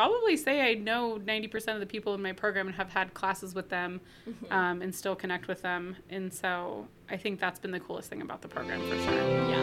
probably 0.00 0.34
say 0.34 0.62
I 0.62 0.72
know 0.76 1.18
90% 1.22 1.74
of 1.74 1.80
the 1.80 1.84
people 1.84 2.14
in 2.14 2.22
my 2.22 2.32
program 2.32 2.68
and 2.68 2.76
have 2.76 2.88
had 2.88 3.12
classes 3.12 3.54
with 3.54 3.68
them 3.68 4.00
Mm-hmm. 4.26 4.50
um, 4.50 4.80
and 4.80 4.94
still 4.94 5.14
connect 5.14 5.46
with 5.46 5.60
them. 5.60 5.94
And 6.08 6.32
so 6.32 6.86
I 7.10 7.18
think 7.18 7.38
that's 7.38 7.58
been 7.58 7.70
the 7.70 7.80
coolest 7.80 8.08
thing 8.08 8.22
about 8.22 8.40
the 8.40 8.48
program 8.48 8.80
for 8.88 8.96
sure. 8.96 9.12
Yeah. 9.50 9.62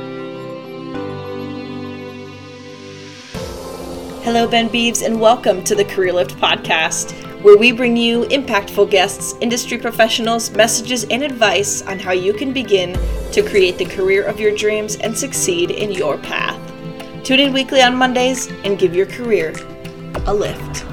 Hello, 4.24 4.48
Ben 4.48 4.68
Beeves, 4.68 5.02
and 5.02 5.20
welcome 5.20 5.64
to 5.64 5.74
the 5.74 5.86
Career 5.86 6.14
Lift 6.14 6.36
podcast, 6.36 7.14
where 7.42 7.58
we 7.58 7.72
bring 7.72 7.98
you 7.98 8.26
impactful 8.26 8.92
guests, 8.92 9.34
industry 9.42 9.80
professionals, 9.80 10.52
messages, 10.52 11.06
and 11.06 11.24
advice 11.24 11.82
on 11.82 11.98
how 11.98 12.12
you 12.12 12.34
can 12.34 12.54
begin 12.54 12.94
to 13.32 13.42
create 13.42 13.80
the 13.80 13.86
career 13.86 14.24
of 14.24 14.40
your 14.40 14.56
dreams 14.56 14.98
and 14.98 15.18
succeed 15.18 15.72
in 15.72 15.92
your 15.92 16.20
path. 16.20 16.62
Tune 17.24 17.40
in 17.40 17.54
weekly 17.54 17.82
on 17.82 17.96
Mondays 17.96 18.52
and 18.64 18.78
give 18.78 18.96
your 18.96 19.08
career 19.08 19.54
a 20.28 20.34
lift. 20.34 20.84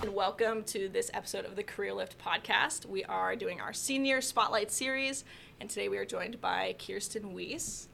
And 0.00 0.14
welcome 0.14 0.62
to 0.62 0.88
this 0.88 1.10
episode 1.12 1.44
of 1.44 1.56
the 1.56 1.64
Career 1.64 1.92
Lift 1.92 2.16
podcast. 2.18 2.86
We 2.86 3.02
are 3.02 3.34
doing 3.34 3.60
our 3.60 3.72
senior 3.72 4.20
spotlight 4.20 4.70
series, 4.70 5.24
and 5.60 5.68
today 5.68 5.88
we 5.88 5.98
are 5.98 6.04
joined 6.04 6.40
by 6.40 6.76
Kirsten 6.78 7.34
Weiss. 7.34 7.88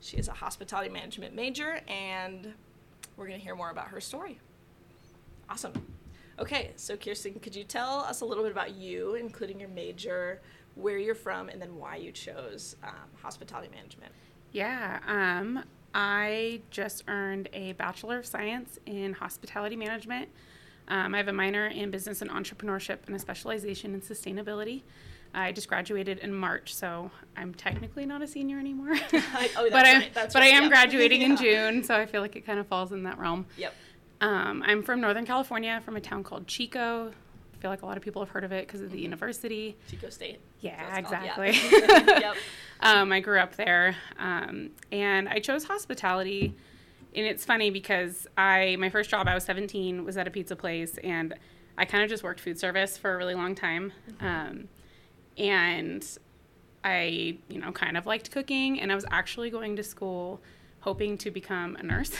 She 0.00 0.16
is 0.16 0.26
a 0.26 0.32
hospitality 0.32 0.90
management 0.90 1.36
major, 1.36 1.80
and 1.86 2.54
we're 3.16 3.28
going 3.28 3.38
to 3.38 3.44
hear 3.44 3.54
more 3.54 3.70
about 3.70 3.86
her 3.88 4.00
story. 4.00 4.40
Awesome. 5.48 5.74
Okay, 6.40 6.70
so 6.76 6.96
Kirsten, 6.96 7.38
could 7.38 7.54
you 7.54 7.64
tell 7.64 8.00
us 8.00 8.22
a 8.22 8.24
little 8.24 8.42
bit 8.42 8.52
about 8.52 8.74
you, 8.74 9.14
including 9.14 9.60
your 9.60 9.68
major, 9.68 10.40
where 10.74 10.96
you're 10.96 11.14
from, 11.14 11.50
and 11.50 11.60
then 11.60 11.76
why 11.76 11.96
you 11.96 12.12
chose 12.12 12.76
um, 12.82 12.94
hospitality 13.20 13.68
management? 13.74 14.10
Yeah, 14.50 15.00
um, 15.06 15.62
I 15.94 16.62
just 16.70 17.04
earned 17.08 17.50
a 17.52 17.72
Bachelor 17.72 18.18
of 18.18 18.26
Science 18.26 18.78
in 18.86 19.12
Hospitality 19.12 19.76
Management. 19.76 20.30
Um, 20.88 21.14
I 21.14 21.18
have 21.18 21.28
a 21.28 21.32
minor 21.32 21.66
in 21.66 21.90
Business 21.90 22.22
and 22.22 22.30
Entrepreneurship 22.30 22.98
and 23.06 23.14
a 23.14 23.18
specialization 23.18 23.92
in 23.94 24.00
Sustainability. 24.00 24.82
I 25.32 25.52
just 25.52 25.68
graduated 25.68 26.18
in 26.18 26.34
March, 26.34 26.74
so 26.74 27.10
I'm 27.36 27.54
technically 27.54 28.04
not 28.04 28.22
a 28.22 28.26
senior 28.26 28.58
anymore. 28.58 28.92
oh, 28.94 28.98
that's 29.12 29.54
but 29.54 29.86
I, 29.86 29.92
right, 29.92 30.10
but 30.14 30.36
I 30.36 30.46
am 30.46 30.68
graduating 30.68 31.22
in 31.22 31.36
June, 31.36 31.84
so 31.84 31.94
I 31.94 32.06
feel 32.06 32.20
like 32.20 32.34
it 32.34 32.44
kind 32.46 32.58
of 32.58 32.66
falls 32.66 32.92
in 32.92 33.04
that 33.04 33.18
realm. 33.18 33.46
Yep. 33.56 33.74
Um, 34.20 34.62
I'm 34.66 34.82
from 34.82 35.00
Northern 35.00 35.24
California, 35.24 35.80
from 35.84 35.96
a 35.96 36.00
town 36.00 36.22
called 36.22 36.46
Chico. 36.46 37.08
I 37.08 37.62
feel 37.62 37.70
like 37.70 37.82
a 37.82 37.86
lot 37.86 37.96
of 37.96 38.02
people 38.02 38.22
have 38.22 38.30
heard 38.30 38.44
of 38.44 38.52
it 38.52 38.66
because 38.66 38.80
of 38.80 38.90
the 38.90 39.00
university. 39.00 39.76
Chico 39.88 40.10
State. 40.10 40.40
Yeah, 40.60 40.76
called, 40.78 41.36
yeah. 41.38 41.46
exactly. 41.46 42.18
yep. 42.22 42.36
um, 42.80 43.12
I 43.12 43.20
grew 43.20 43.38
up 43.38 43.56
there, 43.56 43.96
um, 44.18 44.70
and 44.92 45.28
I 45.28 45.40
chose 45.40 45.64
hospitality. 45.64 46.54
And 47.14 47.26
it's 47.26 47.44
funny 47.44 47.70
because 47.70 48.26
I 48.38 48.76
my 48.78 48.88
first 48.88 49.10
job 49.10 49.26
I 49.26 49.34
was 49.34 49.44
17 49.44 50.04
was 50.04 50.16
at 50.16 50.28
a 50.28 50.30
pizza 50.30 50.54
place, 50.54 50.96
and 51.02 51.34
I 51.76 51.84
kind 51.84 52.04
of 52.04 52.10
just 52.10 52.22
worked 52.22 52.40
food 52.40 52.58
service 52.58 52.96
for 52.96 53.14
a 53.14 53.16
really 53.16 53.34
long 53.34 53.54
time, 53.54 53.92
um, 54.20 54.68
and 55.36 56.06
I 56.84 57.38
you 57.48 57.58
know 57.58 57.72
kind 57.72 57.96
of 57.96 58.06
liked 58.06 58.30
cooking, 58.30 58.80
and 58.80 58.92
I 58.92 58.94
was 58.94 59.06
actually 59.10 59.50
going 59.50 59.76
to 59.76 59.82
school 59.82 60.40
hoping 60.80 61.16
to 61.18 61.30
become 61.30 61.76
a 61.76 61.82
nurse. 61.82 62.12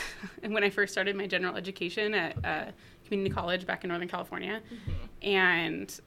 and 0.43 0.53
when 0.53 0.63
I 0.63 0.69
first 0.69 0.93
started 0.93 1.15
my 1.15 1.27
general 1.27 1.55
education 1.55 2.13
at 2.13 2.45
uh, 2.45 2.65
community 3.05 3.33
college 3.33 3.65
back 3.65 3.83
in 3.83 3.89
Northern 3.89 4.07
California, 4.07 4.61
and 5.21 5.99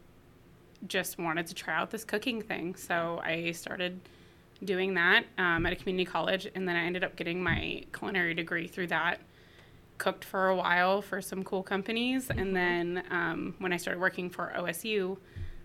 just 0.86 1.18
wanted 1.18 1.46
to 1.46 1.54
try 1.54 1.74
out 1.74 1.90
this 1.90 2.04
cooking 2.04 2.42
thing. 2.42 2.74
So 2.74 3.20
I 3.24 3.52
started 3.52 4.00
doing 4.62 4.94
that 4.94 5.24
um, 5.38 5.66
at 5.66 5.72
a 5.72 5.76
community 5.76 6.04
college, 6.04 6.46
and 6.54 6.66
then 6.68 6.76
I 6.76 6.84
ended 6.84 7.04
up 7.04 7.16
getting 7.16 7.42
my 7.42 7.84
culinary 7.92 8.34
degree 8.34 8.66
through 8.66 8.88
that. 8.88 9.20
Cooked 9.98 10.24
for 10.24 10.48
a 10.48 10.56
while 10.56 11.02
for 11.02 11.20
some 11.22 11.44
cool 11.44 11.62
companies, 11.62 12.28
and 12.28 12.54
then 12.54 13.04
um, 13.10 13.54
when 13.58 13.72
I 13.72 13.76
started 13.76 14.00
working 14.00 14.28
for 14.28 14.52
OSU, 14.56 15.16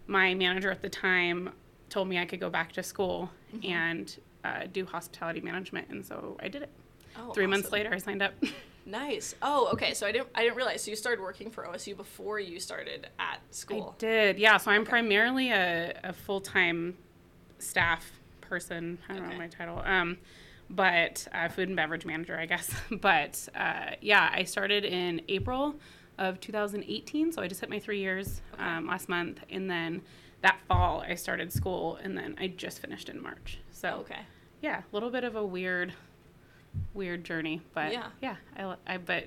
my 0.08 0.34
manager 0.36 0.72
at 0.72 0.82
the 0.82 0.90
time 0.90 1.52
told 1.90 2.08
me 2.08 2.20
I 2.20 2.26
could 2.26 2.40
go 2.40 2.50
back 2.50 2.72
to 2.74 2.84
school 2.84 3.32
and 3.64 4.16
uh, 4.44 4.66
do 4.72 4.86
hospitality 4.86 5.42
management, 5.42 5.90
and 5.90 6.06
so 6.06 6.38
I 6.40 6.48
did 6.48 6.62
it. 6.62 6.70
Oh, 7.18 7.32
Three 7.34 7.48
months 7.48 7.72
later, 7.72 7.90
I 7.94 7.98
signed 7.98 8.22
up. 8.22 8.34
Nice. 8.86 9.36
Oh, 9.44 9.70
okay. 9.74 9.94
So 9.94 10.08
I 10.08 10.12
didn't 10.12 10.30
I 10.34 10.42
didn't 10.44 10.56
realize. 10.56 10.82
So 10.84 10.90
you 10.90 10.96
started 10.98 11.22
working 11.22 11.52
for 11.52 11.64
OSU 11.64 11.96
before 11.96 12.40
you 12.40 12.60
started 12.60 13.08
at 13.20 13.40
school. 13.52 13.94
I 13.98 14.00
did, 14.00 14.40
yeah. 14.40 14.58
So 14.58 14.72
I'm 14.72 14.84
primarily 14.84 15.52
a, 15.52 15.94
a 16.04 16.12
full 16.12 16.42
time 16.42 16.98
staff 17.60 18.12
person. 18.42 18.98
I 19.08 19.14
don't 19.14 19.24
Okay. 19.26 19.34
know 19.34 19.38
my 19.38 19.48
title, 19.48 19.84
um, 19.86 20.18
but 20.72 21.28
uh, 21.36 21.50
food 21.50 21.68
and 21.68 21.76
beverage 21.76 22.04
manager, 22.04 22.36
I 22.40 22.48
guess. 22.48 22.74
but 22.92 23.48
uh, 23.54 23.92
yeah, 24.02 24.32
I 24.34 24.44
started 24.44 24.86
in 24.86 25.22
April 25.28 25.76
of 26.18 26.40
2018, 26.40 27.32
so 27.32 27.44
I 27.44 27.48
just 27.48 27.62
hit 27.62 27.70
my 27.70 27.80
three 27.80 28.00
years 28.00 28.42
um, 28.58 28.88
last 28.88 29.08
month, 29.08 29.40
and 29.52 29.70
then 29.70 30.02
that 30.42 30.60
fall 30.68 31.02
I 31.08 31.14
started 31.14 31.54
school, 31.54 31.98
and 32.02 32.18
then 32.18 32.36
I 32.40 32.48
just 32.48 32.80
finished 32.80 33.08
in 33.08 33.22
March. 33.22 33.60
So 33.72 33.90
Okay. 34.02 34.22
yeah, 34.62 34.80
a 34.80 34.96
little 34.96 35.12
bit 35.12 35.24
of 35.24 35.36
a 35.36 35.46
weird, 35.46 35.94
weird 36.94 37.24
journey, 37.24 37.62
but 37.74 37.92
Yeah. 37.92 38.08
yeah, 38.22 38.36
I, 38.58 38.76
I 38.88 38.98
but 38.98 39.26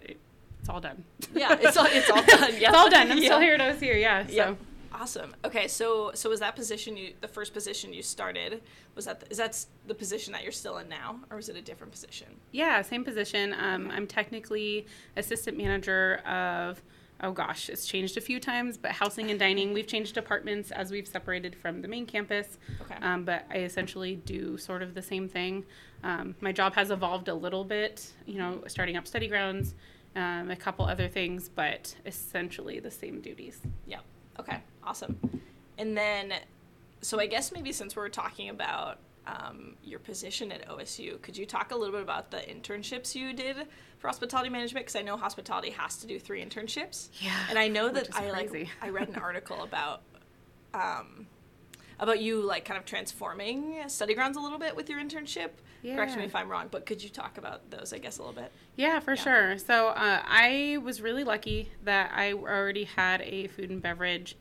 it's 0.60 0.68
all 0.68 0.80
done. 0.80 1.04
Yeah, 1.34 1.56
it's 1.60 1.76
all 1.76 1.86
it's 1.88 2.10
all 2.10 2.22
done. 2.22 2.54
Yeah. 2.58 2.68
it's 2.68 2.76
all 2.78 2.90
done. 2.90 3.10
I'm 3.10 3.18
Yeah. 3.18 3.24
still 3.24 3.40
here 3.40 3.56
I 3.60 3.68
was 3.72 3.80
here. 3.80 3.96
Yeah. 3.96 4.26
So. 4.26 4.32
Yep. 4.32 4.56
Awesome. 4.94 5.34
Okay, 5.44 5.68
so 5.68 6.10
so 6.14 6.28
was 6.28 6.40
that 6.40 6.54
position 6.54 6.96
you 6.96 7.14
the 7.22 7.28
first 7.28 7.54
position 7.54 7.92
you 7.94 8.02
started? 8.02 8.62
Was 8.94 9.06
that 9.06 9.20
the, 9.20 9.30
is 9.30 9.38
that 9.38 9.64
the 9.86 9.94
position 9.94 10.32
that 10.34 10.42
you're 10.42 10.52
still 10.52 10.76
in 10.78 10.88
now, 10.88 11.18
or 11.30 11.36
was 11.38 11.48
it 11.48 11.56
a 11.56 11.62
different 11.62 11.92
position? 11.92 12.26
Yeah, 12.52 12.82
same 12.82 13.02
position. 13.02 13.54
Um, 13.58 13.90
I'm 13.90 14.06
technically 14.06 14.86
assistant 15.16 15.56
manager 15.56 16.16
of, 16.26 16.82
oh 17.22 17.32
gosh, 17.32 17.68
it's 17.68 17.86
changed 17.86 18.16
a 18.16 18.20
few 18.20 18.40
times, 18.40 18.76
but 18.76 18.92
housing 18.92 19.30
and 19.30 19.38
dining. 19.38 19.72
We've 19.72 19.86
changed 19.86 20.14
departments 20.14 20.70
as 20.70 20.90
we've 20.90 21.06
separated 21.06 21.54
from 21.54 21.80
the 21.80 21.88
main 21.88 22.06
campus. 22.06 22.58
Okay. 22.82 22.96
Um, 23.00 23.24
but 23.24 23.44
I 23.50 23.58
essentially 23.58 24.16
do 24.16 24.56
sort 24.58 24.82
of 24.82 24.94
the 24.94 25.02
same 25.02 25.28
thing. 25.28 25.64
Um, 26.02 26.34
my 26.40 26.52
job 26.52 26.74
has 26.74 26.90
evolved 26.90 27.28
a 27.28 27.34
little 27.34 27.64
bit, 27.64 28.12
you 28.26 28.38
know, 28.38 28.64
starting 28.66 28.96
up 28.96 29.06
study 29.06 29.28
grounds, 29.28 29.74
um, 30.16 30.50
a 30.50 30.56
couple 30.56 30.84
other 30.84 31.08
things, 31.08 31.48
but 31.48 31.94
essentially 32.04 32.80
the 32.80 32.90
same 32.90 33.20
duties. 33.20 33.60
Yep. 33.86 34.02
Okay. 34.40 34.60
Awesome. 34.82 35.18
And 35.78 35.96
then, 35.96 36.34
so 37.00 37.20
I 37.20 37.26
guess 37.26 37.52
maybe 37.52 37.72
since 37.72 37.94
we're 37.94 38.08
talking 38.08 38.48
about 38.48 38.98
um, 39.26 39.76
your 39.84 40.00
position 40.00 40.50
at 40.50 40.68
OSU, 40.68 41.22
could 41.22 41.36
you 41.36 41.46
talk 41.46 41.70
a 41.70 41.76
little 41.76 41.92
bit 41.92 42.02
about 42.02 42.30
the 42.30 42.38
internships 42.38 43.14
you 43.14 43.32
did 43.32 43.68
for 44.02 44.08
hospitality 44.08 44.50
management? 44.50 44.84
Because 44.84 44.96
I 44.96 45.02
know 45.02 45.16
hospitality 45.16 45.70
has 45.70 45.96
to 45.98 46.06
do 46.08 46.18
three 46.18 46.44
internships. 46.44 47.08
Yeah, 47.20 47.32
And 47.48 47.58
I 47.58 47.68
know 47.68 47.88
that 47.88 48.08
I 48.14 48.30
like. 48.30 48.68
I 48.82 48.88
read 48.90 49.08
an 49.08 49.14
article 49.14 49.62
about 49.62 50.02
um, 50.74 51.26
about 52.00 52.20
you 52.20 52.42
like 52.42 52.64
kind 52.64 52.76
of 52.78 52.84
transforming 52.84 53.76
study 53.88 54.14
grounds 54.14 54.36
a 54.36 54.40
little 54.40 54.58
bit 54.58 54.74
with 54.76 54.90
your 54.90 55.00
internship. 55.00 55.50
Correct 55.84 56.16
me 56.16 56.24
if 56.24 56.34
I'm 56.36 56.48
wrong, 56.48 56.68
but 56.70 56.84
could 56.86 57.02
you 57.02 57.08
talk 57.10 57.38
about 57.38 57.68
those? 57.70 57.92
I 57.92 57.98
guess 57.98 58.18
a 58.18 58.22
little 58.22 58.34
bit. 58.40 58.52
Yeah, 58.76 58.98
for 59.00 59.14
Yeah. 59.14 59.22
sure. 59.22 59.58
So 59.58 59.88
uh, 59.88 60.22
I 60.24 60.78
was 60.82 61.00
really 61.00 61.24
lucky 61.24 61.70
that 61.84 62.12
I 62.14 62.32
already 62.34 62.84
had 62.84 63.20
a 63.22 63.46
food 63.48 63.70
and 63.70 63.80
beverage 63.82 64.36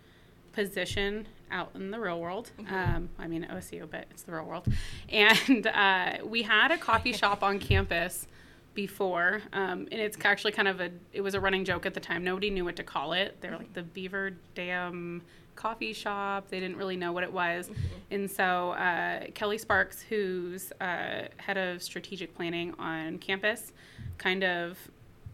position 0.54 1.28
out 1.52 1.72
in 1.76 1.92
the 1.92 2.00
real 2.00 2.20
world. 2.20 2.52
Um, 2.70 3.10
I 3.20 3.28
mean, 3.28 3.48
OSU, 3.52 3.90
but 3.90 4.06
it's 4.12 4.24
the 4.24 4.32
real 4.34 4.46
world. 4.46 4.68
And 5.10 5.66
uh, 5.68 6.18
we 6.26 6.44
had 6.44 6.72
a 6.72 6.78
coffee 6.78 7.14
shop 7.14 7.44
on 7.44 7.60
campus 7.60 8.28
before, 8.74 9.42
um, 9.54 9.88
and 9.92 10.02
it's 10.02 10.18
actually 10.24 10.52
kind 10.52 10.68
of 10.68 10.80
a 10.80 10.90
it 11.14 11.22
was 11.22 11.34
a 11.34 11.40
running 11.40 11.66
joke 11.66 11.86
at 11.86 11.94
the 11.94 12.00
time. 12.00 12.24
Nobody 12.24 12.50
knew 12.50 12.66
what 12.66 12.76
to 12.78 12.84
call 12.84 13.14
it. 13.14 13.38
They 13.42 13.50
were 13.50 13.58
like 13.58 13.74
the 13.74 13.84
Beaver 13.84 14.32
Dam 14.56 15.22
coffee 15.56 15.94
shop. 15.94 16.50
They 16.50 16.60
didn't 16.60 16.78
really 16.78 16.96
know 16.96 17.12
what 17.12 17.24
it 17.24 17.32
was, 17.32 17.70
and 18.10 18.30
so 18.30 18.72
uh, 18.72 19.26
Kelly 19.34 19.58
Sparks, 19.58 20.02
who's 20.02 20.72
uh, 20.82 21.28
head 21.38 21.58
of 21.58 21.84
strategic 21.84 22.36
planning 22.36 22.74
on 22.80 23.18
campus, 23.18 23.74
kind 24.18 24.44
of 24.44 24.78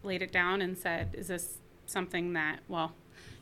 laid 0.02 0.22
it 0.22 0.32
down 0.32 0.62
and 0.62 0.76
said, 0.76 1.14
"Is 1.14 1.28
this 1.28 1.58
something 1.86 2.32
that 2.34 2.60
well?" 2.68 2.92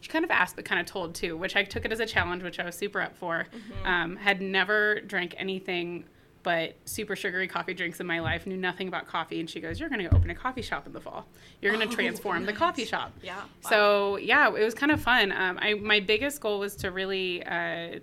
She 0.01 0.11
kind 0.11 0.25
of 0.25 0.31
asked, 0.31 0.57
but 0.57 0.65
kind 0.65 0.81
of 0.81 0.87
told 0.87 1.15
too, 1.15 1.37
which 1.37 1.57
I 1.57 1.65
took 1.65 1.85
it 1.85 1.91
as 1.91 2.01
a 2.01 2.07
challenge, 2.07 2.43
which 2.43 2.61
I 2.61 2.65
was 2.65 2.77
super 2.77 3.01
up 3.01 3.17
for. 3.17 3.47
Um, 3.85 4.17
had 4.17 4.41
never 4.41 5.01
drank 5.01 5.35
anything 5.39 6.05
but 6.47 6.77
super 6.85 7.17
sugary 7.17 7.49
coffee 7.49 7.75
drinks 7.75 7.99
in 7.99 8.07
my 8.07 8.21
life, 8.21 8.47
knew 8.47 8.57
nothing 8.57 8.87
about 8.87 9.05
coffee. 9.09 9.41
And 9.41 9.51
she 9.51 9.59
goes, 9.61 9.81
You're 9.81 9.89
going 9.89 10.09
to 10.09 10.15
open 10.15 10.31
a 10.31 10.35
coffee 10.35 10.63
shop 10.63 10.87
in 10.87 10.93
the 10.93 11.01
fall. 11.01 11.27
You're 11.61 11.73
going 11.73 11.85
to 11.89 11.93
Oh, 11.93 11.97
transform 11.97 12.47
the 12.47 12.53
coffee 12.53 12.85
shop. 12.85 13.13
Yeah. 13.21 13.35
wow. 13.35 13.45
So, 13.69 14.17
yeah, 14.19 14.47
it 14.55 14.65
was 14.65 14.73
kind 14.73 14.93
of 14.93 15.01
fun. 15.03 15.33
Um, 15.33 15.59
I, 15.61 15.75
my 15.75 15.99
biggest 15.99 16.41
goal 16.41 16.61
was 16.61 16.77
to 16.77 16.93
really 16.93 17.43
uh, 17.43 17.99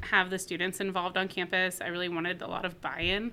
have 0.00 0.30
the 0.30 0.38
students 0.40 0.80
involved 0.80 1.16
on 1.16 1.28
campus. 1.28 1.80
I 1.80 1.86
really 1.86 2.08
wanted 2.08 2.42
a 2.42 2.48
lot 2.48 2.64
of 2.64 2.80
buy 2.80 3.02
in 3.02 3.30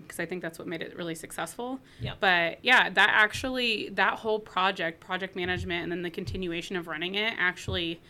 because 0.00 0.18
I 0.18 0.24
think 0.24 0.40
that's 0.40 0.58
what 0.58 0.66
made 0.66 0.80
it 0.80 0.96
really 0.96 1.14
successful. 1.14 1.80
Yep. 2.00 2.16
But 2.20 2.60
yeah, 2.62 2.88
that 2.88 3.10
actually, 3.12 3.90
that 3.90 4.14
whole 4.20 4.38
project, 4.38 5.00
project 5.00 5.36
management, 5.36 5.82
and 5.82 5.92
then 5.92 6.00
the 6.00 6.08
continuation 6.08 6.76
of 6.76 6.86
running 6.86 7.14
it 7.16 7.34
actually 7.36 8.00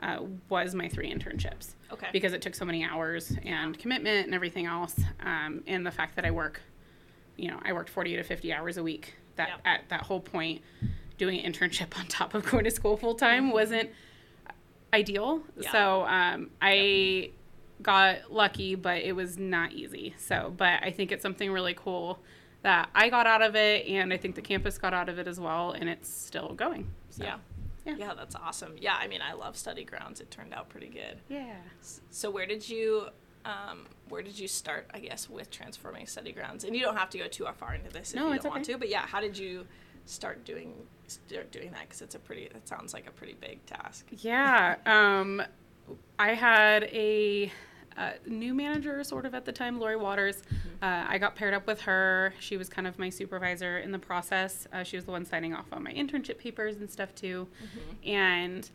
uh, 0.00 0.24
was 0.48 0.74
my 0.74 0.88
three 0.88 1.14
internships 1.14 1.74
Okay. 1.92 2.08
because 2.12 2.32
it 2.32 2.42
took 2.42 2.54
so 2.54 2.64
many 2.64 2.84
hours 2.84 3.32
and 3.44 3.78
commitment 3.78 4.26
and 4.26 4.34
everything 4.34 4.66
else. 4.66 4.98
Um, 5.20 5.62
and 5.66 5.84
the 5.84 5.90
fact 5.90 6.16
that 6.16 6.24
I 6.24 6.30
work, 6.30 6.60
you 7.36 7.48
know, 7.50 7.58
I 7.64 7.72
worked 7.72 7.90
40 7.90 8.16
to 8.16 8.22
50 8.22 8.52
hours 8.52 8.76
a 8.76 8.82
week. 8.82 9.14
That 9.36 9.48
Yep. 9.48 9.60
at 9.64 9.80
that 9.88 10.02
whole 10.02 10.20
point, 10.20 10.62
doing 11.18 11.40
an 11.40 11.52
internship 11.52 11.98
on 11.98 12.06
top 12.06 12.34
of 12.34 12.44
going 12.44 12.64
to 12.64 12.70
school 12.70 12.96
full 12.96 13.14
time 13.14 13.50
wasn't 13.50 13.90
ideal. 14.92 15.42
Yeah. 15.58 15.72
So 15.72 16.04
um, 16.06 16.50
I 16.60 17.30
got 17.82 18.30
lucky, 18.32 18.74
but 18.74 18.98
it 19.02 19.12
was 19.16 19.38
not 19.38 19.72
easy. 19.72 20.14
So, 20.18 20.52
but 20.56 20.82
I 20.82 20.90
think 20.90 21.12
it's 21.12 21.22
something 21.22 21.50
really 21.50 21.74
cool 21.74 22.18
that 22.62 22.90
I 22.94 23.08
got 23.08 23.26
out 23.26 23.40
of 23.40 23.56
it, 23.56 23.86
and 23.86 24.12
I 24.12 24.18
think 24.18 24.34
the 24.34 24.42
campus 24.42 24.76
got 24.76 24.92
out 24.92 25.08
of 25.08 25.18
it 25.18 25.26
as 25.26 25.40
well, 25.40 25.70
and 25.72 25.88
it's 25.88 26.12
still 26.12 26.52
going. 26.54 26.90
So, 27.08 27.24
yeah. 27.24 27.36
Yeah. 27.84 27.94
Yeah, 27.98 28.14
that's 28.14 28.34
awesome. 28.34 28.74
Yeah, 28.78 28.96
I 28.98 29.06
mean, 29.08 29.20
I 29.22 29.32
love 29.32 29.56
study 29.56 29.84
grounds. 29.84 30.20
It 30.20 30.30
turned 30.30 30.52
out 30.54 30.68
pretty 30.68 30.88
good. 30.88 31.18
Yeah. 31.28 31.54
So 32.10 32.30
where 32.30 32.46
did 32.46 32.68
you 32.68 33.08
um, 33.44 33.86
where 34.08 34.22
did 34.22 34.38
you 34.38 34.48
start, 34.48 34.86
I 34.92 34.98
guess, 34.98 35.28
with 35.28 35.50
transforming 35.50 36.06
study 36.06 36.32
grounds? 36.32 36.64
And 36.64 36.74
you 36.76 36.82
don't 36.82 36.96
have 36.96 37.10
to 37.10 37.18
go 37.18 37.26
too 37.26 37.46
far 37.58 37.74
into 37.74 37.90
this 37.90 38.10
if 38.10 38.16
No, 38.16 38.32
you 38.32 38.38
don't 38.38 38.50
want 38.50 38.62
okay. 38.64 38.72
to. 38.74 38.78
But 38.78 38.88
yeah, 38.88 39.06
how 39.06 39.20
did 39.20 39.36
you 39.38 39.66
start 40.04 40.44
doing 40.44 40.74
start 41.06 41.50
doing 41.50 41.70
that? 41.72 41.82
Because 41.82 42.02
it's 42.02 42.14
a 42.14 42.18
pretty. 42.18 42.42
It 42.42 42.68
sounds 42.68 42.92
like 42.92 43.06
a 43.06 43.10
pretty 43.12 43.36
big 43.40 43.64
task. 43.66 44.06
Yeah. 44.18 44.76
Um, 44.86 45.42
I 46.18 46.34
had 46.34 46.84
a, 46.84 47.50
uh 47.96 48.10
new 48.26 48.54
manager 48.54 49.02
sort 49.04 49.26
of 49.26 49.34
at 49.34 49.44
the 49.44 49.52
time, 49.52 49.78
Lori 49.80 49.96
Waters. 49.96 50.42
Uh, 50.82 51.04
I 51.08 51.18
got 51.18 51.34
paired 51.36 51.54
up 51.54 51.66
with 51.66 51.80
her. 51.82 52.32
She 52.38 52.56
was 52.56 52.68
kind 52.68 52.86
of 52.86 52.98
my 52.98 53.10
supervisor 53.10 53.78
in 53.78 53.92
the 53.92 53.98
process. 53.98 54.66
Uh, 54.72 54.82
she 54.82 54.96
was 54.96 55.04
the 55.04 55.10
one 55.12 55.24
signing 55.24 55.54
off 55.54 55.66
on 55.72 55.82
my 55.82 55.92
internship 55.92 56.38
papers 56.38 56.76
and 56.76 56.90
stuff 56.90 57.14
too. 57.14 57.46
And 58.04 58.68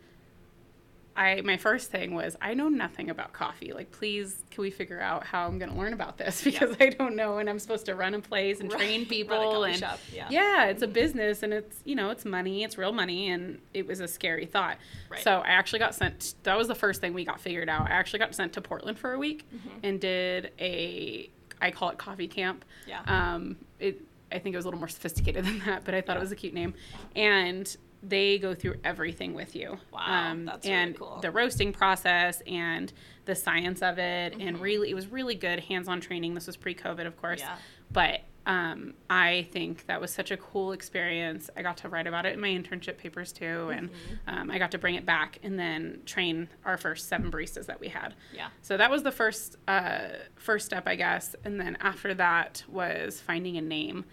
I 1.16 1.40
my 1.42 1.56
first 1.56 1.90
thing 1.90 2.14
was 2.14 2.36
I 2.40 2.54
know 2.54 2.68
nothing 2.68 3.10
about 3.10 3.32
coffee. 3.32 3.72
Like, 3.72 3.90
please, 3.90 4.42
can 4.50 4.62
we 4.62 4.70
figure 4.70 5.00
out 5.00 5.24
how 5.24 5.46
I'm 5.46 5.58
going 5.58 5.70
to 5.72 5.76
learn 5.78 5.92
about 5.92 6.18
this 6.18 6.42
because 6.44 6.76
I 6.78 6.90
don't 6.90 7.16
know, 7.16 7.38
and 7.38 7.48
I'm 7.48 7.58
supposed 7.58 7.86
to 7.86 7.94
run 7.94 8.14
a 8.14 8.20
place 8.20 8.60
and 8.60 8.70
Right. 8.70 8.78
train 8.80 9.06
people 9.08 9.64
and 9.64 9.80
yeah. 10.12 10.26
yeah, 10.30 10.64
it's 10.66 10.82
a 10.82 10.86
business 10.86 11.42
and 11.42 11.52
it's 11.52 11.78
you 11.84 11.94
know 11.94 12.10
it's 12.10 12.24
money, 12.24 12.64
it's 12.64 12.76
real 12.78 12.92
money, 12.92 13.30
and 13.30 13.58
it 13.74 13.86
was 13.86 14.00
a 14.00 14.08
scary 14.08 14.46
thought. 14.46 14.76
Right. 15.10 15.22
So 15.22 15.38
I 15.40 15.48
actually 15.48 15.78
got 15.78 15.94
sent. 15.94 16.34
That 16.42 16.56
was 16.58 16.68
the 16.68 16.74
first 16.74 17.00
thing 17.00 17.14
we 17.14 17.24
got 17.24 17.40
figured 17.40 17.68
out. 17.68 17.82
I 17.90 17.94
actually 17.94 18.18
got 18.20 18.34
sent 18.34 18.52
to 18.54 18.60
Portland 18.60 18.98
for 18.98 19.12
a 19.12 19.18
week 19.18 19.44
Mm-hmm. 19.54 19.68
and 19.84 20.00
did 20.00 20.52
a 20.60 21.30
I 21.60 21.70
call 21.70 21.88
it 21.90 21.98
coffee 21.98 22.28
camp. 22.28 22.64
Yeah. 22.86 23.00
Um, 23.06 23.56
it 23.80 24.02
I 24.30 24.38
think 24.40 24.54
it 24.54 24.58
was 24.58 24.64
a 24.64 24.68
little 24.68 24.80
more 24.80 24.88
sophisticated 24.88 25.44
than 25.46 25.60
that, 25.60 25.84
but 25.84 25.94
I 25.94 26.00
thought 26.00 26.14
Yeah. 26.14 26.18
it 26.18 26.22
was 26.22 26.32
a 26.32 26.36
cute 26.36 26.52
name. 26.52 26.74
And 27.14 27.74
they 28.08 28.38
go 28.38 28.54
through 28.54 28.76
everything 28.84 29.34
with 29.34 29.56
you. 29.56 29.78
Wow, 29.92 30.30
Um, 30.30 30.44
that's 30.44 30.66
really 30.66 30.76
and 30.78 30.98
cool. 30.98 31.18
the 31.20 31.30
roasting 31.30 31.72
process 31.72 32.40
and 32.46 32.92
the 33.24 33.34
science 33.34 33.82
of 33.82 33.98
it, 33.98 34.32
Mm-hmm. 34.32 34.46
and 34.48 34.60
really, 34.60 34.90
it 34.90 34.94
was 34.94 35.08
really 35.08 35.34
good 35.34 35.60
hands-on 35.60 36.00
training. 36.00 36.34
This 36.34 36.46
was 36.46 36.56
pre-COVID, 36.56 37.06
of 37.06 37.16
course, 37.20 37.40
Yeah. 37.40 37.56
but 37.90 38.20
um, 38.48 38.94
I 39.10 39.48
think 39.50 39.86
that 39.86 40.00
was 40.00 40.12
such 40.12 40.30
a 40.30 40.36
cool 40.36 40.70
experience. 40.70 41.50
I 41.56 41.62
got 41.62 41.78
to 41.78 41.88
write 41.88 42.06
about 42.06 42.26
it 42.26 42.34
in 42.34 42.40
my 42.40 42.46
internship 42.50 42.96
papers 42.96 43.32
too, 43.32 43.70
and 43.74 43.90
Mm-hmm. 43.90 44.14
um, 44.38 44.50
I 44.52 44.58
got 44.58 44.70
to 44.70 44.78
bring 44.78 44.94
it 44.94 45.04
back 45.04 45.40
and 45.42 45.58
then 45.58 46.02
train 46.06 46.48
our 46.64 46.76
first 46.76 47.08
seven 47.08 47.28
baristas 47.32 47.66
that 47.66 47.80
we 47.80 47.88
had. 47.88 48.14
Yeah. 48.32 48.48
So 48.62 48.76
that 48.76 48.88
was 48.88 49.02
the 49.02 49.10
first 49.10 49.56
uh, 49.66 50.10
first 50.36 50.64
step, 50.66 50.84
I 50.86 50.94
guess, 50.94 51.34
and 51.44 51.60
then 51.60 51.76
after 51.80 52.14
that 52.14 52.62
was 52.68 53.20
finding 53.20 53.56
a 53.56 53.60
name, 53.62 54.04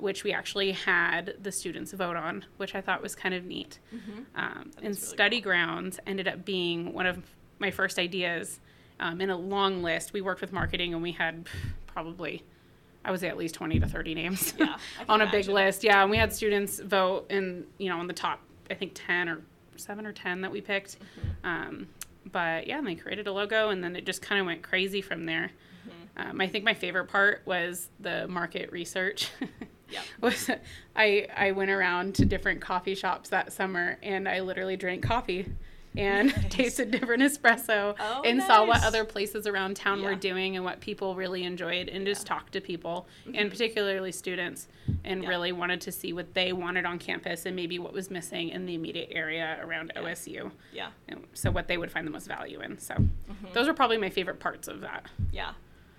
which 0.00 0.24
we 0.24 0.32
actually 0.32 0.72
had 0.72 1.34
the 1.40 1.52
students 1.52 1.92
vote 1.92 2.16
on, 2.16 2.44
which 2.56 2.74
I 2.74 2.80
thought 2.80 3.02
was 3.02 3.14
kind 3.14 3.34
of 3.34 3.44
neat. 3.44 3.78
Um, 4.34 4.70
and 4.76 4.82
really 4.82 4.94
study 4.94 5.40
grounds 5.40 5.98
ended 6.06 6.28
up 6.28 6.44
being 6.44 6.92
one 6.92 7.06
of 7.06 7.18
my 7.58 7.70
first 7.70 7.98
ideas 7.98 8.60
um, 8.98 9.20
in 9.20 9.30
a 9.30 9.36
long 9.36 9.82
list. 9.82 10.12
We 10.12 10.20
worked 10.20 10.40
with 10.40 10.52
marketing, 10.52 10.94
and 10.94 11.02
we 11.02 11.12
had 11.12 11.48
probably. 11.86 12.44
I 13.02 13.10
would 13.10 13.20
say 13.20 13.28
at 13.28 13.38
least 13.38 13.54
20 13.54 13.80
to 13.80 13.86
30 13.86 14.14
names 14.14 14.52
Yeah, 14.58 14.76
on 15.08 15.22
a 15.22 15.30
big 15.30 15.48
list. 15.48 15.82
Yeah, 15.82 16.02
and 16.02 16.10
we 16.10 16.18
had 16.18 16.34
students 16.34 16.80
vote 16.80 17.24
and, 17.30 17.64
you 17.78 17.88
know, 17.88 17.98
on 17.98 18.06
the 18.06 18.12
top, 18.12 18.40
I 18.70 18.74
think 18.74 18.92
10 18.94 19.26
or 19.26 19.40
7 19.76 20.04
or 20.04 20.12
10 20.12 20.42
that 20.42 20.52
we 20.52 20.60
picked. 20.60 20.98
Mm-hmm. 20.98 21.46
Um, 21.46 21.88
but 22.30 22.66
yeah, 22.66 22.76
and 22.76 22.86
they 22.86 22.94
created 22.94 23.26
a 23.26 23.32
logo 23.32 23.70
and 23.70 23.82
then 23.82 23.96
it 23.96 24.04
just 24.04 24.20
kind 24.20 24.38
of 24.38 24.46
went 24.46 24.60
crazy 24.60 25.00
from 25.00 25.24
there. 25.24 25.50
Mm-hmm. 25.88 26.30
Um, 26.30 26.40
I 26.42 26.46
think 26.46 26.62
my 26.62 26.74
favorite 26.74 27.06
part 27.06 27.40
was 27.46 27.88
the 28.00 28.28
market 28.28 28.70
research. 28.70 29.30
Yep. 29.90 30.02
was 30.20 30.50
I 30.96 31.26
I 31.36 31.52
went 31.52 31.70
around 31.70 32.14
to 32.16 32.24
different 32.24 32.60
coffee 32.60 32.94
shops 32.94 33.28
that 33.30 33.52
summer 33.52 33.98
and 34.02 34.28
I 34.28 34.40
literally 34.40 34.76
drank 34.76 35.02
coffee 35.02 35.46
and 35.96 36.32
tasted 36.50 36.92
different 36.92 37.20
espresso 37.20 37.96
Oh, 37.98 38.22
and 38.24 38.40
saw 38.40 38.64
what 38.64 38.84
other 38.84 39.04
places 39.04 39.48
around 39.48 39.74
town 39.74 40.02
were 40.04 40.14
doing 40.14 40.54
and 40.54 40.64
what 40.64 40.80
people 40.80 41.16
really 41.16 41.42
enjoyed 41.42 41.88
and 41.88 42.06
just 42.06 42.28
talked 42.28 42.52
to 42.52 42.60
people 42.60 43.08
and 43.34 43.50
particularly 43.50 44.12
students 44.12 44.68
and 45.04 45.20
Mm-hmm. 45.20 45.22
Yeah. 45.24 45.28
really 45.28 45.52
wanted 45.52 45.80
to 45.82 45.92
see 45.92 46.12
what 46.12 46.32
they 46.34 46.52
wanted 46.52 46.84
on 46.84 46.98
campus 47.00 47.44
and 47.46 47.56
maybe 47.56 47.78
what 47.80 47.92
was 47.92 48.08
missing 48.10 48.50
in 48.50 48.66
the 48.66 48.74
immediate 48.74 49.08
area 49.12 49.58
around 49.64 49.92
OSU. 49.96 50.50
Yeah. 50.72 50.90
And 51.08 51.24
so 51.32 51.50
what 51.50 51.66
they 51.68 51.76
would 51.76 51.90
find 51.90 52.06
the 52.06 52.10
most 52.12 52.28
value 52.28 52.60
in. 52.60 52.78
So 52.78 52.94
Mm-hmm. 52.94 53.52
those 53.52 53.66
are 53.66 53.74
probably 53.74 53.98
my 53.98 54.10
favorite 54.10 54.38
parts 54.40 54.68
of 54.68 54.80
that. 54.82 55.06
Yeah. 55.32 55.52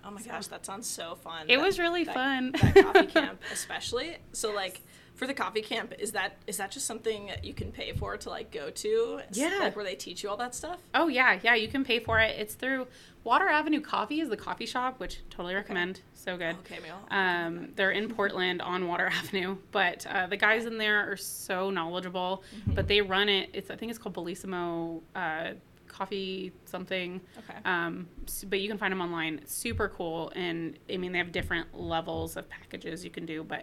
Oh 0.04 0.10
my 0.10 0.22
gosh, 0.22 0.46
that 0.48 0.66
sounds 0.66 0.86
so 0.88 1.14
fun. 1.14 1.46
It 1.48 1.56
That- 1.56 1.64
was 1.64 1.78
really 1.78 2.04
that- 2.04 2.14
fun. 2.14 2.52
that 2.52 2.74
coffee 2.74 3.06
camp, 3.20 3.40
especially. 3.52 4.16
So 4.32 4.52
like 4.52 4.80
for 5.14 5.26
the 5.26 5.34
coffee 5.34 5.60
camp, 5.62 5.92
is 5.98 6.12
that 6.12 6.38
is 6.46 6.56
that 6.56 6.70
just 6.72 6.86
something 6.86 7.26
that 7.26 7.44
you 7.44 7.54
can 7.54 7.70
pay 7.70 7.92
for 7.92 8.16
to 8.16 8.30
like 8.30 8.50
go 8.50 8.70
to? 8.70 9.20
Yeah. 9.32 9.58
Like 9.60 9.76
where 9.76 9.84
they 9.84 9.94
teach 9.94 10.22
you 10.22 10.30
all 10.30 10.36
that 10.38 10.54
stuff. 10.54 10.80
Oh 10.94 11.08
yeah, 11.08 11.38
yeah, 11.42 11.54
you 11.54 11.68
can 11.68 11.84
pay 11.84 12.00
for 12.00 12.18
it. 12.18 12.38
It's 12.38 12.54
through 12.54 12.86
Water 13.24 13.46
Avenue 13.46 13.80
Coffee 13.80 14.20
is 14.20 14.28
the 14.28 14.36
coffee 14.36 14.66
shop, 14.66 14.98
which 14.98 15.20
totally 15.30 15.54
recommend. 15.54 16.00
So 16.14 16.36
good. 16.36 16.56
Okay, 16.64 16.78
maybe 16.80 16.92
Um, 17.10 17.68
they're 17.76 17.92
in 17.92 18.08
Portland 18.08 18.60
on 18.62 18.88
Water 18.88 19.06
Avenue, 19.12 19.56
but 19.70 20.04
uh, 20.06 20.26
the 20.26 20.36
guys 20.36 20.64
in 20.64 20.78
there 20.78 21.12
are 21.12 21.16
so 21.16 21.70
knowledgeable. 21.70 22.42
Mm-hmm. 22.56 22.74
But 22.74 22.88
they 22.88 23.00
run 23.02 23.28
it. 23.28 23.50
It's 23.52 23.70
I 23.70 23.76
think 23.76 23.90
it's 23.90 23.98
called 23.98 24.14
Bellissimo 24.16 25.02
uh, 25.14 25.50
Coffee 25.92 26.52
something. 26.64 27.20
Okay. 27.38 27.58
Um, 27.64 28.08
but 28.48 28.60
you 28.60 28.68
can 28.68 28.78
find 28.78 28.90
them 28.92 29.00
online. 29.00 29.38
It's 29.42 29.54
super 29.54 29.88
cool, 29.88 30.32
and 30.34 30.78
I 30.92 30.96
mean 30.96 31.12
they 31.12 31.18
have 31.18 31.32
different 31.32 31.78
levels 31.78 32.36
of 32.36 32.48
packages 32.48 33.04
you 33.04 33.10
can 33.10 33.26
do, 33.26 33.44
but 33.44 33.62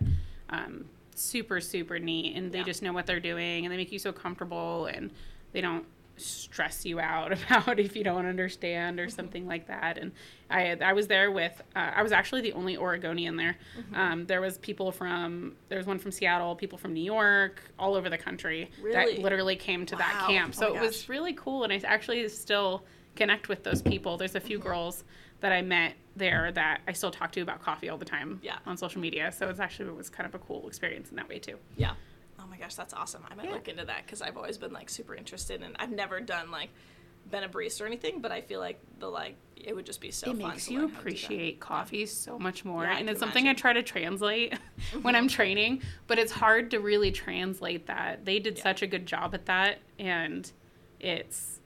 um, 0.49 0.85
super 1.15 1.59
super 1.59 1.97
neat. 1.99 2.35
And 2.35 2.51
they 2.51 2.59
Yeah. 2.59 2.63
just 2.65 2.81
know 2.81 2.93
what 2.93 3.05
they're 3.07 3.19
doing, 3.19 3.65
and 3.65 3.73
they 3.73 3.77
make 3.77 3.91
you 3.91 3.99
so 3.99 4.11
comfortable, 4.11 4.85
and 4.85 5.11
they 5.53 5.61
don't 5.61 5.85
stress 6.19 6.85
you 6.85 6.99
out 6.99 7.31
about 7.51 7.79
if 7.79 7.95
you 7.95 8.03
don't 8.03 8.25
understand 8.25 8.99
or 8.99 9.03
Mm-hmm. 9.07 9.15
something 9.15 9.47
like 9.47 9.67
that. 9.67 9.97
And 9.97 10.11
I 10.49 10.77
I 10.81 10.93
was 10.93 11.07
there 11.07 11.31
with 11.31 11.61
uh, 11.75 11.91
I 11.95 12.03
was 12.03 12.11
actually 12.11 12.41
the 12.41 12.53
only 12.53 12.77
Oregonian 12.77 13.35
there. 13.35 13.57
Mm-hmm. 13.79 13.95
Um, 13.95 14.25
there 14.25 14.41
was 14.41 14.57
people 14.59 14.91
from 14.91 15.55
there 15.69 15.77
was 15.77 15.87
one 15.87 15.99
from 15.99 16.11
Seattle, 16.11 16.55
people 16.55 16.77
from 16.77 16.93
New 16.93 17.03
York, 17.03 17.61
all 17.79 17.95
over 17.95 18.09
the 18.09 18.17
country 18.17 18.69
Really? 18.81 19.15
that 19.15 19.19
literally 19.23 19.55
came 19.55 19.85
to 19.87 19.95
that 19.95 20.25
camp. 20.27 20.53
Oh 20.57 20.59
So 20.61 20.73
my 20.73 20.79
it 20.79 20.81
was 20.81 21.09
really 21.09 21.33
cool, 21.33 21.63
and 21.63 21.71
I 21.73 21.77
actually 21.85 22.27
still 22.29 22.83
connect 23.15 23.49
with 23.49 23.63
those 23.63 23.81
people. 23.81 24.17
There's 24.17 24.35
a 24.35 24.39
few 24.39 24.59
girls 24.59 25.03
that 25.41 25.51
I 25.51 25.61
met 25.61 25.93
there 26.15 26.51
that 26.51 26.81
I 26.87 26.91
still 26.93 27.11
talk 27.11 27.31
to 27.33 27.41
about 27.41 27.61
coffee 27.61 27.87
all 27.89 27.97
the 27.97 28.03
time 28.05 28.39
Yeah. 28.43 28.57
on 28.65 28.75
social 28.75 28.99
media. 29.01 29.31
So 29.31 29.49
it's 29.49 29.59
actually 29.59 29.87
it 29.89 29.95
was 29.95 30.09
kind 30.09 30.27
of 30.27 30.35
a 30.35 30.39
cool 30.39 30.67
experience 30.67 31.09
in 31.11 31.15
that 31.15 31.29
way 31.29 31.39
too. 31.39 31.57
Yeah. 31.77 31.93
Oh 32.49 32.51
my 32.51 32.57
gosh, 32.57 32.73
that's 32.73 32.95
awesome. 32.95 33.23
I 33.29 33.35
might 33.35 33.45
Yeah. 33.45 33.53
look 33.53 33.67
into 33.67 33.85
that 33.85 34.05
because 34.05 34.23
I've 34.23 34.35
always 34.37 34.57
been 34.57 34.73
like 34.73 34.89
super 34.89 35.13
interested, 35.13 35.61
and 35.61 35.75
I've 35.77 35.91
never 35.91 36.19
done 36.19 36.49
like 36.49 36.69
been 37.29 37.43
a 37.43 37.49
barista 37.49 37.81
or 37.81 37.85
anything, 37.85 38.21
but 38.21 38.31
I 38.31 38.41
feel 38.41 38.59
like 38.59 38.79
the 38.97 39.07
like 39.07 39.35
it 39.55 39.75
would 39.75 39.85
just 39.85 40.01
be 40.01 40.09
so 40.09 40.31
it 40.31 40.37
fun. 40.39 40.51
makes 40.53 40.65
to 40.65 40.73
you 40.73 40.79
learn 40.79 40.89
how 40.89 40.99
to 41.01 41.03
do 41.03 41.09
that. 41.11 41.17
appreciate 41.19 41.59
coffee 41.59 42.05
so 42.07 42.39
much 42.39 42.65
more 42.65 42.83
Yeah, 42.85 42.97
and 42.97 43.09
it's 43.09 43.19
something 43.19 43.45
i 43.49 43.53
try 43.53 43.73
to 43.73 43.83
translate 43.83 44.57
when 45.01 45.17
i'm 45.17 45.27
mm-hmm. 45.27 45.35
training 45.35 45.81
but 46.07 46.17
it's 46.17 46.31
hard 46.31 46.71
to 46.71 46.79
really 46.79 47.11
translate 47.11 47.85
that 47.87 48.23
they 48.23 48.39
did 48.39 48.55
Yeah. 48.57 48.63
such 48.63 48.81
a 48.83 48.87
good 48.87 49.05
job 49.05 49.35
at 49.35 49.47
that 49.47 49.79
and 49.99 50.49
it's 51.01 51.59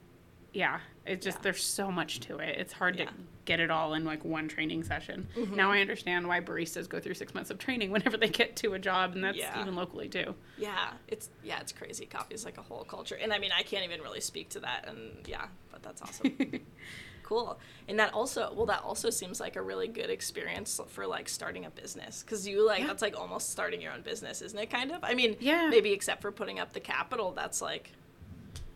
yeah 0.52 0.80
it's 1.06 1.24
just 1.24 1.38
Yeah. 1.38 1.42
there's 1.42 1.62
so 1.62 1.92
much 1.92 2.18
to 2.20 2.38
it 2.38 2.58
it's 2.58 2.72
hard 2.72 2.96
Yeah. 2.98 3.04
to 3.06 3.12
get 3.44 3.60
it 3.60 3.70
all 3.70 3.94
in 3.94 4.04
like 4.04 4.24
one 4.24 4.48
training 4.48 4.82
session 4.82 5.26
Mm-hmm. 5.36 5.54
now 5.56 5.70
i 5.70 5.80
understand 5.80 6.26
why 6.26 6.40
baristas 6.40 6.88
go 6.88 6.98
through 7.00 7.14
six 7.14 7.34
months 7.34 7.50
of 7.50 7.58
training 7.58 7.90
whenever 7.94 8.16
they 8.16 8.28
get 8.28 8.56
to 8.56 8.74
a 8.74 8.78
job 8.78 9.14
and 9.14 9.22
that's 9.24 9.36
Yeah. 9.38 9.60
even 9.60 9.74
locally 9.74 10.08
too 10.08 10.34
Yeah, 10.56 10.90
it's 11.08 11.28
yeah, 11.42 11.60
it's 11.60 11.72
crazy. 11.72 12.06
Coffee 12.06 12.34
is 12.34 12.44
like 12.44 12.58
a 12.58 12.62
whole 12.62 12.84
culture, 12.84 13.16
and 13.20 13.32
I 13.32 13.38
mean, 13.38 13.50
I 13.56 13.62
can't 13.62 13.84
even 13.84 14.00
really 14.00 14.20
speak 14.20 14.48
to 14.50 14.60
that, 14.60 14.86
and 14.88 15.26
yeah, 15.26 15.46
but 15.72 15.82
that's 15.82 16.00
awesome. 16.00 16.32
cool, 17.24 17.58
and 17.88 17.98
that 17.98 18.12
also, 18.14 18.52
well, 18.54 18.66
that 18.66 18.82
also 18.82 19.10
seems 19.10 19.40
like 19.40 19.56
a 19.56 19.62
really 19.62 19.88
good 19.88 20.10
experience 20.10 20.80
for 20.88 21.06
like 21.06 21.28
starting 21.28 21.64
a 21.64 21.70
business, 21.70 22.22
because 22.22 22.46
you 22.46 22.64
like 22.66 22.80
Yeah. 22.80 22.86
that's 22.86 23.02
like 23.02 23.18
almost 23.18 23.50
starting 23.50 23.80
your 23.80 23.92
own 23.92 24.02
business, 24.02 24.40
isn't 24.42 24.58
it? 24.58 24.70
Kind 24.70 24.92
of. 24.92 25.00
I 25.02 25.14
mean, 25.14 25.36
Yeah. 25.40 25.68
maybe 25.70 25.92
except 25.92 26.22
for 26.22 26.30
putting 26.30 26.60
up 26.60 26.72
the 26.72 26.80
capital, 26.80 27.32
that's 27.32 27.60
like 27.60 27.90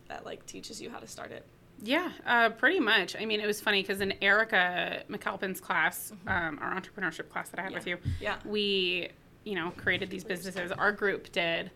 that 0.09 0.25
like 0.25 0.45
teaches 0.45 0.81
you 0.81 0.89
how 0.89 0.99
to 0.99 1.07
start 1.07 1.31
it. 1.31 1.45
Yeah, 1.81 2.11
uh, 2.25 2.49
pretty 2.49 2.79
much. 2.79 3.15
I 3.15 3.25
mean, 3.25 3.39
it 3.39 3.45
was 3.47 3.61
funny 3.61 3.81
because 3.81 4.01
in 4.01 4.13
Erica 4.21 5.03
McAlpin's 5.09 5.61
class, 5.61 6.11
um, 6.27 6.59
our 6.61 6.73
entrepreneurship 6.79 7.29
class 7.29 7.49
that 7.49 7.59
I 7.59 7.63
had 7.63 7.73
with 7.73 7.87
you, 7.87 7.97
Mm-hmm. 7.97 8.09
Yeah. 8.21 8.37
we, 8.45 9.09
you 9.45 9.55
know, 9.55 9.71
created 9.77 10.09
these 10.09 10.23
businesses. 10.23 10.71
Our 10.71 10.91
group 10.91 11.31
did 11.31 11.71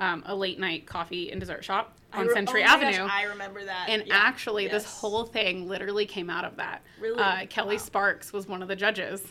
um, 0.00 0.22
a 0.26 0.34
late 0.34 0.58
night 0.60 0.86
coffee 0.86 1.30
and 1.30 1.40
dessert 1.40 1.64
shop. 1.64 1.94
On 2.12 2.26
re- 2.26 2.32
Century 2.34 2.62
oh 2.62 2.66
my 2.68 2.80
gosh, 2.82 2.94
Avenue. 2.94 3.08
I 3.12 3.22
remember 3.24 3.64
that. 3.64 3.88
and 3.88 4.04
Yeah. 4.06 4.16
actually, 4.16 4.68
this 4.68 4.84
whole 4.84 5.24
thing 5.24 5.68
literally 5.68 6.06
came 6.06 6.30
out 6.30 6.44
of 6.44 6.56
that. 6.56 6.82
Really? 7.00 7.18
Uh, 7.18 7.46
Kelly 7.46 7.76
Wow. 7.76 7.82
Sparks 7.82 8.32
was 8.32 8.46
one 8.48 8.62
of 8.62 8.68
the 8.68 8.76
judges, 8.76 9.22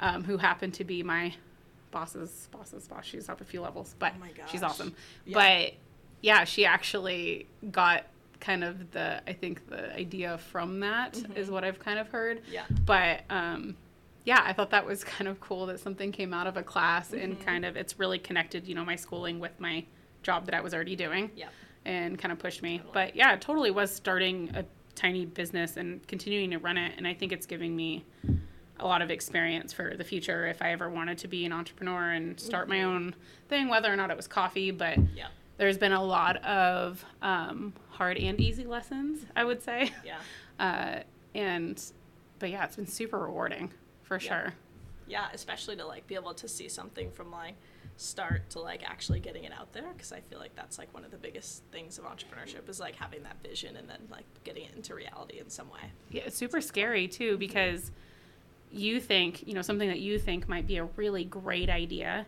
um, 0.00 0.24
who 0.24 0.36
happened 0.38 0.74
to 0.74 0.84
be 0.84 1.02
my 1.02 1.34
boss's 1.92 2.48
boss's 2.50 2.88
boss. 2.88 3.04
She's 3.04 3.28
up 3.28 3.40
a 3.40 3.44
few 3.44 3.60
levels, 3.60 3.94
but 3.98 4.14
Oh 4.20 4.26
she's 4.50 4.62
awesome. 4.64 4.94
Yeah. 5.24 5.34
But 5.34 5.74
yeah, 6.22 6.44
she 6.44 6.64
actually 6.66 7.46
got 7.70 8.04
kind 8.44 8.62
of 8.64 8.90
the 8.90 9.22
I 9.26 9.32
think 9.32 9.68
the 9.68 9.94
idea 9.94 10.36
from 10.38 10.80
that 10.80 11.20
is 11.34 11.50
what 11.50 11.64
I've 11.64 11.78
kind 11.78 11.98
of 11.98 12.08
heard. 12.08 12.42
Mm-hmm. 12.42 12.52
Yeah. 12.52 12.64
But 12.84 13.22
um, 13.30 13.76
yeah, 14.24 14.42
I 14.44 14.52
thought 14.52 14.70
that 14.70 14.86
was 14.86 15.02
kind 15.14 15.28
of 15.28 15.40
cool 15.40 15.66
that 15.66 15.80
something 15.80 16.12
came 16.12 16.32
out 16.34 16.46
of 16.46 16.56
a 16.56 16.62
class 16.62 17.12
and 17.12 17.34
Mm-hmm. 17.34 17.44
kind 17.44 17.64
of 17.64 17.76
it's 17.76 17.98
really 17.98 18.18
connected, 18.18 18.66
you 18.66 18.74
know, 18.74 18.84
my 18.84 18.96
schooling 18.96 19.38
with 19.40 19.58
my 19.58 19.84
job 20.22 20.44
that 20.46 20.54
I 20.54 20.60
was 20.60 20.74
already 20.74 20.96
doing 20.96 21.30
Yeah. 21.36 21.48
and 21.84 22.18
kind 22.18 22.32
of 22.32 22.38
pushed 22.38 22.62
me. 22.62 22.78
Totally. 22.78 22.92
But 22.94 23.16
yeah, 23.16 23.32
it 23.34 23.40
totally 23.40 23.70
was 23.70 23.90
starting 23.94 24.50
a 24.54 24.64
tiny 24.94 25.26
business 25.26 25.76
and 25.76 26.06
continuing 26.06 26.50
to 26.50 26.58
run 26.58 26.76
it. 26.78 26.92
And 26.96 27.06
I 27.06 27.14
think 27.14 27.32
it's 27.32 27.46
giving 27.46 27.74
me 27.74 28.04
a 28.80 28.86
lot 28.86 29.02
of 29.02 29.10
experience 29.10 29.72
for 29.72 29.96
the 29.96 30.04
future 30.04 30.46
if 30.46 30.60
I 30.62 30.72
ever 30.72 30.88
wanted 30.90 31.18
to 31.18 31.28
be 31.28 31.44
an 31.46 31.52
entrepreneur 31.52 32.10
and 32.12 32.38
start 32.38 32.68
my 32.68 32.82
own 32.84 33.14
thing, 33.48 33.68
whether 33.68 33.92
or 33.92 33.96
not 33.96 34.10
it 34.10 34.16
was 34.16 34.26
coffee. 34.26 34.70
But 34.70 34.98
Yeah. 35.14 35.28
There's 35.56 35.78
been 35.78 35.92
a 35.92 36.02
lot 36.02 36.36
of 36.44 37.04
um, 37.22 37.72
hard 37.90 38.16
and 38.18 38.40
easy 38.40 38.64
lessons, 38.64 39.24
I 39.36 39.44
would 39.44 39.62
say. 39.62 39.90
Yeah. 40.04 40.18
Uh, 40.60 41.00
and, 41.34 41.82
but 42.38 42.48
yeah, 42.48 42.62
it's 42.64 42.76
been 42.76 42.86
super 42.86 43.18
rewarding 43.18 43.72
for 44.04 44.14
Yeah. 44.20 44.28
sure. 44.44 44.54
Yeah, 45.08 45.26
especially 45.34 45.74
to 45.76 45.84
like 45.84 46.06
be 46.06 46.14
able 46.14 46.32
to 46.34 46.46
see 46.46 46.68
something 46.68 47.10
from 47.10 47.32
like 47.32 47.56
start 47.96 48.48
to 48.50 48.60
like 48.60 48.88
actually 48.88 49.18
getting 49.18 49.42
it 49.42 49.50
out 49.52 49.72
there 49.72 49.92
because 49.92 50.12
I 50.12 50.20
feel 50.20 50.38
like 50.38 50.54
that's 50.54 50.78
like 50.78 50.94
one 50.94 51.04
of 51.04 51.10
the 51.10 51.16
biggest 51.16 51.64
things 51.72 51.98
of 51.98 52.04
entrepreneurship 52.04 52.68
is 52.68 52.78
like 52.78 52.94
having 52.94 53.24
that 53.24 53.36
vision 53.42 53.74
and 53.76 53.88
then 53.90 53.98
like 54.12 54.24
getting 54.44 54.62
it 54.64 54.76
into 54.76 54.94
reality 54.94 55.40
in 55.40 55.50
some 55.50 55.68
way. 55.70 55.90
Yeah, 56.10 56.22
it's 56.26 56.36
super 56.36 56.60
scary 56.60 57.08
too 57.08 57.36
because 57.36 57.90
you 58.70 59.00
think, 59.00 59.44
you 59.46 59.54
know, 59.54 59.62
something 59.62 59.88
that 59.88 59.98
you 60.00 60.20
think 60.20 60.48
might 60.48 60.68
be 60.68 60.76
a 60.76 60.84
really 60.96 61.24
great 61.24 61.68
idea, 61.68 62.26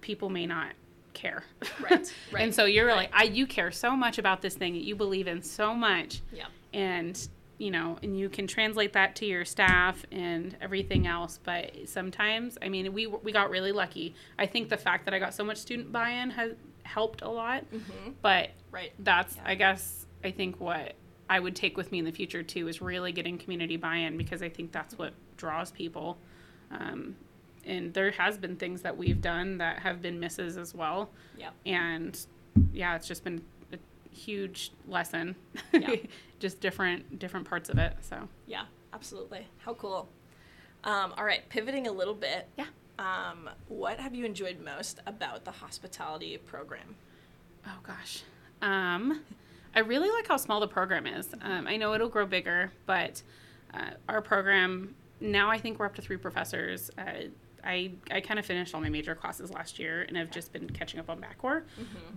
people 0.00 0.28
may 0.30 0.46
not 0.46 0.72
care. 1.14 1.44
Right, 1.80 2.14
right, 2.32 2.42
and 2.42 2.54
so 2.54 2.64
you're 2.64 2.86
right. 2.86 2.96
like, 2.96 3.10
I, 3.12 3.24
you 3.24 3.46
care 3.46 3.70
so 3.70 3.96
much 3.96 4.18
about 4.18 4.42
this 4.42 4.54
thing 4.54 4.72
that 4.74 4.82
you 4.84 4.94
believe 4.96 5.26
in 5.26 5.42
so 5.42 5.74
much. 5.74 6.20
Yeah. 6.32 6.46
And, 6.72 7.28
you 7.58 7.70
know, 7.70 7.98
and 8.02 8.18
you 8.18 8.28
can 8.28 8.46
translate 8.46 8.92
that 8.94 9.14
to 9.16 9.26
your 9.26 9.44
staff 9.44 10.04
and 10.10 10.56
everything 10.60 11.06
else. 11.06 11.38
But 11.42 11.76
sometimes, 11.86 12.58
I 12.62 12.68
mean, 12.68 12.92
we, 12.92 13.06
we 13.06 13.30
got 13.32 13.50
really 13.50 13.72
lucky. 13.72 14.14
I 14.38 14.46
think 14.46 14.68
the 14.68 14.76
fact 14.76 15.04
that 15.04 15.14
I 15.14 15.18
got 15.18 15.34
so 15.34 15.44
much 15.44 15.58
student 15.58 15.92
buy 15.92 16.10
in 16.10 16.30
has 16.30 16.52
helped 16.84 17.22
a 17.22 17.28
lot. 17.28 17.64
But 18.22 18.50
Right. 18.72 18.92
that's 18.98 19.36
Yeah. 19.36 19.42
i 19.44 19.54
guess 19.54 20.06
i 20.24 20.30
think 20.30 20.58
what 20.58 20.94
i 21.30 21.38
would 21.38 21.54
take 21.54 21.76
with 21.76 21.92
me 21.92 21.98
in 21.98 22.04
the 22.06 22.10
future 22.10 22.42
too 22.42 22.66
is 22.68 22.80
really 22.80 23.12
getting 23.12 23.36
community 23.38 23.76
buy-in 23.76 24.16
because 24.16 24.42
i 24.42 24.48
think 24.48 24.72
that's 24.72 24.96
what 24.98 25.12
draws 25.36 25.70
people 25.70 26.16
um, 26.70 27.14
and 27.64 27.92
there 27.94 28.10
has 28.12 28.36
been 28.38 28.56
things 28.56 28.82
that 28.82 28.96
we've 28.96 29.20
done 29.20 29.58
that 29.58 29.78
have 29.80 30.02
been 30.02 30.18
misses 30.20 30.56
as 30.56 30.74
well 30.74 31.10
Yeah. 31.38 31.50
and 31.66 32.18
yeah 32.72 32.96
it's 32.96 33.06
just 33.06 33.24
been 33.24 33.42
a 33.72 33.78
huge 34.10 34.72
lesson 34.88 35.36
Yeah. 35.72 35.96
just 36.40 36.60
different 36.60 37.18
different 37.18 37.48
parts 37.48 37.68
of 37.68 37.78
it 37.78 37.94
so 38.00 38.28
Yeah, 38.46 38.64
absolutely. 38.92 39.46
How 39.58 39.74
cool. 39.74 40.08
Um, 40.84 41.14
all 41.16 41.24
right, 41.24 41.48
pivoting 41.48 41.86
a 41.86 41.92
little 41.92 42.14
bit. 42.14 42.48
yeah 42.58 42.66
Um, 42.98 43.48
what 43.68 43.98
have 44.00 44.14
you 44.14 44.24
enjoyed 44.24 44.58
most 44.60 45.00
about 45.06 45.44
the 45.44 45.52
hospitality 45.52 46.36
program? 46.38 46.96
Oh 47.66 47.78
gosh. 47.84 48.22
Um, 48.60 49.22
I 49.74 49.80
really 49.80 50.10
like 50.10 50.26
how 50.28 50.36
small 50.36 50.60
the 50.60 50.68
program 50.68 51.06
is. 51.06 51.28
Um, 51.40 51.66
I 51.66 51.76
know 51.76 51.94
it'll 51.94 52.08
grow 52.08 52.26
bigger, 52.26 52.72
but 52.86 53.22
uh, 53.72 53.90
our 54.08 54.20
program 54.20 54.94
now 55.20 55.48
I 55.48 55.58
think 55.58 55.78
we're 55.78 55.86
up 55.86 55.94
to 55.94 56.02
three 56.02 56.16
professors. 56.16 56.90
Uh, 56.98 57.28
I 57.64 57.92
I 58.10 58.20
kind 58.20 58.38
of 58.38 58.46
finished 58.46 58.74
all 58.74 58.80
my 58.80 58.88
major 58.88 59.14
classes 59.14 59.50
last 59.50 59.78
year, 59.78 60.04
and 60.08 60.16
I've 60.18 60.30
just 60.30 60.52
been 60.52 60.68
catching 60.70 60.98
up 61.00 61.08
on 61.10 61.20
Bacc 61.20 61.38
Core. 61.38 61.64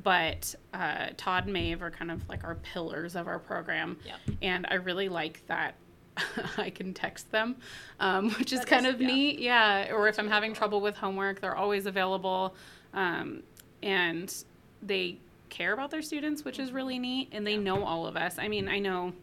But 0.04 0.56
uh, 0.74 1.08
Todd 1.18 1.46
and 1.46 1.54
Maeve 1.54 1.82
are 1.82 1.92
kind 1.92 2.12
of 2.12 2.28
like 2.30 2.44
our 2.44 2.56
pillars 2.56 3.16
of 3.16 3.28
our 3.28 3.40
program, 3.40 3.98
Yep. 4.06 4.38
and 4.42 4.68
I 4.70 4.76
really 4.76 5.10
like 5.10 5.46
that. 5.48 5.76
I 6.58 6.70
can 6.70 6.94
text 6.94 7.30
them, 7.32 7.58
um, 8.00 8.30
which 8.40 8.54
is 8.54 8.60
That 8.60 8.68
kind 8.70 8.86
is- 8.88 8.96
of 8.96 9.02
yeah. 9.02 9.08
neat. 9.08 9.40
Yeah, 9.40 9.94
or 9.94 10.08
if 10.08 10.18
I'm 10.18 10.26
really 10.26 10.34
having 10.34 10.52
cool. 10.52 10.56
trouble 10.58 10.82
with 10.82 10.96
homework, 10.96 11.42
they're 11.42 11.56
always 11.58 11.86
available, 11.86 12.56
um, 12.94 13.44
and 13.84 14.34
they 14.82 15.18
care 15.50 15.74
about 15.74 15.92
their 15.92 16.02
students, 16.02 16.44
which 16.46 16.58
is 16.60 16.72
really 16.72 16.98
neat. 17.00 17.30
And 17.32 17.46
they 17.46 17.54
Yeah. 17.56 17.60
know 17.60 17.84
all 17.84 18.08
of 18.08 18.16
us. 18.18 18.38
I 18.40 18.48
mean, 18.48 18.68
I 18.68 18.80
know 18.80 19.14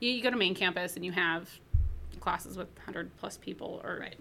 you, 0.00 0.10
you 0.10 0.22
go 0.22 0.30
to 0.30 0.36
main 0.36 0.54
campus 0.54 0.96
and 0.96 1.04
you 1.04 1.12
have 1.12 1.48
classes 2.20 2.56
with 2.56 2.68
100 2.78 3.16
plus 3.16 3.36
people, 3.38 3.80
or 3.84 3.98
Right. 4.00 4.16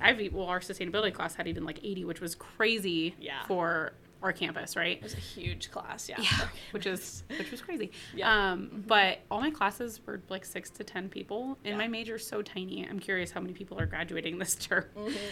I've 0.00 0.32
well, 0.32 0.46
our 0.46 0.60
sustainability 0.60 1.12
class 1.12 1.34
had 1.34 1.46
even 1.48 1.64
like 1.64 1.78
80, 1.82 2.04
which 2.04 2.20
was 2.20 2.34
crazy 2.34 3.14
Yeah. 3.20 3.44
for 3.46 3.92
our 4.22 4.32
campus, 4.34 4.76
right? 4.76 4.98
It 4.98 5.02
was 5.02 5.14
a 5.14 5.18
huge 5.18 5.70
class, 5.70 6.06
yeah. 6.08 6.16
Yeah, 6.20 6.48
which 6.72 6.84
is 6.86 7.24
which 7.38 7.50
was 7.50 7.62
crazy. 7.62 7.90
Yeah. 8.14 8.28
Mm-hmm. 8.30 8.52
Um, 8.74 8.84
but 8.86 9.20
all 9.30 9.40
my 9.40 9.50
classes 9.50 9.98
were 10.06 10.20
like 10.28 10.44
six 10.44 10.68
to 10.70 10.84
ten 10.84 11.08
people, 11.08 11.56
and 11.64 11.72
Yeah. 11.72 11.76
my 11.78 11.88
major's 11.88 12.26
so 12.26 12.42
tiny. 12.42 12.86
I'm 12.86 12.98
curious 12.98 13.30
how 13.30 13.40
many 13.40 13.54
people 13.54 13.80
are 13.80 13.86
graduating 13.86 14.38
this 14.38 14.54
term. 14.56 14.84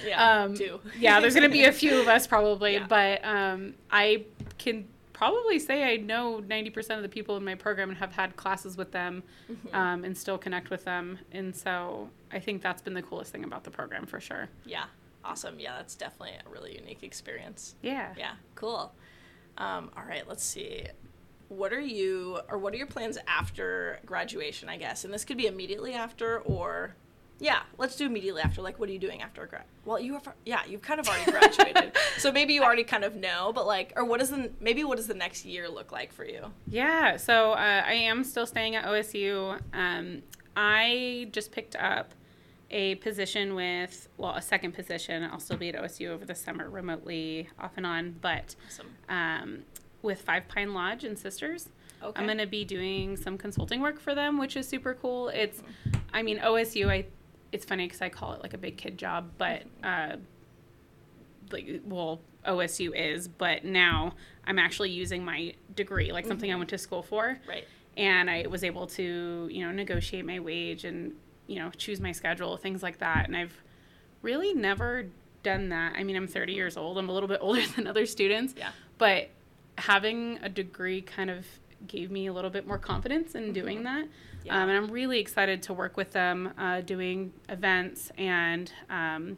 yeah, 0.07 0.43
Um, 0.45 0.55
two. 0.55 0.81
yeah, 0.99 1.21
there's 1.21 1.35
gonna 1.35 1.51
be 1.51 1.65
a 1.65 1.73
few 1.83 2.01
of 2.01 2.09
us 2.09 2.27
probably, 2.27 2.75
Yeah. 2.75 2.87
but 2.89 3.23
um, 3.25 3.75
I 3.91 4.25
can 4.57 4.87
probably 5.19 5.59
say 5.59 5.83
I 5.93 5.97
know 5.97 6.41
90% 6.47 6.97
of 6.97 7.03
the 7.03 7.09
people 7.09 7.37
in 7.37 7.45
my 7.45 7.57
program 7.57 7.89
and 7.91 7.99
have 7.99 8.13
had 8.13 8.37
classes 8.37 8.77
with 8.77 8.93
them, 8.93 9.25
Mm-hmm. 9.51 9.75
um, 9.75 10.05
and 10.05 10.17
still 10.17 10.39
connect 10.39 10.71
with 10.71 10.85
them. 10.85 11.19
And 11.33 11.55
so 11.55 12.09
I 12.31 12.39
think 12.39 12.63
that's 12.63 12.81
been 12.83 12.95
the 12.95 13.03
coolest 13.03 13.33
thing 13.33 13.43
about 13.45 13.65
the 13.65 13.71
program 13.71 14.07
for 14.07 14.21
sure. 14.21 14.49
Yeah, 14.65 14.85
awesome. 15.25 15.59
Yeah, 15.59 15.75
that's 15.77 15.97
definitely 15.97 16.35
a 16.47 16.49
really 16.49 16.77
unique 16.79 17.03
experience. 17.03 17.75
Yeah. 17.83 18.15
Yeah, 18.17 18.33
cool. 18.55 18.93
Um, 19.57 19.91
all 19.97 20.05
right, 20.05 20.27
let's 20.29 20.45
see. 20.45 20.85
What 21.49 21.73
are 21.73 21.81
you, 21.81 22.39
or 22.49 22.59
what 22.59 22.73
are 22.75 22.77
your 22.77 22.87
plans 22.87 23.19
after 23.27 23.99
graduation? 24.07 24.69
I 24.69 24.77
guess, 24.77 25.05
and 25.05 25.13
this 25.13 25.25
could 25.25 25.37
be 25.39 25.47
immediately 25.47 25.95
after, 25.95 26.41
or 26.41 26.95
yeah, 27.41 27.61
let's 27.79 27.97
do 27.97 28.07
immediately 28.07 28.43
after. 28.43 28.63
Like, 28.63 28.79
what 28.81 28.89
are 28.89 28.93
you 28.93 28.99
doing 28.99 29.23
after 29.23 29.47
grad? 29.47 29.65
Well, 29.85 30.01
you 30.01 30.15
have, 30.15 30.29
yeah, 30.45 30.61
you've 30.69 30.83
kind 30.83 30.99
of 31.01 31.09
already 31.09 31.31
graduated, 31.31 31.97
so 32.19 32.33
maybe 32.33 32.53
you 32.55 32.63
already 32.63 32.85
kind 32.85 33.05
of 33.05 33.15
know. 33.15 33.53
But 33.55 33.67
like, 33.67 33.93
or 33.97 34.05
what 34.05 34.21
is 34.21 34.31
the 34.31 34.51
maybe 34.61 34.85
what 34.85 34.97
does 34.97 35.07
the 35.07 35.15
next 35.15 35.45
year 35.45 35.69
look 35.69 35.93
like 35.93 36.13
for 36.13 36.25
you? 36.25 36.47
Yeah, 36.67 37.17
so 37.17 37.53
uh, 37.53 37.83
I 37.87 37.93
am 37.95 38.25
still 38.25 38.47
staying 38.47 38.75
at 38.77 38.85
OSU. 38.85 39.61
Um, 39.73 40.23
I 40.57 41.29
just 41.33 41.53
picked 41.53 41.77
up 41.77 42.15
a 42.71 42.97
position 42.97 43.55
with, 43.55 44.09
well, 44.19 44.33
a 44.35 44.43
second 44.43 44.73
position. 44.73 45.23
I'll 45.25 45.41
still 45.41 45.57
be 45.57 45.69
at 45.71 45.77
OSU 45.77 46.09
over 46.09 46.25
the 46.25 46.35
summer 46.35 46.69
remotely, 46.69 47.49
off 47.59 47.73
and 47.77 47.87
on, 47.87 48.17
but 48.21 48.57
Awesome. 48.67 48.87
um, 49.09 49.59
with 50.03 50.21
Five 50.21 50.49
Pine 50.49 50.75
Lodge 50.75 51.05
and 51.05 51.19
Sisters. 51.19 51.69
Okay. 52.03 52.21
I'm 52.21 52.27
going 52.27 52.39
to 52.39 52.47
be 52.47 52.65
doing 52.65 53.17
some 53.17 53.39
consulting 53.39 53.81
work 53.81 53.99
for 53.99 54.15
them, 54.15 54.39
which 54.39 54.57
is 54.57 54.69
super 54.69 54.95
cool. 55.01 55.29
It's, 55.31 55.63
I 56.13 56.23
mean, 56.23 56.39
OSU, 56.39 56.89
I, 56.89 57.07
it's 57.53 57.65
funny 57.65 57.87
because 57.87 58.03
I 58.03 58.09
call 58.09 58.33
it 58.35 58.43
like 58.43 58.55
a 58.55 58.59
big 58.59 58.77
kid 58.77 58.99
job, 58.99 59.31
but 59.39 59.63
uh, 59.83 60.17
like 61.51 61.81
well 61.85 62.21
OSU 62.47 62.95
is, 62.95 63.29
but 63.29 63.65
now 63.65 64.13
I'm 64.47 64.59
actually 64.59 64.91
using 64.91 65.25
my 65.25 65.55
degree, 65.75 66.13
like 66.13 66.27
something 66.27 66.53
I 66.53 66.57
went 66.57 66.71
to 66.71 66.79
school 66.79 67.03
for, 67.03 67.39
Right. 67.49 67.65
and 67.97 68.31
I 68.31 68.47
was 68.49 68.65
able 68.65 68.87
to 68.89 69.49
you 69.51 69.65
know 69.67 69.73
negotiate 69.73 70.25
my 70.25 70.41
wage 70.41 70.85
and 70.85 71.13
you 71.47 71.59
know 71.59 71.71
choose 71.77 72.01
my 72.01 72.13
schedule, 72.13 72.57
things 72.57 72.83
like 72.83 72.99
that, 72.99 73.27
and 73.27 73.37
I've 73.37 73.55
really 74.23 74.53
never 74.55 75.07
done 75.43 75.69
that. 75.71 75.95
I 75.97 76.03
mean, 76.05 76.17
I'm 76.17 76.27
30 76.27 76.53
years 76.53 76.77
old. 76.77 76.99
I'm 76.99 77.09
a 77.09 77.13
little 77.13 77.29
bit 77.29 77.39
older 77.43 77.63
than 77.77 77.87
other 77.87 78.05
students, 78.07 78.55
Yeah. 78.57 78.71
but 78.99 79.29
having 79.79 80.39
a 80.43 80.49
degree 80.49 81.01
kind 81.01 81.31
of 81.31 81.47
gave 81.87 82.11
me 82.11 82.27
a 82.27 82.33
little 82.33 82.51
bit 82.51 82.67
more 82.67 82.79
confidence 82.79 83.35
in 83.37 83.53
doing 83.53 83.85
that. 83.85 84.07
Yeah. 84.49 84.63
Um, 84.63 84.69
and 84.69 84.77
I'm 84.79 84.91
really 84.91 85.19
excited 85.21 85.63
to 85.65 85.73
work 85.75 85.97
with 85.97 86.13
them 86.13 86.53
uh, 86.59 86.81
doing 86.81 87.33
events 87.49 88.11
and 88.19 88.73
um, 88.91 89.37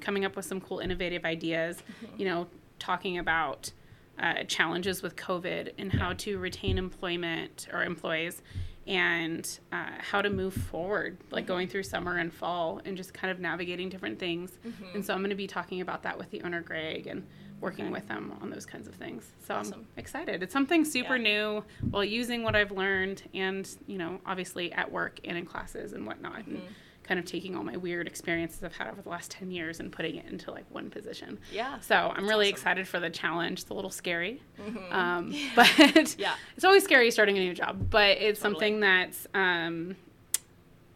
coming 0.00 0.24
up 0.24 0.36
with 0.36 0.44
some 0.44 0.60
cool 0.60 0.80
innovative 0.80 1.24
ideas, 1.24 1.82
you 2.16 2.24
know, 2.24 2.46
talking 2.78 3.18
about 3.18 3.70
uh, 4.18 4.42
challenges 4.44 5.02
with 5.02 5.16
COVID 5.16 5.72
and 5.78 5.92
how 5.92 6.12
to 6.14 6.38
retain 6.38 6.78
employment 6.78 7.68
or 7.72 7.84
employees 7.84 8.42
and 8.86 9.58
uh, 9.70 9.90
how 9.98 10.22
to 10.22 10.30
move 10.30 10.54
forward, 10.54 11.18
like 11.30 11.46
going 11.46 11.68
through 11.68 11.82
summer 11.82 12.16
and 12.16 12.32
fall 12.32 12.80
and 12.84 12.96
just 12.96 13.12
kind 13.12 13.30
of 13.30 13.38
navigating 13.38 13.88
different 13.90 14.18
things. 14.18 14.58
And 14.94 15.04
so 15.04 15.12
I'm 15.12 15.20
going 15.20 15.30
to 15.30 15.36
be 15.36 15.46
talking 15.46 15.80
about 15.82 16.02
that 16.04 16.16
with 16.18 16.30
the 16.30 16.42
owner, 16.42 16.62
Greg, 16.62 17.06
and 17.06 17.26
working 17.60 17.86
Okay. 17.86 17.92
with 17.92 18.08
them 18.08 18.32
on 18.40 18.50
those 18.50 18.64
kinds 18.66 18.86
of 18.88 18.94
things. 18.94 19.32
So 19.46 19.54
Awesome. 19.56 19.80
I'm 19.80 19.86
excited. 19.96 20.42
It's 20.42 20.52
something 20.52 20.84
super 20.84 21.16
Yeah. 21.16 21.22
new 21.22 21.64
while 21.90 22.04
using 22.04 22.42
what 22.42 22.54
I've 22.54 22.70
learned 22.70 23.22
and, 23.34 23.68
you 23.86 23.98
know, 23.98 24.20
obviously 24.24 24.72
at 24.72 24.90
work 24.92 25.18
and 25.24 25.36
in 25.36 25.44
classes 25.44 25.92
and 25.92 26.06
whatnot. 26.06 26.46
And 26.46 26.62
kind 27.02 27.18
of 27.18 27.24
taking 27.24 27.56
all 27.56 27.64
my 27.64 27.74
weird 27.76 28.06
experiences 28.06 28.62
I've 28.62 28.76
had 28.76 28.86
over 28.88 29.00
the 29.00 29.08
last 29.08 29.30
10 29.30 29.50
years 29.50 29.80
and 29.80 29.90
putting 29.90 30.16
it 30.16 30.26
into 30.26 30.50
like 30.50 30.66
one 30.70 30.90
position. 30.90 31.38
Yeah. 31.50 31.80
So 31.80 31.94
I'm 32.14 32.28
really 32.28 32.48
awesome. 32.48 32.52
excited 32.54 32.86
for 32.86 33.00
the 33.00 33.08
challenge. 33.08 33.62
It's 33.62 33.70
a 33.70 33.74
little 33.74 33.90
scary, 33.90 34.42
Mhm. 34.60 34.92
um, 34.92 35.34
but 35.56 36.16
Yeah. 36.18 36.34
it's 36.54 36.64
always 36.64 36.84
scary 36.84 37.10
starting 37.10 37.38
a 37.38 37.40
new 37.40 37.54
job. 37.54 37.88
But 37.88 38.18
it's 38.18 38.40
Totally. 38.40 38.54
something 38.54 38.80
that's 38.80 39.26
um, 39.32 39.96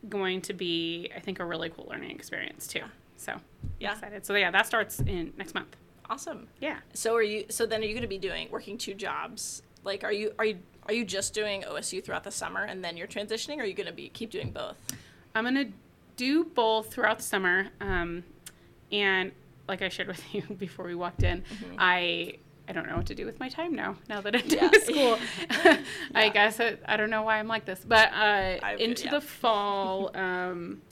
going 0.09 0.43
to 0.43 0.53
be, 0.53 1.11
I 1.17 1.21
think, 1.21 1.41
a 1.41 1.45
really 1.47 1.71
cool 1.71 1.87
learning 1.91 2.11
experience 2.11 2.67
too. 2.67 2.83
So 3.17 3.41
Yeah. 3.79 3.93
Excited. 3.93 4.27
So 4.27 4.35
yeah, 4.35 4.51
that 4.51 4.67
starts 4.67 5.01
in 5.01 5.33
next 5.39 5.55
month. 5.55 5.77
Awesome. 6.13 6.47
Yeah. 6.61 6.77
So 6.93 7.15
are 7.15 7.23
you? 7.23 7.47
So 7.49 7.65
then 7.65 7.81
are 7.81 7.85
you 7.85 7.95
going 7.95 8.03
to 8.03 8.07
be 8.09 8.19
doing 8.19 8.49
working 8.51 8.77
two 8.77 8.93
jobs? 8.93 9.63
Like, 9.83 10.05
are 10.05 10.13
you 10.13 10.33
are 10.39 10.45
you 10.45 10.59
are 10.87 10.93
you 10.93 11.07
just 11.07 11.33
doing 11.33 11.63
OSU 11.63 12.05
throughout 12.05 12.23
the 12.25 12.31
summer 12.31 12.65
and 12.65 12.85
then 12.85 12.99
you're 12.99 13.07
transitioning, 13.07 13.57
or 13.57 13.63
are 13.63 13.65
you 13.65 13.73
going 13.73 13.87
to 13.87 13.95
be 13.95 14.11
keep 14.11 14.31
doing 14.31 14.51
both? 14.51 14.77
I'm 15.35 15.45
gonna 15.45 15.71
do 16.17 16.45
both 16.45 16.93
throughout 16.93 17.17
the 17.17 17.25
summer. 17.25 17.69
Um, 17.81 18.25
and 18.91 19.33
like 19.67 19.81
I 19.81 19.89
shared 19.89 20.09
with 20.09 20.23
you 20.35 20.43
before 20.43 20.85
we 20.85 20.95
walked 20.95 21.23
in, 21.23 21.45
I 21.79 22.35
I 22.69 22.73
don't 22.73 22.87
know 22.87 22.97
what 22.97 23.07
to 23.07 23.15
do 23.15 23.25
with 23.25 23.41
my 23.41 23.49
time 23.49 23.75
now. 23.75 23.97
Now 24.11 24.21
that 24.21 24.37
I'm 24.37 24.43
Yeah. 24.47 24.71
school, 24.83 25.19
I 26.15 26.29
guess 26.29 26.61
it, 26.61 26.83
I 26.87 26.99
don't 26.99 27.09
know 27.09 27.23
why 27.23 27.39
I'm 27.39 27.49
like 27.49 27.65
this. 27.65 27.85
But 27.89 28.13
uh, 28.13 28.59
into 28.79 29.05
yeah. 29.05 29.11
the 29.13 29.21
fall, 29.23 30.15
um, 30.15 30.83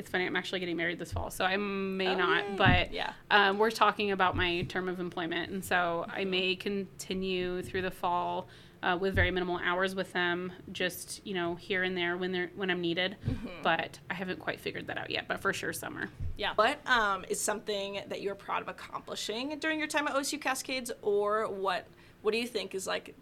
it's 0.00 0.08
funny. 0.10 0.24
I'm 0.26 0.34
actually 0.34 0.60
getting 0.60 0.78
married 0.78 0.98
this 0.98 1.12
fall, 1.12 1.30
so 1.30 1.44
I 1.44 1.56
may 1.58 2.08
Oh, 2.08 2.16
not. 2.16 2.48
yay. 2.48 2.56
But 2.56 2.92
Yeah. 2.92 3.12
um, 3.30 3.58
we're 3.58 3.70
talking 3.70 4.10
about 4.12 4.34
my 4.34 4.62
term 4.62 4.88
of 4.88 4.98
employment, 4.98 5.50
and 5.50 5.62
so 5.64 6.06
I 6.08 6.22
Mm-hmm. 6.22 6.30
may 6.30 6.56
continue 6.56 7.62
through 7.62 7.82
the 7.82 7.90
fall 7.90 8.48
uh, 8.82 8.96
with 8.98 9.14
very 9.14 9.30
minimal 9.30 9.58
hours 9.62 9.94
with 9.94 10.10
them, 10.14 10.50
just 10.72 11.20
you 11.26 11.34
know 11.34 11.54
here 11.54 11.82
and 11.82 11.94
there 11.94 12.16
when 12.16 12.32
they're 12.32 12.50
when 12.56 12.70
I'm 12.70 12.80
needed. 12.80 13.14
Mm-hmm. 13.28 13.48
But 13.62 13.98
I 14.08 14.14
haven't 14.14 14.38
quite 14.38 14.58
figured 14.58 14.86
that 14.86 14.96
out 14.96 15.10
yet. 15.10 15.28
But 15.28 15.40
for 15.40 15.52
sure, 15.52 15.74
summer. 15.74 16.08
Yeah. 16.38 16.54
What 16.54 16.80
um, 16.88 17.26
is 17.28 17.38
something 17.38 18.00
that 18.08 18.22
you're 18.22 18.34
proud 18.34 18.62
of 18.62 18.68
accomplishing 18.68 19.58
during 19.58 19.78
your 19.78 19.86
time 19.86 20.08
at 20.08 20.14
OSU 20.14 20.40
Cascades, 20.40 20.90
or 21.02 21.46
what 21.46 21.86
what 22.22 22.32
do 22.32 22.38
you 22.38 22.46
think 22.46 22.74
is 22.74 22.86
like? 22.86 23.14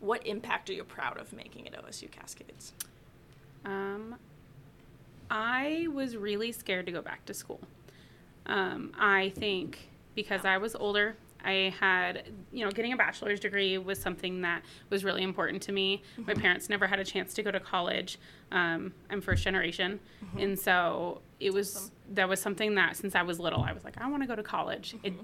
What 0.00 0.26
impact 0.26 0.70
are 0.70 0.72
you 0.72 0.84
proud 0.84 1.18
of 1.18 1.34
making 1.34 1.66
at 1.68 1.74
OSU 1.84 2.10
Cascades? 2.10 2.72
Um, 3.66 4.16
I 5.30 5.88
was 5.92 6.16
really 6.16 6.52
scared 6.52 6.86
to 6.86 6.92
go 6.92 7.02
back 7.02 7.24
to 7.26 7.34
school. 7.34 7.60
Um, 8.46 8.92
I 8.98 9.32
think 9.36 9.88
because 10.14 10.44
I 10.44 10.58
was 10.58 10.74
older, 10.74 11.16
I 11.44 11.74
had, 11.78 12.24
you 12.52 12.64
know, 12.64 12.70
getting 12.70 12.92
a 12.92 12.96
bachelor's 12.96 13.38
degree 13.38 13.78
was 13.78 14.00
something 14.00 14.40
that 14.42 14.62
was 14.90 15.04
really 15.04 15.22
important 15.22 15.62
to 15.64 15.72
me. 15.72 16.02
My 16.16 16.34
parents 16.34 16.68
never 16.68 16.86
had 16.86 16.98
a 16.98 17.04
chance 17.04 17.34
to 17.34 17.42
go 17.42 17.50
to 17.52 17.60
college. 17.60 18.18
Um, 18.50 18.92
I'm 19.10 19.20
first 19.20 19.44
generation. 19.44 20.00
And 20.38 20.58
so 20.58 21.20
it 21.38 21.52
was, 21.52 21.92
that 22.14 22.28
was 22.28 22.40
something 22.40 22.74
that 22.74 22.96
since 22.96 23.14
I 23.14 23.22
was 23.22 23.38
little, 23.38 23.62
I 23.62 23.72
was 23.72 23.84
like, 23.84 24.00
I 24.00 24.08
want 24.08 24.22
to 24.22 24.26
go 24.26 24.34
to 24.34 24.42
college. 24.42 24.96
It 25.04 25.14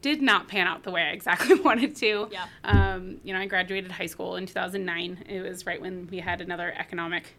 did 0.00 0.22
not 0.22 0.48
pan 0.48 0.66
out 0.66 0.84
the 0.84 0.90
way 0.90 1.02
I 1.02 1.10
exactly 1.10 1.54
wanted 1.60 1.96
to. 1.96 2.28
Yeah. 2.30 2.46
Um, 2.64 3.18
you 3.24 3.34
know, 3.34 3.40
I 3.40 3.46
graduated 3.46 3.90
high 3.90 4.06
school 4.06 4.36
in 4.36 4.46
2009. 4.46 5.24
It 5.28 5.40
was 5.42 5.66
right 5.66 5.80
when 5.80 6.08
we 6.10 6.18
had 6.18 6.40
another 6.40 6.72
economic 6.78 7.34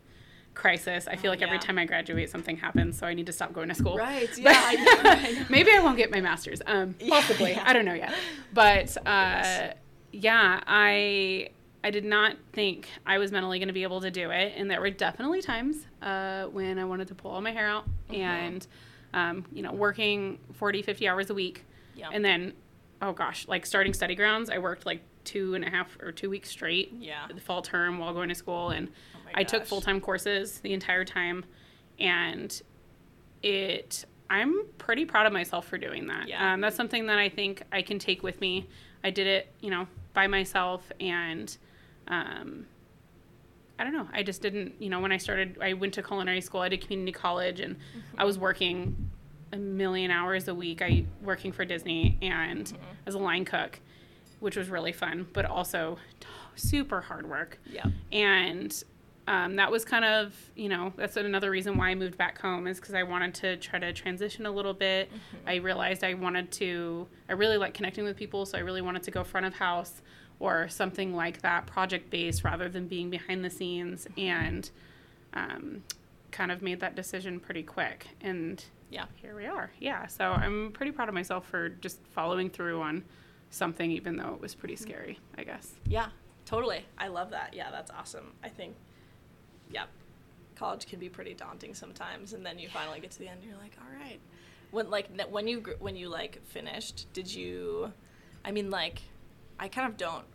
crisis. 0.55 1.07
I 1.07 1.15
feel 1.15 1.29
Oh, 1.29 1.33
like 1.33 1.41
every 1.41 1.59
time 1.59 1.77
I 1.77 1.85
graduate, 1.85 2.29
something 2.29 2.57
happens, 2.57 2.97
so 2.97 3.05
I 3.05 3.13
need 3.13 3.25
to 3.27 3.31
stop 3.33 3.53
going 3.53 3.69
to 3.69 3.75
school. 3.75 3.97
Right, 3.97 4.35
yeah, 4.37 4.51
I 4.55 4.75
know, 4.75 5.09
I 5.09 5.31
know. 5.33 5.45
maybe 5.49 5.69
I 5.71 5.79
won't 5.79 5.97
get 5.97 6.09
my 6.11 6.21
master's. 6.21 6.61
Um, 6.65 6.95
Yeah, 6.99 7.09
possibly. 7.09 7.51
yeah. 7.51 7.63
I 7.65 7.73
don't 7.73 7.85
know 7.85 7.93
yet. 7.93 8.13
But 8.53 8.95
uh, 9.05 9.73
yeah, 10.11 10.61
I 10.65 11.49
I 11.83 11.91
did 11.91 12.05
not 12.05 12.35
think 12.53 12.87
I 13.05 13.19
was 13.19 13.31
mentally 13.31 13.59
going 13.59 13.67
to 13.67 13.73
be 13.73 13.83
able 13.83 14.01
to 14.01 14.09
do 14.09 14.31
it, 14.31 14.53
and 14.57 14.71
there 14.71 14.81
were 14.81 14.89
definitely 14.89 15.41
times 15.41 15.85
uh, 16.01 16.45
when 16.45 16.79
I 16.79 16.85
wanted 16.85 17.07
to 17.09 17.15
pull 17.15 17.31
all 17.31 17.41
my 17.41 17.51
hair 17.51 17.67
out 17.67 17.85
Mm-hmm. 18.09 18.21
and 18.21 18.67
um, 19.13 19.45
you 19.51 19.61
know 19.61 19.71
working 19.73 20.39
40, 20.53 20.81
50 20.81 21.07
hours 21.07 21.29
a 21.29 21.33
week, 21.33 21.63
Yeah. 21.95 22.09
and 22.11 22.23
then 22.25 22.53
oh 23.01 23.11
gosh, 23.11 23.47
like 23.47 23.65
starting 23.65 23.93
study 23.93 24.15
grounds, 24.15 24.49
I 24.49 24.57
worked 24.57 24.85
like 24.85 25.01
two 25.25 25.53
and 25.55 25.65
a 25.65 25.69
half 25.69 25.97
or 26.01 26.11
two 26.11 26.29
weeks 26.29 26.49
straight 26.49 26.93
Yeah. 26.99 27.27
the 27.33 27.41
fall 27.41 27.61
term 27.61 27.97
while 27.97 28.13
going 28.13 28.29
to 28.29 28.35
school 28.35 28.69
and 28.69 28.89
I 29.35 29.43
took 29.43 29.65
full-time 29.65 30.01
courses 30.01 30.59
the 30.59 30.73
entire 30.73 31.05
time 31.05 31.45
and 31.99 32.61
it 33.43 34.05
I'm 34.29 34.65
pretty 34.79 35.05
proud 35.05 35.27
of 35.27 35.33
myself 35.33 35.67
for 35.67 35.77
doing 35.77 36.07
that. 36.07 36.27
Yeah. 36.27 36.53
Um, 36.53 36.61
that's 36.61 36.75
something 36.75 37.05
that 37.07 37.19
I 37.19 37.29
think 37.29 37.61
I 37.71 37.83
can 37.83 37.99
take 37.99 38.23
with 38.23 38.41
me. 38.41 38.67
I 39.03 39.11
did 39.11 39.27
it, 39.27 39.53
you 39.61 39.69
know, 39.69 39.87
by 40.13 40.25
myself 40.25 40.91
and 40.99 41.55
um, 42.07 42.65
I 43.77 43.83
don't 43.83 43.93
know. 43.93 44.07
I 44.13 44.23
just 44.23 44.41
didn't, 44.41 44.73
you 44.79 44.89
know, 44.89 44.99
when 44.99 45.11
I 45.11 45.17
started, 45.17 45.57
I 45.61 45.73
went 45.73 45.93
to 45.95 46.03
culinary 46.03 46.41
school, 46.41 46.61
I 46.61 46.69
did 46.69 46.81
community 46.81 47.11
college, 47.11 47.59
and 47.59 47.75
I 48.17 48.23
was 48.23 48.39
working 48.39 49.11
a 49.51 49.57
million 49.57 50.11
hours 50.11 50.47
a 50.47 50.55
week. 50.55 50.81
I 50.81 51.05
working 51.21 51.51
for 51.51 51.65
Disney 51.65 52.17
and 52.21 52.71
as 53.05 53.15
a 53.15 53.19
line 53.19 53.45
cook, 53.45 53.79
which 54.39 54.55
was 54.55 54.69
really 54.69 54.93
fun, 54.93 55.27
but 55.33 55.45
also 55.45 55.97
super 56.55 57.01
hard 57.01 57.29
work. 57.29 57.59
Yeah. 57.65 57.85
And 58.11 58.83
um, 59.27 59.55
that 59.55 59.71
was 59.71 59.83
kind 59.85 60.05
of, 60.05 60.33
you 60.55 60.69
know, 60.69 60.93
that's 60.95 61.17
another 61.17 61.49
reason 61.49 61.77
why 61.77 61.89
I 61.89 61.95
moved 61.95 62.17
back 62.17 62.39
home 62.39 62.67
is 62.67 62.79
because 62.79 62.93
I 62.93 63.03
wanted 63.03 63.33
to 63.35 63.57
try 63.57 63.79
to 63.79 63.91
transition 63.91 64.45
a 64.45 64.51
little 64.51 64.73
bit. 64.73 65.09
I 65.47 65.55
realized 65.55 66.03
I 66.03 66.13
wanted 66.13 66.51
to, 66.53 67.07
I 67.27 67.33
really 67.33 67.57
like 67.57 67.73
connecting 67.73 68.03
with 68.03 68.15
people, 68.17 68.45
so 68.45 68.57
I 68.57 68.61
really 68.61 68.81
wanted 68.81 69.03
to 69.03 69.11
go 69.11 69.23
front 69.23 69.45
of 69.47 69.55
house 69.55 70.01
or 70.39 70.67
something 70.69 71.15
like 71.15 71.41
that, 71.41 71.65
project 71.65 72.09
based 72.09 72.43
rather 72.43 72.69
than 72.69 72.87
being 72.87 73.09
behind 73.09 73.43
the 73.43 73.49
scenes, 73.49 74.05
and 74.17 74.69
um, 75.33 75.83
kind 76.31 76.51
of 76.51 76.61
made 76.61 76.79
that 76.81 76.95
decision 76.95 77.39
pretty 77.39 77.63
quick. 77.63 78.07
And 78.21 78.63
Yeah. 78.91 79.05
here 79.15 79.35
we 79.35 79.45
are. 79.47 79.71
Yeah, 79.79 80.05
so 80.07 80.25
I'm 80.31 80.71
pretty 80.71 80.91
proud 80.91 81.07
of 81.09 81.15
myself 81.15 81.47
for 81.47 81.69
just 81.69 82.05
following 82.13 82.49
through 82.49 82.81
on 82.81 83.03
something, 83.49 83.89
even 83.89 84.17
though 84.17 84.33
it 84.35 84.41
was 84.41 84.53
pretty 84.53 84.75
scary, 84.75 85.17
I 85.37 85.43
guess. 85.45 85.73
Yeah, 85.87 86.07
totally. 86.45 86.85
I 86.97 87.07
love 87.07 87.31
that. 87.31 87.53
Yeah, 87.53 87.71
that's 87.71 87.89
awesome. 87.91 88.33
I 88.43 88.49
think, 88.49 88.75
yeah, 89.71 89.85
college 90.55 90.87
can 90.87 90.99
be 90.99 91.09
pretty 91.09 91.33
daunting 91.33 91.73
sometimes, 91.73 92.33
and 92.33 92.45
then 92.45 92.59
you 92.59 92.69
finally 92.69 92.99
get 92.99 93.11
to 93.11 93.19
the 93.19 93.27
end, 93.27 93.41
and 93.41 93.49
you're 93.49 93.59
like, 93.59 93.75
all 93.79 93.99
right. 93.99 94.19
When 94.71 94.89
like 94.89 95.09
when 95.29 95.47
you 95.47 95.63
when 95.79 95.95
you 95.95 96.09
like 96.09 96.45
finished, 96.45 97.07
did 97.13 97.33
you? 97.33 97.93
I 98.43 98.51
mean, 98.51 98.69
like, 98.69 99.01
I 99.59 99.67
kind 99.67 99.89
of 99.89 99.97
don't. 99.97 100.25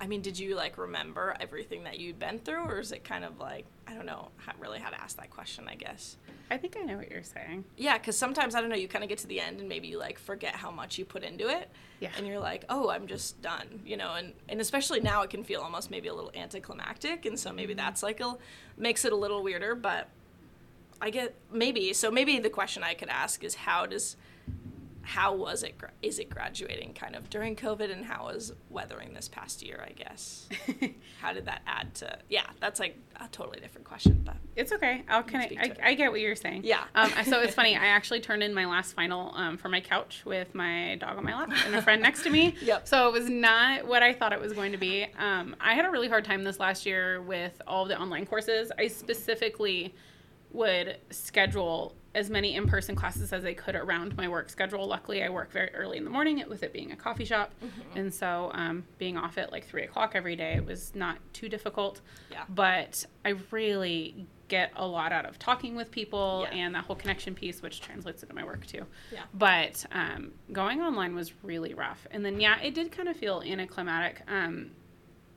I 0.00 0.06
mean, 0.06 0.22
did 0.22 0.38
you 0.38 0.56
like 0.56 0.78
remember 0.78 1.36
everything 1.40 1.84
that 1.84 2.00
you'd 2.00 2.18
been 2.18 2.38
through, 2.40 2.64
or 2.64 2.80
is 2.80 2.92
it 2.92 3.04
kind 3.04 3.24
of 3.24 3.38
like 3.38 3.66
I 3.86 3.94
don't 3.94 4.06
know 4.06 4.30
how, 4.36 4.52
really 4.58 4.78
how 4.78 4.90
to 4.90 5.00
ask 5.00 5.16
that 5.16 5.30
question? 5.30 5.66
I 5.68 5.74
guess. 5.74 6.16
I 6.50 6.56
think 6.56 6.76
I 6.78 6.82
know 6.82 6.96
what 6.96 7.10
you're 7.10 7.22
saying. 7.22 7.64
Yeah, 7.76 7.98
because 7.98 8.16
sometimes 8.16 8.54
I 8.54 8.60
don't 8.60 8.70
know. 8.70 8.76
You 8.76 8.88
kind 8.88 9.02
of 9.02 9.08
get 9.08 9.18
to 9.18 9.26
the 9.26 9.40
end, 9.40 9.60
and 9.60 9.68
maybe 9.68 9.88
you 9.88 9.98
like 9.98 10.18
forget 10.18 10.54
how 10.54 10.70
much 10.70 10.98
you 10.98 11.04
put 11.04 11.22
into 11.22 11.48
it. 11.48 11.70
Yeah. 12.00 12.10
And 12.16 12.26
you're 12.26 12.38
like, 12.38 12.64
oh, 12.68 12.90
I'm 12.90 13.06
just 13.06 13.40
done, 13.42 13.80
you 13.84 13.96
know. 13.96 14.14
And 14.14 14.32
and 14.48 14.60
especially 14.60 15.00
now, 15.00 15.22
it 15.22 15.30
can 15.30 15.44
feel 15.44 15.60
almost 15.60 15.90
maybe 15.90 16.08
a 16.08 16.14
little 16.14 16.32
anticlimactic, 16.34 17.26
and 17.26 17.38
so 17.38 17.52
maybe 17.52 17.72
Mm-hmm. 17.74 17.78
that's 17.78 18.02
like 18.02 18.20
a 18.20 18.36
makes 18.76 19.04
it 19.04 19.12
a 19.12 19.16
little 19.16 19.42
weirder. 19.42 19.74
But 19.74 20.08
I 21.00 21.10
get 21.10 21.34
maybe 21.52 21.92
so 21.92 22.10
maybe 22.10 22.38
the 22.38 22.50
question 22.50 22.82
I 22.82 22.94
could 22.94 23.08
ask 23.08 23.42
is 23.44 23.54
how 23.54 23.86
does 23.86 24.16
how 25.04 25.34
was 25.34 25.62
it 25.62 25.74
is 26.02 26.18
it 26.18 26.30
graduating 26.30 26.92
kind 26.94 27.14
of 27.14 27.28
during 27.30 27.54
covid 27.54 27.92
and 27.92 28.04
how 28.04 28.24
was 28.24 28.52
weathering 28.70 29.12
this 29.14 29.28
past 29.28 29.62
year 29.62 29.86
i 29.86 29.92
guess 29.92 30.48
how 31.20 31.32
did 31.32 31.44
that 31.46 31.62
add 31.66 31.94
to 31.94 32.18
yeah 32.28 32.46
that's 32.60 32.80
like 32.80 32.96
a 33.20 33.28
totally 33.28 33.60
different 33.60 33.86
question 33.86 34.20
but 34.24 34.36
It's 34.56 34.72
okay. 34.72 35.02
I'll 35.08 35.22
kind 35.22 35.50
of. 35.50 35.58
I, 35.58 35.90
I 35.90 35.94
get 35.94 36.10
what 36.10 36.20
you're 36.20 36.36
saying. 36.36 36.62
Yeah. 36.64 36.84
Um, 36.94 37.10
so 37.24 37.40
it's 37.40 37.54
funny. 37.54 37.76
I 37.84 37.86
actually 37.86 38.20
turned 38.20 38.42
in 38.42 38.54
my 38.54 38.66
last 38.66 38.94
final 38.94 39.32
um, 39.34 39.56
for 39.56 39.68
my 39.68 39.80
couch 39.80 40.22
with 40.24 40.54
my 40.54 40.96
dog 40.96 41.16
on 41.16 41.24
my 41.24 41.34
lap 41.34 41.50
and 41.66 41.74
a 41.74 41.82
friend 41.82 42.00
next 42.02 42.22
to 42.24 42.30
me. 42.30 42.54
Yep. 42.62 42.88
So 42.88 43.08
it 43.08 43.12
was 43.12 43.28
not 43.28 43.86
what 43.86 44.02
I 44.02 44.12
thought 44.12 44.32
it 44.32 44.40
was 44.40 44.52
going 44.52 44.72
to 44.72 44.78
be. 44.78 45.06
Um, 45.18 45.54
I 45.60 45.74
had 45.74 45.84
a 45.84 45.90
really 45.90 46.08
hard 46.08 46.24
time 46.24 46.44
this 46.44 46.58
last 46.60 46.86
year 46.86 47.20
with 47.22 47.60
all 47.66 47.84
the 47.84 47.98
online 48.00 48.26
courses. 48.26 48.70
I 48.78 48.86
specifically 48.88 49.94
would 50.52 50.98
schedule 51.10 51.94
as 52.14 52.30
many 52.30 52.54
in-person 52.54 52.94
classes 52.94 53.32
as 53.32 53.44
I 53.44 53.54
could 53.54 53.74
around 53.74 54.16
my 54.16 54.28
work 54.28 54.48
schedule. 54.48 54.86
Luckily, 54.86 55.22
I 55.22 55.28
work 55.28 55.50
very 55.50 55.74
early 55.74 55.98
in 55.98 56.04
the 56.04 56.10
morning 56.10 56.42
with 56.48 56.62
it 56.62 56.72
being 56.72 56.92
a 56.92 56.96
coffee 56.96 57.24
shop, 57.24 57.50
Mm-hmm. 57.64 57.98
and 57.98 58.14
so 58.14 58.50
um, 58.54 58.84
being 58.98 59.16
off 59.16 59.36
at 59.38 59.50
like 59.50 59.66
three 59.66 59.82
o'clock 59.82 60.12
every 60.14 60.36
day 60.36 60.54
it 60.54 60.64
was 60.64 60.94
not 60.94 61.18
too 61.32 61.48
difficult. 61.48 62.00
Yeah. 62.30 62.44
But 62.48 63.04
I 63.24 63.30
really 63.50 64.26
get 64.48 64.70
a 64.76 64.86
lot 64.86 65.10
out 65.10 65.24
of 65.24 65.38
talking 65.38 65.74
with 65.74 65.90
people 65.90 66.46
Yeah. 66.50 66.56
and 66.58 66.74
that 66.74 66.84
whole 66.84 66.94
connection 66.96 67.34
piece, 67.34 67.62
which 67.62 67.80
translates 67.80 68.22
into 68.22 68.34
my 68.34 68.44
work 68.44 68.66
too. 68.66 68.84
Yeah. 69.10 69.22
But 69.32 69.84
um, 69.90 70.32
going 70.52 70.82
online 70.82 71.14
was 71.14 71.32
really 71.42 71.74
rough, 71.74 72.06
and 72.10 72.24
then 72.24 72.40
yeah, 72.40 72.60
it 72.60 72.74
did 72.74 72.92
kind 72.92 73.08
of 73.08 73.16
feel 73.16 73.42
anticlimactic. 73.44 74.22
Um, 74.30 74.70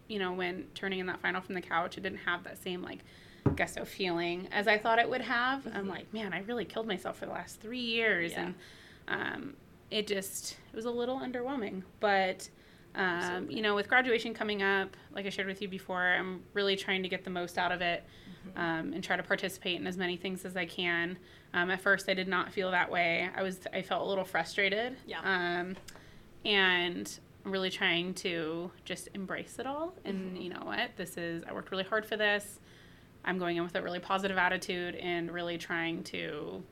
you 0.08 0.20
know, 0.20 0.32
when 0.34 0.66
turning 0.76 1.00
in 1.00 1.08
that 1.08 1.20
final 1.22 1.42
from 1.42 1.56
the 1.56 1.62
couch, 1.62 1.98
it 1.98 2.02
didn't 2.02 2.20
have 2.20 2.44
that 2.44 2.62
same 2.62 2.82
like 2.84 3.00
gusto 3.56 3.86
feeling 3.86 4.48
as 4.52 4.68
I 4.68 4.78
thought 4.78 5.00
it 5.00 5.10
would 5.10 5.22
have. 5.22 5.66
I'm 5.74 5.88
like, 5.88 6.12
man, 6.14 6.34
I 6.34 6.40
really 6.42 6.66
killed 6.66 6.88
myself 6.88 7.18
for 7.18 7.26
the 7.26 7.32
last 7.32 7.60
three 7.62 7.80
years, 7.80 8.32
Yeah. 8.34 8.42
and 8.46 8.56
um, 9.08 9.54
it 9.92 10.08
just 10.08 10.58
it 10.72 10.76
was 10.76 10.86
a 10.86 10.92
little 10.92 11.20
underwhelming. 11.20 11.84
But 12.00 12.50
Um, 12.96 13.48
you 13.52 13.62
know, 13.62 13.76
with 13.76 13.88
graduation 13.88 14.34
coming 14.34 14.64
up, 14.64 14.98
like 15.14 15.28
I 15.28 15.30
shared 15.30 15.48
with 15.48 15.62
you 15.62 15.68
before, 15.68 16.02
I'm 16.02 16.42
really 16.54 16.76
trying 16.76 17.04
to 17.04 17.10
get 17.10 17.24
the 17.24 17.30
most 17.30 17.58
out 17.60 17.72
of 17.72 17.82
it 17.82 18.04
Mm-hmm. 18.48 18.60
um, 18.60 18.94
and 18.94 19.04
try 19.04 19.16
to 19.18 19.24
participate 19.24 19.80
in 19.80 19.86
as 19.88 19.98
many 19.98 20.16
things 20.18 20.46
as 20.46 20.56
I 20.56 20.66
can. 20.66 21.18
Um, 21.54 21.70
at 21.70 21.82
first, 21.82 22.08
I 22.10 22.14
did 22.14 22.28
not 22.28 22.52
feel 22.54 22.72
that 22.72 22.90
way. 22.90 23.30
I 23.36 23.44
was, 23.44 23.60
I 23.74 23.82
felt 23.82 24.02
a 24.04 24.06
little 24.06 24.24
frustrated. 24.24 24.96
Yeah. 25.06 25.20
Um, 25.22 25.76
and 26.46 27.20
I'm 27.46 27.52
really 27.52 27.70
trying 27.70 28.14
to 28.16 28.72
just 28.86 29.10
embrace 29.14 29.60
it 29.60 29.68
all. 29.68 29.94
And 30.06 30.38
you 30.42 30.50
know 30.50 30.62
what? 30.64 30.92
This 30.96 31.18
is, 31.18 31.44
I 31.48 31.54
worked 31.54 31.72
really 31.72 31.84
hard 31.84 32.06
for 32.06 32.16
this. 32.18 32.60
I'm 33.28 33.38
going 33.38 33.58
in 33.58 33.64
with 33.64 33.76
a 33.76 33.82
really 33.82 34.00
positive 34.00 34.38
attitude 34.38 34.96
and 34.96 35.30
really 35.32 35.58
trying 35.58 36.04
to 36.06 36.64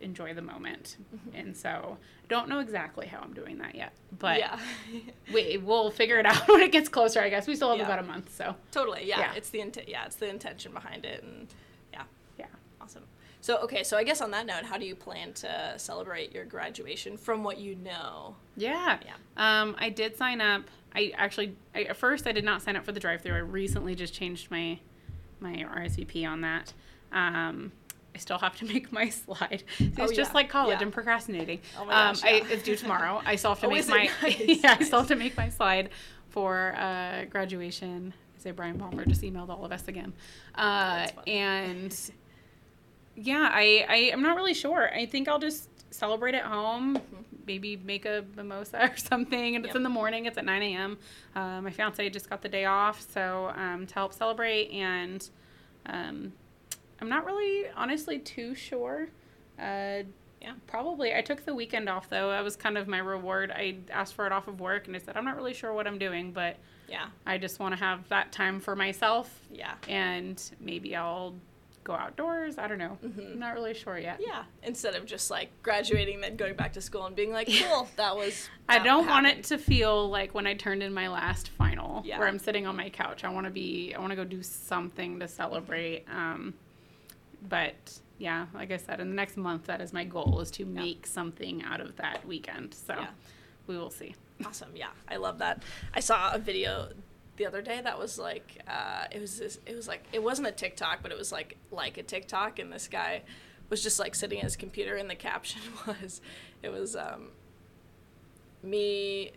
enjoy 0.00 0.32
the 0.32 0.40
moment. 0.42 0.96
And 1.34 1.54
so, 1.54 1.98
I 2.24 2.26
don't 2.28 2.48
know 2.48 2.60
exactly 2.60 3.06
how 3.06 3.20
I'm 3.20 3.34
doing 3.34 3.58
that 3.58 3.74
yet, 3.74 3.92
but 4.18 4.38
yeah, 4.38 4.58
we, 5.34 5.58
we'll 5.58 5.90
figure 5.90 6.18
it 6.18 6.24
out 6.26 6.48
when 6.48 6.62
it 6.62 6.72
gets 6.72 6.88
closer. 6.88 7.20
I 7.20 7.28
guess 7.28 7.46
we 7.46 7.54
still 7.54 7.68
have 7.68 7.78
Yeah. 7.78 7.84
about 7.84 7.98
a 7.98 8.02
month, 8.02 8.34
so 8.34 8.56
totally. 8.72 9.06
Yeah, 9.06 9.20
Yeah. 9.20 9.32
it's 9.34 9.50
the 9.50 9.60
intent. 9.60 9.88
Yeah, 9.90 10.06
it's 10.06 10.16
the 10.16 10.28
intention 10.28 10.72
behind 10.72 11.04
it, 11.04 11.22
and 11.22 11.48
yeah, 11.92 12.04
yeah. 12.38 12.46
awesome. 12.80 13.04
So 13.42 13.58
okay, 13.58 13.82
so 13.84 13.98
I 13.98 14.04
guess 14.04 14.22
on 14.22 14.30
that 14.30 14.46
note, 14.46 14.64
how 14.64 14.78
do 14.78 14.86
you 14.86 14.94
plan 14.96 15.34
to 15.34 15.74
celebrate 15.76 16.32
your 16.32 16.46
graduation 16.46 17.18
from 17.18 17.44
what 17.44 17.58
you 17.58 17.74
know? 17.74 18.36
Yeah. 18.56 18.98
Yeah. 19.04 19.14
Um, 19.36 19.76
I 19.78 19.90
did 19.90 20.16
sign 20.16 20.40
up. 20.40 20.62
I 20.94 21.12
actually, 21.16 21.56
I, 21.74 21.82
at 21.84 21.96
first, 21.96 22.26
I 22.26 22.32
did 22.32 22.44
not 22.44 22.62
sign 22.62 22.74
up 22.76 22.84
for 22.86 22.92
the 22.92 23.00
drive-through. 23.00 23.34
I 23.34 23.38
recently 23.38 23.94
just 23.94 24.12
changed 24.14 24.50
my 24.50 24.78
my 25.40 25.52
RSVP 25.54 26.26
on 26.28 26.40
that. 26.42 26.72
Um, 27.12 27.72
I 28.14 28.18
still 28.18 28.38
have 28.38 28.56
to 28.58 28.64
make 28.72 28.92
my 28.92 29.08
slide. 29.08 29.64
See, 29.78 29.92
Oh, 29.98 30.04
it's 30.04 30.12
just 30.12 30.30
yeah. 30.30 30.34
like 30.34 30.48
college. 30.48 30.78
Yeah. 30.80 30.86
I'm 30.86 30.92
procrastinating. 30.92 31.60
Oh 31.78 31.84
my 31.84 32.08
um, 32.08 32.14
gosh, 32.14 32.24
I, 32.24 32.42
it's 32.50 32.62
due 32.62 32.76
tomorrow. 32.76 33.20
I 33.24 33.36
still 33.36 33.50
have 33.52 33.60
to 33.60 33.66
Oh, 33.66 33.70
make 33.70 33.88
my 33.88 34.10
Nice, 34.22 34.40
yeah. 34.62 34.76
I 34.78 34.84
still 34.84 35.00
have 35.00 35.08
to 35.08 35.16
make 35.16 35.36
my 35.36 35.48
slide 35.48 35.90
for 36.28 36.74
uh, 36.76 37.24
graduation. 37.26 38.12
I 38.38 38.42
say 38.42 38.50
Brian 38.52 38.78
Palmer 38.78 39.04
just 39.04 39.22
emailed 39.22 39.48
all 39.50 39.64
of 39.64 39.72
us 39.72 39.86
again, 39.88 40.12
uh, 40.54 41.08
and 41.26 41.94
yeah, 43.14 43.50
I, 43.52 43.84
I 43.88 44.10
I'm 44.12 44.22
not 44.22 44.34
really 44.36 44.54
sure. 44.54 44.90
I 44.94 45.04
think 45.04 45.28
I'll 45.28 45.38
just 45.38 45.68
celebrate 45.92 46.34
at 46.34 46.44
home. 46.44 46.98
Maybe 47.46 47.76
make 47.76 48.04
a 48.06 48.24
mimosa 48.36 48.82
or 48.92 48.96
something. 48.96 49.56
And 49.56 49.64
it's 49.64 49.74
in 49.74 49.82
the 49.82 49.88
morning. 49.88 50.26
It's 50.26 50.38
at 50.38 50.44
9 50.44 50.62
a.m. 50.62 50.98
Uh, 51.34 51.60
my 51.60 51.70
fiance 51.70 52.08
just 52.10 52.28
got 52.30 52.42
the 52.42 52.48
day 52.48 52.64
off, 52.64 53.00
so 53.12 53.52
um, 53.56 53.86
to 53.86 53.94
help 53.94 54.12
celebrate. 54.12 54.70
And 54.70 55.28
um, 55.86 56.32
I'm 57.00 57.08
not 57.08 57.24
really, 57.24 57.68
honestly, 57.76 58.18
too 58.18 58.54
sure. 58.54 59.08
Uh, 59.58 60.04
Yeah. 60.40 60.54
Probably. 60.66 61.14
I 61.14 61.20
took 61.20 61.44
the 61.44 61.54
weekend 61.54 61.88
off 61.88 62.08
though. 62.08 62.30
That 62.30 62.42
was 62.44 62.56
kind 62.56 62.78
of 62.78 62.88
my 62.88 62.98
reward. 62.98 63.50
I 63.50 63.76
asked 63.90 64.14
for 64.14 64.26
it 64.26 64.32
off 64.32 64.48
of 64.48 64.58
work, 64.60 64.86
and 64.86 64.96
I 64.96 64.98
said 64.98 65.16
I'm 65.16 65.24
not 65.24 65.36
really 65.36 65.52
sure 65.54 65.72
what 65.74 65.86
I'm 65.86 65.98
doing, 65.98 66.32
but 66.32 66.56
Yeah, 66.88 67.06
I 67.26 67.36
just 67.38 67.58
want 67.60 67.74
to 67.74 67.78
have 67.84 68.08
that 68.08 68.32
time 68.32 68.58
for 68.60 68.74
myself. 68.74 69.28
yeah, 69.52 69.74
And 69.86 70.42
maybe 70.58 70.96
I'll 70.96 71.34
go 71.90 71.96
outdoors. 71.96 72.56
I 72.58 72.68
don't 72.68 72.78
know. 72.78 72.98
Mhm. 73.04 73.32
I'm 73.32 73.38
not 73.38 73.54
really 73.54 73.74
sure 73.74 73.98
yet. 73.98 74.20
yeah. 74.24 74.44
Instead 74.62 74.94
of 74.94 75.06
just 75.06 75.30
like 75.30 75.50
graduating, 75.62 76.20
then 76.20 76.36
going 76.36 76.54
back 76.54 76.72
to 76.74 76.80
school 76.80 77.04
and 77.06 77.16
being 77.16 77.32
like, 77.32 77.48
cool, 77.48 77.88
that 77.96 78.16
was. 78.16 78.48
I 78.68 78.78
don't 78.78 79.06
want 79.06 79.26
it 79.26 79.44
to 79.44 79.58
feel 79.58 80.08
like 80.08 80.34
when 80.34 80.46
I 80.46 80.54
turned 80.54 80.82
in 80.82 80.94
my 80.94 81.08
last 81.08 81.48
final, 81.48 82.02
Yeah. 82.04 82.18
where 82.18 82.28
I'm 82.28 82.38
sitting 82.38 82.66
on 82.66 82.76
my 82.76 82.90
couch. 82.90 83.24
I 83.24 83.28
want 83.30 83.46
to 83.46 83.50
be. 83.50 83.92
I 83.94 83.98
want 83.98 84.10
to 84.10 84.16
go 84.16 84.24
do 84.24 84.42
something 84.42 85.18
to 85.20 85.26
celebrate. 85.28 86.04
Um, 86.08 86.54
but 87.48 87.98
yeah, 88.18 88.46
like 88.54 88.70
I 88.70 88.76
said, 88.76 89.00
in 89.00 89.08
the 89.08 89.14
next 89.16 89.36
month, 89.36 89.64
that 89.66 89.80
is 89.80 89.92
my 89.92 90.04
goal: 90.04 90.40
is 90.40 90.50
to 90.52 90.64
make 90.64 91.06
something 91.06 91.62
out 91.64 91.80
of 91.80 91.96
that 91.96 92.26
weekend. 92.26 92.74
So 92.74 92.94
Yeah. 92.94 93.06
we 93.66 93.76
will 93.76 93.90
see. 93.90 94.14
Awesome. 94.46 94.70
Yeah, 94.74 94.90
I 95.08 95.16
love 95.16 95.38
that. 95.38 95.62
I 95.94 96.00
saw 96.00 96.32
a 96.32 96.38
video 96.38 96.90
the 97.40 97.46
other 97.46 97.62
day 97.62 97.80
that 97.80 97.98
was 97.98 98.18
like 98.18 98.58
uh, 98.68 99.04
it 99.10 99.18
was 99.18 99.38
this, 99.38 99.58
it 99.64 99.74
was 99.74 99.88
like 99.88 100.04
it 100.12 100.22
wasn't 100.22 100.46
a 100.46 100.52
TikTok, 100.52 100.98
but 101.02 101.10
it 101.10 101.16
was 101.16 101.32
like 101.32 101.56
like 101.70 101.96
a 101.96 102.02
TikTok, 102.02 102.58
and 102.58 102.70
this 102.70 102.86
guy 102.86 103.22
was 103.70 103.82
just 103.82 103.98
like 103.98 104.14
sitting 104.14 104.38
at 104.40 104.44
his 104.44 104.56
computer, 104.56 104.96
and 104.96 105.08
the 105.08 105.14
caption 105.14 105.62
was 105.86 106.20
it 106.62 106.68
was 106.70 106.94
um, 106.94 107.28
me 108.62 109.32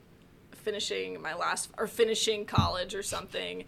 finishing 0.52 1.22
my 1.22 1.34
last 1.34 1.70
or 1.78 1.88
finishing 1.88 2.44
college 2.44 2.94
or 2.94 3.04
something 3.04 3.64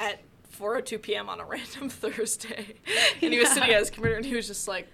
at 0.00 0.18
4:02 0.58 1.00
p.m. 1.00 1.28
on 1.28 1.38
a 1.38 1.44
random 1.46 1.88
Thursday, 1.88 2.74
and 3.22 3.32
he 3.32 3.38
was 3.38 3.52
sitting 3.52 3.70
at 3.70 3.78
his 3.78 3.90
computer, 3.90 4.16
and 4.16 4.26
he 4.26 4.34
was 4.34 4.48
just 4.48 4.66
like, 4.66 4.88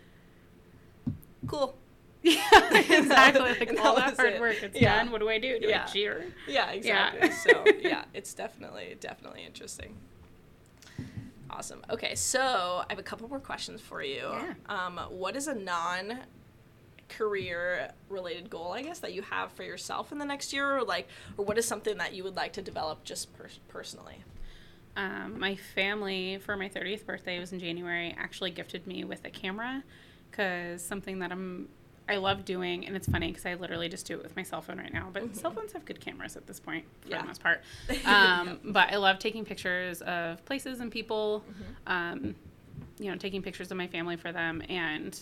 "Cool." 1.46 1.74
Yeah, 2.32 2.76
exactly. 2.78 3.40
Like 3.42 3.68
And 3.68 3.78
all 3.80 3.96
that 3.96 4.16
that 4.16 4.16
hard 4.16 4.32
it. 4.34 4.40
work, 4.40 4.62
it's 4.62 4.80
Yeah. 4.80 4.96
done. 4.96 5.10
What 5.10 5.20
do 5.20 5.28
I 5.28 5.38
do? 5.38 5.58
Do 5.58 5.66
Yeah. 5.68 5.84
I 5.84 5.90
cheer? 5.90 6.26
Yeah, 6.46 6.70
exactly. 6.70 7.28
Yeah. 7.28 7.34
so 7.36 7.64
yeah, 7.80 8.04
it's 8.14 8.32
definitely 8.34 8.96
definitely 9.00 9.44
interesting. 9.44 9.96
Awesome. 11.50 11.82
Okay, 11.90 12.14
so 12.14 12.40
I 12.40 12.86
have 12.90 12.98
a 12.98 13.02
couple 13.02 13.28
more 13.28 13.40
questions 13.40 13.80
for 13.80 14.02
you. 14.02 14.22
Yeah. 14.30 14.54
Um, 14.68 14.98
what 15.10 15.36
is 15.36 15.48
a 15.48 15.54
non 15.54 16.20
career 17.08 17.90
related 18.08 18.48
goal, 18.48 18.72
I 18.72 18.82
guess, 18.82 19.00
that 19.00 19.12
you 19.12 19.20
have 19.22 19.52
for 19.52 19.62
yourself 19.64 20.12
in 20.12 20.18
the 20.18 20.24
next 20.24 20.52
year, 20.52 20.78
or 20.78 20.82
like, 20.82 21.08
or 21.36 21.44
what 21.44 21.58
is 21.58 21.66
something 21.66 21.98
that 21.98 22.14
you 22.14 22.24
would 22.24 22.36
like 22.36 22.54
to 22.54 22.62
develop 22.62 23.04
just 23.04 23.36
per- 23.36 23.48
personally? 23.68 24.16
Um, 24.96 25.38
my 25.38 25.56
family 25.74 26.38
for 26.38 26.56
my 26.56 26.68
30th 26.68 27.04
birthday 27.06 27.36
it 27.36 27.40
was 27.40 27.52
in 27.52 27.58
January 27.60 28.14
actually 28.18 28.50
gifted 28.50 28.86
me 28.86 29.04
with 29.04 29.24
a 29.24 29.30
camera 29.30 29.82
because 30.30 30.82
something 30.82 31.18
that 31.20 31.32
I'm 31.32 31.68
I 32.08 32.16
love 32.16 32.44
doing 32.44 32.86
and 32.86 32.96
it's 32.96 33.08
funny 33.08 33.28
because 33.28 33.46
I 33.46 33.54
literally 33.54 33.88
just 33.88 34.06
do 34.06 34.14
it 34.16 34.22
with 34.22 34.34
my 34.36 34.42
cell 34.42 34.60
phone 34.60 34.78
right 34.78 34.92
now 34.92 35.08
but 35.12 35.34
cell 35.36 35.50
phones 35.52 35.72
have 35.72 35.84
good 35.84 36.00
cameras 36.00 36.36
at 36.36 36.46
this 36.46 36.58
point 36.60 36.84
for 37.00 37.08
Yeah. 37.10 37.22
the 37.22 37.26
most 37.28 37.42
part 37.42 37.62
um, 38.04 38.58
but 38.64 38.92
I 38.92 38.96
love 38.96 39.18
taking 39.18 39.44
pictures 39.44 40.02
of 40.02 40.44
places 40.44 40.80
and 40.80 40.90
people 40.90 41.44
um, 41.86 42.34
you 42.98 43.10
know 43.10 43.16
taking 43.16 43.40
pictures 43.42 43.70
of 43.70 43.76
my 43.76 43.86
family 43.86 44.16
for 44.16 44.32
them 44.32 44.62
and 44.68 45.18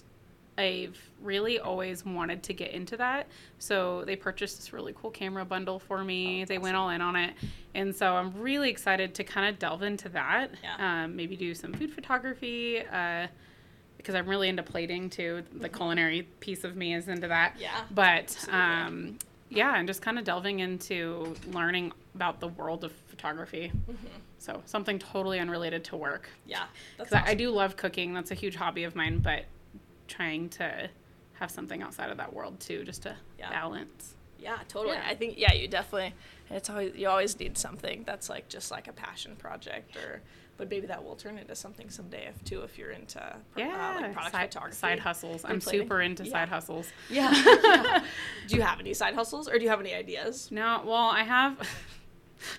I've 0.58 0.98
really 1.22 1.58
always 1.58 2.04
wanted 2.04 2.42
to 2.42 2.52
get 2.52 2.72
into 2.72 2.94
that. 2.98 3.28
So 3.58 4.04
they 4.04 4.14
purchased 4.14 4.58
this 4.58 4.74
really 4.74 4.92
cool 4.94 5.10
camera 5.10 5.42
bundle 5.44 5.78
for 5.78 6.04
me. 6.04 6.42
Oh, 6.42 6.44
they 6.44 6.58
went 6.58 6.76
all 6.76 6.90
in 6.90 7.00
on 7.00 7.16
it. 7.16 7.32
And 7.74 7.94
so 7.96 8.14
I'm 8.14 8.34
really 8.38 8.68
excited 8.68 9.14
to 9.14 9.24
kind 9.24 9.48
of 9.48 9.58
delve 9.58 9.82
into 9.82 10.10
that. 10.10 10.50
Yeah. 10.62 11.04
Um, 11.04 11.16
maybe 11.16 11.34
do 11.34 11.54
some 11.54 11.72
food 11.72 11.94
photography 11.94 12.80
uh, 12.92 13.28
because 14.00 14.14
I'm 14.14 14.26
really 14.26 14.48
into 14.48 14.62
plating 14.62 15.10
too. 15.10 15.42
The 15.52 15.68
culinary 15.68 16.22
piece 16.40 16.64
of 16.64 16.74
me 16.74 16.94
is 16.94 17.08
into 17.08 17.28
that. 17.28 17.56
Yeah, 17.58 17.82
But 17.90 18.34
um, 18.50 19.18
yeah, 19.50 19.76
and 19.76 19.86
just 19.86 20.00
kind 20.00 20.18
of 20.18 20.24
delving 20.24 20.60
into 20.60 21.34
learning 21.52 21.92
about 22.14 22.40
the 22.40 22.48
world 22.48 22.82
of 22.82 22.92
photography. 23.08 23.70
So 24.38 24.62
something 24.64 24.98
totally 24.98 25.38
unrelated 25.38 25.84
to 25.84 25.96
work. 25.96 26.30
Yeah, 26.46 26.64
Because 26.96 27.12
I, 27.12 27.28
I 27.28 27.34
do 27.34 27.50
love 27.50 27.76
cooking. 27.76 28.14
That's 28.14 28.30
a 28.30 28.34
huge 28.34 28.56
hobby 28.56 28.84
of 28.84 28.96
mine, 28.96 29.18
but 29.18 29.44
trying 30.08 30.48
to 30.50 30.88
have 31.34 31.50
something 31.50 31.82
outside 31.82 32.10
of 32.10 32.16
that 32.16 32.32
world 32.32 32.58
too, 32.58 32.84
just 32.84 33.02
to 33.02 33.14
Yeah. 33.38 33.50
balance. 33.50 34.14
Yeah, 34.38 34.56
totally. 34.68 34.94
Yeah. 34.96 35.04
I 35.06 35.14
think 35.14 35.34
yeah, 35.36 35.52
you 35.52 35.68
definitely. 35.68 36.14
It's 36.48 36.70
always 36.70 36.94
you 36.96 37.06
always 37.08 37.38
need 37.38 37.58
something 37.58 38.04
that's 38.06 38.30
like 38.30 38.48
just 38.48 38.70
like 38.70 38.88
a 38.88 38.92
passion 38.92 39.36
project, 39.36 39.94
or 39.98 40.22
but 40.60 40.68
maybe 40.68 40.86
that 40.86 41.02
will 41.02 41.16
turn 41.16 41.38
into 41.38 41.54
something 41.54 41.88
someday 41.88 42.26
if 42.28 42.44
too 42.44 42.60
if 42.60 42.76
you're 42.76 42.90
into 42.90 43.18
pro- 43.52 43.62
Yeah, 43.64 43.94
uh, 43.96 44.00
like 44.02 44.12
product 44.12 44.32
side, 44.36 44.52
photography. 44.52 44.76
side 44.76 44.98
hustles. 44.98 45.42
I'm 45.42 45.58
super 45.62 46.02
into 46.02 46.24
Yeah. 46.24 46.30
side 46.32 46.48
hustles. 46.50 46.92
Yeah. 47.08 47.32
yeah. 47.64 48.04
Do 48.46 48.56
you 48.56 48.60
have 48.62 48.78
any 48.78 48.92
side 48.92 49.14
hustles, 49.14 49.48
or 49.48 49.56
do 49.58 49.64
you 49.64 49.70
have 49.70 49.80
any 49.80 49.94
ideas? 49.94 50.50
No, 50.52 50.82
well, 50.84 50.94
I 50.96 51.22
have. 51.22 51.56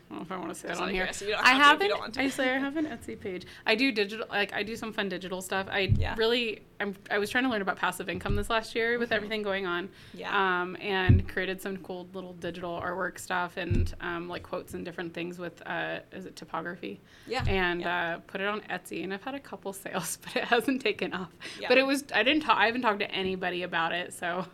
I 0.09 0.13
don't 0.13 0.19
know 0.19 0.23
if 0.23 0.31
I 0.31 0.37
want 0.37 0.49
to 0.49 0.55
say 0.55 0.69
it 0.69 0.77
on 0.77 0.89
here. 0.89 1.03
aggressive. 1.03 1.27
You 1.27 1.33
don't 1.35 1.45
I 1.45 1.49
have 1.51 1.79
to 1.79 1.85
if 1.85 1.91
have 1.91 1.99
you 1.99 2.05
an, 2.05 2.11
don't. 2.13 2.17
I 2.25 2.29
say 2.29 2.49
I 2.55 2.57
have 2.59 2.77
an 2.77 2.85
Etsy 2.85 3.19
page. 3.19 3.45
I 3.65 3.75
do 3.75 3.91
digital, 3.91 4.25
like 4.29 4.53
I 4.53 4.63
do 4.63 4.75
some 4.75 4.93
fun 4.93 5.09
digital 5.09 5.41
stuff. 5.41 5.67
I 5.69 5.91
Yeah. 5.97 6.15
really, 6.17 6.61
I'm, 6.79 6.95
I 7.09 7.17
was 7.19 7.29
trying 7.29 7.43
to 7.45 7.49
learn 7.49 7.61
about 7.61 7.77
passive 7.77 8.09
income 8.09 8.35
this 8.35 8.49
last 8.49 8.75
year 8.75 8.97
with 8.99 9.11
everything 9.11 9.41
going 9.43 9.65
on. 9.65 9.89
Yeah. 10.13 10.31
Um, 10.61 10.75
and 10.81 11.27
created 11.27 11.61
some 11.61 11.77
cool 11.77 12.07
little 12.13 12.33
digital 12.33 12.79
artwork 12.81 13.19
stuff 13.19 13.57
and 13.57 13.93
um, 14.01 14.27
like 14.29 14.43
quotes 14.43 14.73
and 14.73 14.83
different 14.85 15.13
things 15.13 15.39
with, 15.39 15.61
uh, 15.67 15.99
is 16.11 16.25
it 16.25 16.35
typography? 16.35 16.99
Yeah. 17.27 17.43
And 17.47 17.81
yeah. 17.81 18.15
uh, 18.15 18.19
put 18.27 18.41
it 18.41 18.47
on 18.47 18.61
Etsy, 18.61 19.03
and 19.03 19.13
I've 19.13 19.23
had 19.23 19.35
a 19.35 19.39
couple 19.39 19.73
sales, 19.73 20.17
but 20.23 20.35
it 20.35 20.43
hasn't 20.45 20.81
taken 20.81 21.13
off. 21.13 21.29
Yeah. 21.59 21.67
But 21.69 21.77
it 21.77 21.85
was, 21.85 22.03
I 22.13 22.23
didn't 22.23 22.43
talk, 22.43 22.57
I 22.57 22.65
haven't 22.67 22.81
talked 22.81 22.99
to 22.99 23.11
anybody 23.11 23.63
about 23.63 23.91
it, 23.93 24.13
so 24.13 24.45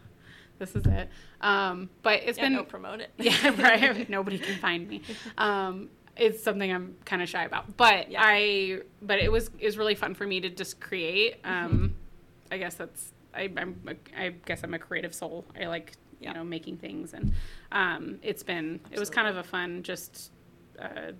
this 0.60 0.76
is 0.76 0.86
it. 0.86 1.10
Um, 1.42 1.90
but 2.02 2.22
it's 2.24 2.38
yeah, 2.38 2.46
been 2.46 2.54
no, 2.54 2.64
promote 2.64 3.00
it. 3.02 3.12
yeah, 3.18 3.62
right. 3.62 4.10
Nobody 4.18 4.40
can 4.40 4.58
find 4.60 4.88
me. 4.88 5.02
Um, 5.38 5.90
it's 6.16 6.44
something 6.44 6.72
I'm 6.72 6.96
kind 7.06 7.22
of 7.22 7.30
shy 7.30 7.44
about, 7.44 7.78
but 7.78 8.10
Yeah. 8.12 8.22
I, 8.24 8.80
but 9.02 9.20
it 9.20 9.32
was 9.32 9.50
it 9.60 9.66
was 9.66 9.78
really 9.78 9.96
fun 9.96 10.14
for 10.16 10.26
me 10.26 10.40
to 10.42 10.50
just 10.50 10.80
create. 10.80 11.36
Um, 11.44 11.96
I 12.52 12.58
guess 12.58 12.76
that's 12.76 13.14
I, 13.36 13.50
I'm 13.56 13.80
a, 13.88 13.96
I 14.20 14.30
guess 14.46 14.64
I'm 14.64 14.74
a 14.74 14.80
creative 14.80 15.14
soul. 15.14 15.46
I 15.60 15.66
like 15.68 15.94
Yeah. 16.20 16.30
you 16.30 16.34
know 16.38 16.44
making 16.44 16.78
things, 16.78 17.14
and 17.14 17.34
um, 17.72 18.18
it's 18.24 18.42
been 18.44 18.80
it 18.92 19.00
was 19.00 19.10
kind 19.10 19.28
of 19.28 19.38
a 19.38 19.44
fun 19.44 19.84
just. 19.84 20.32
Uh, 20.80 21.12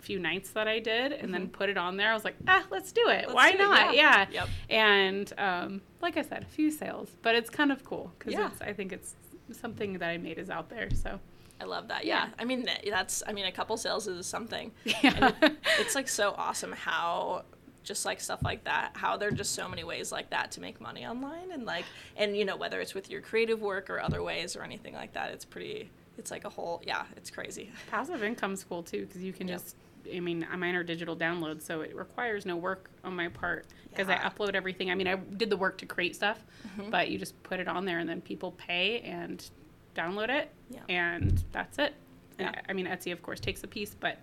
few 0.00 0.18
nights 0.18 0.50
that 0.50 0.66
I 0.68 0.78
did 0.80 1.12
and 1.12 1.32
then 1.32 1.48
put 1.48 1.68
it 1.68 1.76
on 1.78 1.96
there. 1.96 2.10
I 2.10 2.14
was 2.14 2.24
like, 2.24 2.36
ah, 2.48 2.64
let's 2.70 2.92
do 2.92 3.08
it. 3.08 3.22
Let's 3.28 3.34
Why 3.34 3.52
do 3.52 3.58
it, 3.58 3.60
not? 3.60 3.94
yeah. 3.94 4.26
Yeah. 4.30 4.40
Yep. 4.40 4.48
And 4.70 5.32
um, 5.38 5.80
like 6.00 6.16
I 6.16 6.22
said, 6.22 6.42
a 6.42 6.46
few 6.46 6.70
sales, 6.70 7.10
but 7.22 7.34
it's 7.34 7.48
kind 7.50 7.70
of 7.72 7.84
cool 7.84 8.12
because 8.18 8.32
Yeah. 8.32 8.50
I 8.60 8.72
think 8.72 8.92
it's 8.92 9.14
something 9.52 9.98
that 9.98 10.08
I 10.08 10.18
made 10.18 10.38
is 10.38 10.50
out 10.50 10.68
there. 10.68 10.88
So 10.94 11.20
I 11.60 11.64
love 11.64 11.88
that. 11.88 12.04
Yeah. 12.04 12.24
Yeah. 12.26 12.30
I 12.38 12.44
mean, 12.44 12.66
that's, 12.88 13.22
I 13.26 13.32
mean, 13.32 13.44
a 13.46 13.52
couple 13.52 13.76
sales 13.76 14.08
is 14.08 14.26
something. 14.26 14.72
Yeah. 15.02 15.30
It's 15.78 15.94
like 15.94 16.08
so 16.08 16.34
awesome 16.36 16.72
how 16.72 17.44
just 17.84 18.04
like 18.04 18.20
stuff 18.20 18.40
like 18.44 18.62
that, 18.64 18.92
how 18.94 19.16
there 19.16 19.28
are 19.28 19.32
just 19.32 19.54
so 19.56 19.68
many 19.68 19.82
ways 19.84 20.12
like 20.12 20.30
that 20.30 20.52
to 20.52 20.60
make 20.60 20.80
money 20.80 21.04
online. 21.06 21.50
And 21.52 21.64
like, 21.66 21.84
and 22.16 22.36
you 22.36 22.44
know, 22.44 22.56
whether 22.56 22.80
it's 22.80 22.94
with 22.94 23.10
your 23.10 23.20
creative 23.20 23.60
work 23.60 23.90
or 23.90 24.00
other 24.00 24.22
ways 24.22 24.54
or 24.56 24.62
anything 24.62 24.94
like 24.94 25.14
that, 25.14 25.32
it's 25.32 25.44
pretty, 25.44 25.90
it's 26.18 26.30
like 26.30 26.44
a 26.44 26.48
whole, 26.48 26.82
yeah, 26.86 27.04
it's 27.16 27.30
crazy. 27.30 27.70
Passive 27.90 28.22
income's 28.22 28.64
cool 28.64 28.82
too 28.82 29.06
because 29.06 29.22
you 29.22 29.32
can 29.32 29.48
Yep. 29.48 29.58
just. 29.60 29.76
I 30.12 30.18
mean, 30.18 30.44
I 30.50 30.56
mine 30.56 30.74
are 30.74 30.82
digital 30.82 31.16
downloads, 31.16 31.62
so 31.62 31.82
it 31.82 31.94
requires 31.94 32.44
no 32.44 32.56
work 32.56 32.90
on 33.04 33.14
my 33.14 33.28
part 33.28 33.66
because 33.88 34.08
Yeah. 34.08 34.18
Mm-hmm. 34.18 34.42
I 34.42 34.46
upload 34.46 34.54
everything. 34.56 34.90
I 34.90 34.96
mean, 34.96 35.06
I 35.06 35.14
did 35.14 35.48
the 35.48 35.56
work 35.56 35.78
to 35.78 35.86
create 35.86 36.16
stuff, 36.16 36.44
but 36.90 37.08
you 37.08 37.18
just 37.20 37.40
put 37.44 37.60
it 37.60 37.68
on 37.68 37.84
there 37.84 38.00
and 38.00 38.08
then 38.08 38.20
people 38.20 38.50
pay 38.52 39.00
and 39.02 39.48
download 39.94 40.28
it, 40.28 40.50
Yeah. 40.70 40.80
and 40.88 41.42
that's 41.52 41.78
it. 41.78 41.94
Yeah. 42.38 42.50
I- 42.50 42.70
I 42.70 42.72
mean, 42.72 42.86
Etsy 42.86 43.12
of 43.12 43.22
course 43.22 43.38
takes 43.38 43.62
a 43.62 43.68
piece, 43.68 43.94
but 43.94 44.18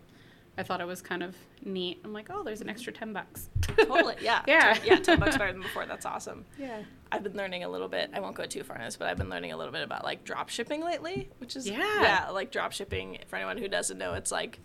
I 0.60 0.64
thought 0.64 0.82
it 0.82 0.88
was 0.88 1.02
kind 1.02 1.24
of 1.24 1.36
neat. 1.64 2.02
I'm 2.04 2.12
like, 2.12 2.30
oh, 2.30 2.44
there's 2.44 2.62
an 2.62 2.70
extra 2.70 2.92
ten 2.92 3.14
bucks. 3.14 3.50
Totally. 3.62 4.16
Yeah. 4.22 4.42
Yeah. 4.48 4.74
Ten- 4.74 4.86
yeah. 4.86 4.96
10 5.00 5.20
bucks 5.20 5.38
better 5.38 5.54
than 5.54 5.62
before. 5.62 5.86
That's 5.86 6.06
awesome. 6.06 6.46
yeah. 6.60 6.82
I've 7.12 7.24
been 7.24 7.36
learning 7.36 7.64
a 7.64 7.70
little 7.70 7.88
bit. 7.88 8.12
I 8.14 8.20
won't 8.20 8.36
go 8.36 8.46
too 8.46 8.64
far 8.64 8.78
in 8.78 8.84
this, 8.84 8.96
but 8.96 9.08
I've 9.08 9.18
been 9.18 9.30
learning 9.30 9.52
a 9.52 9.58
little 9.58 9.72
bit 9.72 9.82
about 9.82 10.04
like 10.04 10.24
drop 10.24 10.50
shipping 10.50 10.84
lately, 10.84 11.30
which 11.40 11.56
is 11.56 11.68
Yeah. 11.68 12.02
yeah, 12.02 12.30
like 12.30 12.52
drop 12.52 12.72
shipping. 12.74 13.20
For 13.28 13.38
anyone 13.38 13.58
who 13.58 13.68
doesn't 13.68 13.98
know, 13.98 14.14
it's 14.14 14.32
like 14.32 14.60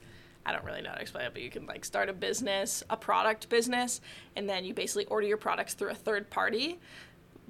I 0.46 0.52
don't 0.52 0.64
really 0.64 0.83
know 0.83 0.90
how 0.90 0.96
to 0.96 1.00
explain 1.00 1.26
it, 1.26 1.33
but 1.33 1.42
you 1.42 1.50
can 1.50 1.66
like 1.66 1.85
start 1.85 2.09
a 2.09 2.12
business, 2.12 2.83
a 2.90 2.96
product 2.96 3.48
business, 3.48 4.00
and 4.37 4.48
then 4.48 4.64
you 4.64 4.74
basically 4.74 5.07
order 5.07 5.26
your 5.26 5.37
products 5.37 5.74
through 5.74 5.90
a 5.90 5.94
third 5.94 6.28
party. 6.30 6.80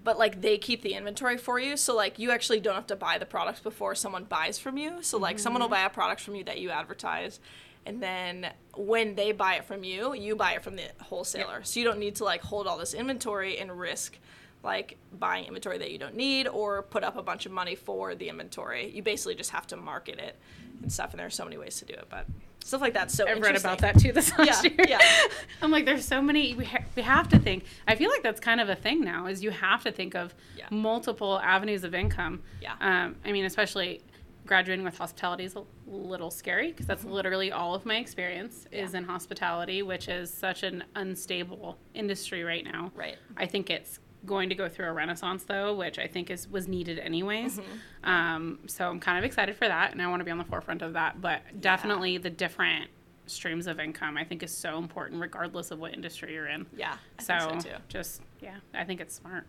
But 0.03 0.19
like 0.19 0.43
they 0.43 0.59
keep 0.59 0.83
the 0.83 0.95
inventory 0.95 1.39
for 1.39 1.59
you, 1.59 1.77
so 1.77 1.95
like 1.97 2.19
you 2.19 2.31
actually 2.31 2.61
don't 2.61 2.75
have 2.75 2.87
to 2.89 2.97
buy 2.97 3.19
the 3.19 3.27
products 3.27 3.61
before 3.61 3.95
someone 3.95 4.25
buys 4.25 4.59
from 4.59 4.77
you. 4.77 4.99
So 5.03 5.19
like 5.19 5.39
someone 5.39 5.61
will 5.63 5.69
mm-hmm. 5.69 5.75
buy 5.75 5.87
a 5.87 5.91
product 5.91 6.21
from 6.21 6.35
you 6.37 6.45
that 6.45 6.61
you 6.61 6.71
advertise, 6.71 7.41
and 7.87 8.03
then 8.03 8.51
when 8.77 9.15
they 9.15 9.33
buy 9.33 9.55
it 9.57 9.65
from 9.65 9.85
you, 9.85 10.15
you 10.15 10.37
buy 10.37 10.53
it 10.53 10.63
from 10.65 10.77
the 10.77 10.85
wholesaler. 11.03 11.63
So 11.65 11.81
you 11.81 11.87
don't 11.87 11.99
need 11.99 12.17
to 12.17 12.25
like 12.25 12.41
hold 12.43 12.67
all 12.67 12.79
this 12.79 12.95
inventory 12.95 13.59
and 13.59 13.79
risk 13.79 14.19
like 14.63 14.97
buying 15.13 15.45
inventory 15.45 15.77
that 15.77 15.91
you 15.91 15.99
don't 15.99 16.15
need 16.17 16.49
or 16.49 16.81
put 16.83 17.05
up 17.05 17.17
a 17.19 17.23
bunch 17.23 17.45
of 17.45 17.53
money 17.53 17.75
for 17.75 18.15
the 18.15 18.31
inventory. 18.31 18.89
You 18.91 19.03
basically 19.03 19.35
just 19.35 19.51
have 19.51 19.67
to 19.69 19.77
market 19.77 20.19
it 20.19 20.37
and 20.83 20.91
stuff. 20.91 21.11
And 21.11 21.21
there's 21.21 21.35
so 21.35 21.45
many 21.45 21.59
ways 21.59 21.79
to 21.81 21.85
do 21.85 21.93
it, 21.93 22.07
but 22.09 22.27
stuff 22.65 22.81
like 22.81 22.95
that's 22.95 23.13
so 23.13 23.29
I've 23.29 23.43
read 23.43 23.57
about 23.57 23.81
that 23.81 23.99
too 23.99 24.11
this 24.13 24.33
last 24.39 24.65
Yeah, 24.65 24.71
year. 24.71 24.87
yeah. 24.89 25.01
I'm 25.63 25.71
like, 25.71 25.85
there's 25.85 26.07
so 26.07 26.23
many. 26.23 26.55
We, 26.55 26.65
ha- 26.65 26.85
we 26.97 27.03
have 27.03 27.29
to 27.29 27.39
think. 27.39 27.65
I 27.87 27.95
feel 27.95 28.09
like 28.09 28.23
that's 28.23 28.41
kind 28.41 28.59
of 28.59 28.71
a 28.71 28.75
thing 28.75 29.03
now. 29.05 29.27
Is 29.27 29.43
you 29.45 29.51
have 29.51 29.83
to 29.85 29.93
think 29.93 30.15
of 30.15 30.35
Yeah. 30.57 30.65
multiple 30.71 31.39
avenues 31.41 31.85
of 31.85 31.95
income. 31.95 32.43
Yeah. 32.63 32.73
Um, 32.81 33.17
I 33.23 33.33
mean, 33.33 33.45
especially 33.45 34.01
graduating 34.47 34.85
with 34.85 34.99
hospitality 34.99 35.45
is 35.45 35.57
a 35.57 35.65
little 35.87 36.31
scary 36.31 36.69
because 36.69 36.87
that's 36.87 37.05
literally 37.05 37.51
all 37.51 37.75
of 37.75 37.87
my 37.87 37.97
experience 37.97 38.67
is 38.71 38.89
Mm-hmm. 38.91 38.97
In 38.97 39.05
hospitality, 39.05 39.83
which 39.83 40.09
is 40.09 40.33
such 40.33 40.63
an 40.63 40.85
unstable 40.95 41.79
industry 41.95 42.45
right 42.45 42.65
now. 42.65 42.93
Right. 42.95 43.17
I 43.37 43.47
think 43.47 43.71
it's 43.71 43.99
going 44.27 44.49
to 44.51 44.55
go 44.55 44.69
through 44.69 44.87
a 44.87 44.93
renaissance 44.93 45.45
though, 45.45 45.75
which 45.75 45.99
I 45.99 46.07
think 46.07 46.31
is 46.31 46.49
was 46.49 46.69
needed 46.69 46.99
anyways. 46.99 47.59
Mm-hmm. 47.59 48.11
Um, 48.11 48.59
so 48.67 48.89
I'm 48.89 49.01
kind 49.01 49.19
of 49.19 49.25
excited 49.25 49.57
for 49.57 49.67
that, 49.67 49.93
and 49.93 50.01
I 50.01 50.07
want 50.09 50.21
to 50.21 50.25
be 50.25 50.31
on 50.31 50.39
the 50.39 50.45
forefront 50.45 50.83
of 50.83 50.93
that. 50.95 51.21
But 51.21 51.61
definitely 51.61 52.19
the 52.19 52.31
different 52.31 52.91
streams 53.27 53.67
of 53.67 53.81
income 53.81 54.17
I 54.19 54.25
think 54.25 54.43
is 54.43 54.55
so 54.55 54.79
important, 54.79 55.21
regardless 55.21 55.71
of 55.71 55.79
what 55.79 55.95
industry 55.95 56.35
you're 56.35 56.49
in. 56.49 56.67
Yeah. 56.77 56.97
I 57.19 57.23
So, 57.23 57.39
so 57.39 57.59
too. 57.71 57.77
just 57.89 58.23
yeah, 58.41 58.57
I 58.75 58.85
think 58.85 59.01
it's 59.01 59.15
smart. 59.15 59.47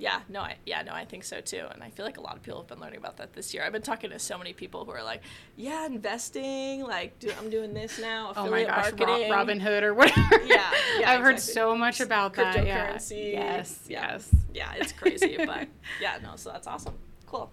Yeah, 0.00 0.20
no, 0.28 0.42
I 0.42 0.56
yeah, 0.64 0.82
no, 0.82 0.92
I 0.92 1.04
think 1.04 1.24
so 1.24 1.40
too, 1.40 1.66
and 1.72 1.82
I 1.82 1.90
feel 1.90 2.06
like 2.06 2.18
a 2.18 2.20
lot 2.20 2.36
of 2.36 2.42
people 2.44 2.60
have 2.60 2.68
been 2.68 2.78
learning 2.78 3.00
about 3.00 3.16
that 3.16 3.32
this 3.32 3.52
year. 3.52 3.64
I've 3.64 3.72
been 3.72 3.82
talking 3.82 4.10
to 4.10 4.18
so 4.20 4.38
many 4.38 4.52
people 4.52 4.84
who 4.84 4.92
are 4.92 5.02
like, 5.02 5.22
"Yeah, 5.56 5.86
investing, 5.86 6.84
like 6.84 7.18
do, 7.18 7.32
I'm 7.36 7.50
doing 7.50 7.74
this 7.74 7.98
now, 7.98 8.32
Oh 8.36 8.42
my 8.42 8.60
affiliate 8.60 8.68
gosh, 8.68 8.92
marketing." 8.92 9.32
Robinhood 9.32 9.82
or 9.82 9.94
whatever. 9.94 10.40
Yeah, 10.46 10.70
yeah, 11.00 11.10
I've 11.10 11.22
heard 11.22 11.40
so 11.40 11.76
much 11.76 12.00
about 12.00 12.34
that. 12.34 12.64
Yeah. 12.64 12.92
Cryptocurrency. 12.92 13.32
Yes, 13.32 13.80
Yeah. 13.88 14.12
yes. 14.12 14.30
Yeah, 14.54 14.72
it's 14.76 14.92
crazy, 14.92 15.36
but 15.44 15.66
yeah, 16.00 16.18
no, 16.22 16.36
so 16.36 16.52
that's 16.52 16.68
awesome. 16.68 16.94
Cool. 17.26 17.50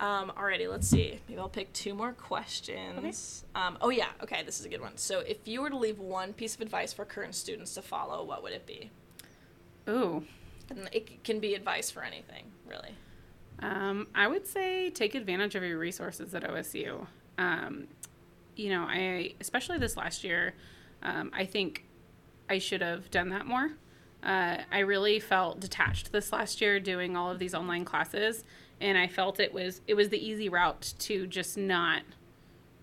Um, 0.00 0.30
alrighty, 0.36 0.68
let's 0.70 0.86
see. 0.86 1.18
Maybe 1.28 1.40
I'll 1.40 1.48
pick 1.48 1.72
two 1.72 1.94
more 1.94 2.12
questions. 2.12 3.44
Um, 3.54 3.78
oh 3.80 3.88
yeah, 3.88 4.08
okay, 4.22 4.42
this 4.44 4.60
is 4.60 4.66
a 4.66 4.68
good 4.68 4.82
one. 4.82 4.96
So, 4.98 5.20
if 5.20 5.48
you 5.48 5.62
were 5.62 5.70
to 5.70 5.78
leave 5.78 5.98
one 5.98 6.34
piece 6.34 6.54
of 6.54 6.60
advice 6.60 6.92
for 6.92 7.06
current 7.06 7.34
students 7.34 7.72
to 7.74 7.82
follow, 7.82 8.22
what 8.22 8.42
would 8.42 8.52
it 8.52 8.66
be? 8.66 8.90
Ooh. 9.88 10.24
And 10.70 10.88
it 10.92 11.24
can 11.24 11.40
be 11.40 11.54
advice 11.54 11.90
for 11.90 12.02
anything, 12.02 12.44
really. 12.66 12.94
Um, 13.60 14.06
I 14.14 14.28
would 14.28 14.46
say 14.46 14.90
take 14.90 15.14
advantage 15.14 15.54
of 15.54 15.62
your 15.62 15.78
resources 15.78 16.34
at 16.34 16.44
OSU. 16.44 17.06
Um, 17.38 17.88
you 18.56 18.70
know, 18.70 18.82
I 18.82 19.34
especially 19.40 19.78
this 19.78 19.96
last 19.96 20.24
year, 20.24 20.54
um, 21.02 21.30
I 21.34 21.44
think 21.44 21.84
I 22.48 22.58
should 22.58 22.82
have 22.82 23.10
done 23.10 23.30
that 23.30 23.46
more. 23.46 23.70
Uh, 24.22 24.58
I 24.70 24.80
really 24.80 25.20
felt 25.20 25.60
detached 25.60 26.12
this 26.12 26.32
last 26.32 26.60
year 26.60 26.80
doing 26.80 27.16
all 27.16 27.30
of 27.30 27.38
these 27.38 27.54
online 27.54 27.84
classes, 27.84 28.44
and 28.80 28.98
I 28.98 29.06
felt 29.06 29.40
it 29.40 29.52
was 29.52 29.80
it 29.86 29.94
was 29.94 30.08
the 30.08 30.24
easy 30.24 30.48
route 30.48 30.94
to 31.00 31.26
just 31.26 31.56
not 31.56 32.02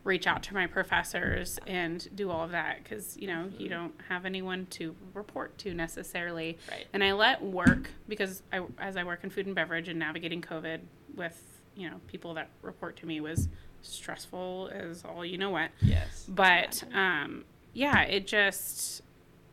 reach 0.06 0.28
out 0.28 0.44
to 0.44 0.54
my 0.54 0.68
professors 0.68 1.60
and 1.66 2.08
do 2.16 2.30
all 2.30 2.44
of 2.44 2.52
that 2.52 2.82
because 2.82 3.18
you 3.18 3.28
know 3.28 3.50
you 3.58 3.68
don't 3.68 3.94
have 4.08 4.24
anyone 4.24 4.66
to 4.68 4.96
report 5.14 5.58
to 5.58 5.74
necessarily. 5.74 6.58
Right. 6.70 6.86
and 6.94 7.04
i 7.04 7.12
let 7.12 7.42
work 7.44 7.90
because 8.08 8.44
I, 8.54 8.62
as 8.80 8.96
i 8.96 9.04
work 9.04 9.24
in 9.24 9.32
food 9.32 9.48
and 9.48 9.56
beverage 9.56 9.90
and 9.90 10.00
navigating 10.00 10.42
covid 10.42 10.82
with 11.16 11.42
you 11.76 11.90
know 11.90 11.98
people 12.08 12.36
that 12.36 12.50
report 12.62 12.96
to 12.98 13.08
me 13.08 13.20
was 13.20 13.50
stressful 13.82 14.72
as 14.74 15.04
all 15.04 15.26
you 15.26 15.38
know 15.38 15.50
what. 15.50 15.72
Yes. 15.82 16.26
but 16.30 16.84
um, 16.94 17.44
yeah 17.74 18.04
it 18.04 18.28
just 18.28 19.02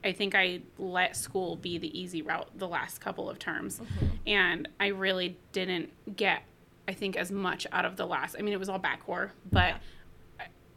i 0.05 0.13
think 0.13 0.35
i 0.35 0.61
let 0.79 1.17
school 1.17 1.57
be 1.57 1.79
the 1.79 1.99
easy 1.99 2.21
route 2.21 2.49
the 2.57 2.69
last 2.69 3.01
couple 3.01 3.29
of 3.31 3.39
terms. 3.39 3.81
And 4.27 4.69
i 4.79 4.89
really 4.89 5.39
didn't 5.53 5.91
get 6.15 6.43
i 6.87 6.93
think 6.93 7.17
as 7.17 7.33
much 7.33 7.67
out 7.73 7.87
of 7.87 7.97
the 7.97 8.07
last 8.07 8.37
i 8.39 8.43
mean 8.43 8.53
it 8.53 8.59
was 8.59 8.69
all 8.69 8.79
Bacc 8.79 9.01
Core 9.01 9.33
but 9.51 9.75
I, 9.75 9.81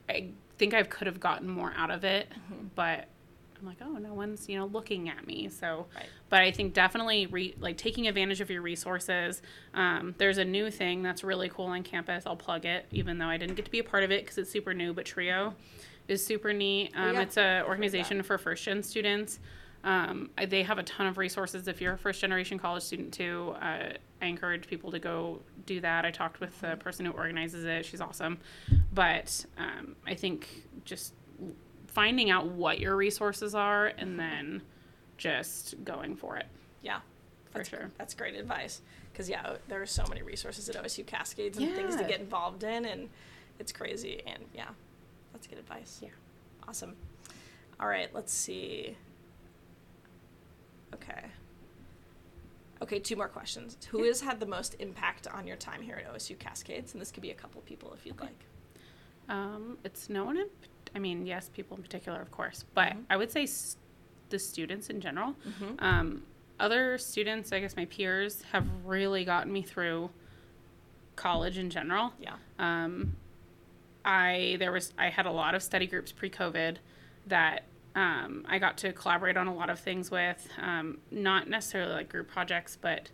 I 0.09 0.29
think 0.57 0.73
i 0.73 0.83
could 0.83 1.07
have 1.07 1.19
gotten 1.19 1.49
more 1.49 1.73
out 1.75 1.91
of 1.91 2.03
it 2.05 2.29
but 2.75 3.07
i'm 3.59 3.65
like 3.65 3.77
oh 3.81 3.93
no 3.97 4.13
one's 4.13 4.47
you 4.47 4.57
know 4.57 4.65
looking 4.67 5.09
at 5.09 5.25
me. 5.27 5.49
So 5.49 5.87
Right. 5.95 6.05
but 6.29 6.41
i 6.41 6.51
think 6.51 6.73
definitely 6.73 7.25
re- 7.25 7.55
like 7.59 7.77
taking 7.77 8.07
advantage 8.07 8.39
of 8.41 8.49
your 8.49 8.61
resources 8.61 9.41
um, 9.73 10.15
there's 10.17 10.37
a 10.37 10.45
new 10.45 10.69
thing 10.71 11.03
that's 11.03 11.23
really 11.23 11.49
cool 11.49 11.65
on 11.65 11.83
campus. 11.83 12.23
I'll 12.25 12.35
plug 12.37 12.65
it 12.65 12.85
even 12.91 13.17
though 13.17 13.27
i 13.27 13.37
didn't 13.37 13.55
get 13.55 13.65
to 13.65 13.71
be 13.71 13.79
a 13.79 13.83
part 13.83 14.03
of 14.03 14.11
it 14.11 14.23
because 14.23 14.37
it's 14.37 14.49
super 14.51 14.73
new 14.73 14.93
but 14.93 15.05
trio 15.05 15.53
is 16.07 16.23
super 16.23 16.53
neat. 16.53 16.91
Um, 16.95 17.03
Oh, 17.09 17.11
yeah. 17.13 17.21
it's 17.21 17.37
an 17.37 17.63
organization 17.65 18.21
for 18.21 18.37
first 18.37 18.63
gen 18.63 18.83
students. 18.83 19.39
Um, 19.83 20.29
they 20.49 20.61
have 20.63 20.77
a 20.77 20.83
ton 20.83 21.07
of 21.07 21.17
resources 21.17 21.67
if 21.67 21.81
you're 21.81 21.93
a 21.93 21.97
first 21.97 22.21
generation 22.21 22.57
college 22.59 22.83
student 22.83 23.11
too. 23.13 23.55
Uh, 23.61 23.89
i 24.21 24.25
encourage 24.27 24.67
people 24.67 24.91
to 24.91 24.99
go 24.99 25.41
do 25.65 25.79
that. 25.81 26.05
I 26.05 26.11
talked 26.11 26.39
with 26.39 26.59
the 26.61 26.75
person 26.77 27.05
who 27.05 27.11
organizes 27.11 27.65
it. 27.65 27.85
She's 27.85 28.01
awesome 28.01 28.37
but 28.95 29.45
um, 29.57 29.95
i 30.07 30.15
think 30.15 30.47
just 30.85 31.13
finding 31.87 32.29
out 32.31 32.47
what 32.47 32.79
your 32.79 32.95
resources 32.95 33.53
are 33.53 33.87
and 33.97 34.19
then 34.19 34.61
just 35.17 35.75
going 35.85 36.15
for 36.15 36.35
it 36.37 36.47
Yeah. 36.81 36.99
for 37.51 37.59
That's, 37.59 37.69
sure 37.69 37.91
That's 37.97 38.13
great 38.13 38.35
advice. 38.35 38.81
Because, 39.11 39.29
yeah, 39.29 39.55
there 39.69 39.81
are 39.81 39.85
so 39.85 40.03
many 40.09 40.21
resources 40.23 40.67
at 40.67 40.75
OSU 40.75 41.05
Cascades 41.07 41.57
and 41.57 41.73
things 41.73 41.95
to 41.95 42.03
get 42.03 42.19
involved 42.19 42.63
in, 42.63 42.83
and 42.83 43.07
it's 43.59 43.71
crazy. 43.71 44.21
And, 44.27 44.43
yeah, 44.53 44.67
that's 45.31 45.47
good 45.47 45.57
advice. 45.57 46.01
Yeah. 46.03 46.09
Awesome. 46.67 46.97
All 47.79 47.87
right, 47.87 48.13
let's 48.13 48.33
see. 48.33 48.97
Okay. 50.93 51.27
Okay, 52.81 52.99
two 52.99 53.15
more 53.15 53.29
questions. 53.29 53.77
Who 53.89 54.03
has 54.03 54.19
had 54.19 54.41
the 54.41 54.45
most 54.45 54.75
impact 54.79 55.27
on 55.27 55.47
your 55.47 55.55
time 55.55 55.81
here 55.81 55.95
at 55.95 56.13
OSU 56.13 56.37
Cascades? 56.37 56.91
And 56.91 56.99
this 56.99 57.09
could 57.09 57.23
be 57.23 57.31
a 57.31 57.35
couple 57.35 57.61
people 57.61 57.93
if 57.93 58.05
you'd 58.05 58.19
like. 58.19 58.43
Um, 59.29 59.77
it's 59.83 60.09
no 60.09 60.23
one 60.25 60.37
in, 60.37 60.47
I 60.95 60.99
mean, 60.99 61.25
yes, 61.25 61.49
people 61.53 61.77
in 61.77 61.83
particular, 61.83 62.21
of 62.21 62.31
course, 62.31 62.63
but 62.73 62.93
Mhm. 62.93 63.03
I 63.09 63.17
would 63.17 63.31
say 63.31 63.43
s- 63.43 63.77
the 64.29 64.39
students 64.39 64.89
in 64.89 65.01
general. 65.01 65.35
Mhm. 65.45 65.81
Um, 65.81 66.23
other 66.59 66.97
students, 66.97 67.51
I 67.51 67.59
guess 67.59 67.75
my 67.75 67.85
peers, 67.85 68.41
have 68.51 68.67
really 68.85 69.25
gotten 69.25 69.51
me 69.51 69.61
through 69.61 70.09
college 71.15 71.57
in 71.57 71.69
general. 71.69 72.13
Yeah. 72.19 72.35
Um, 72.59 73.15
I 74.03 74.57
there 74.59 74.71
was 74.71 74.93
I 74.97 75.09
had 75.09 75.25
a 75.25 75.31
lot 75.31 75.55
of 75.55 75.63
study 75.63 75.87
groups 75.87 76.11
pre-COVID 76.11 76.77
that 77.27 77.63
um, 77.95 78.45
I 78.49 78.59
got 78.59 78.77
to 78.79 78.91
collaborate 78.91 79.37
on 79.37 79.47
a 79.47 79.53
lot 79.55 79.69
of 79.69 79.79
things 79.79 80.11
with, 80.11 80.49
um, 80.57 80.99
not 81.11 81.47
necessarily 81.47 81.93
like 81.93 82.09
group 82.09 82.27
projects, 82.27 82.75
but 82.75 83.09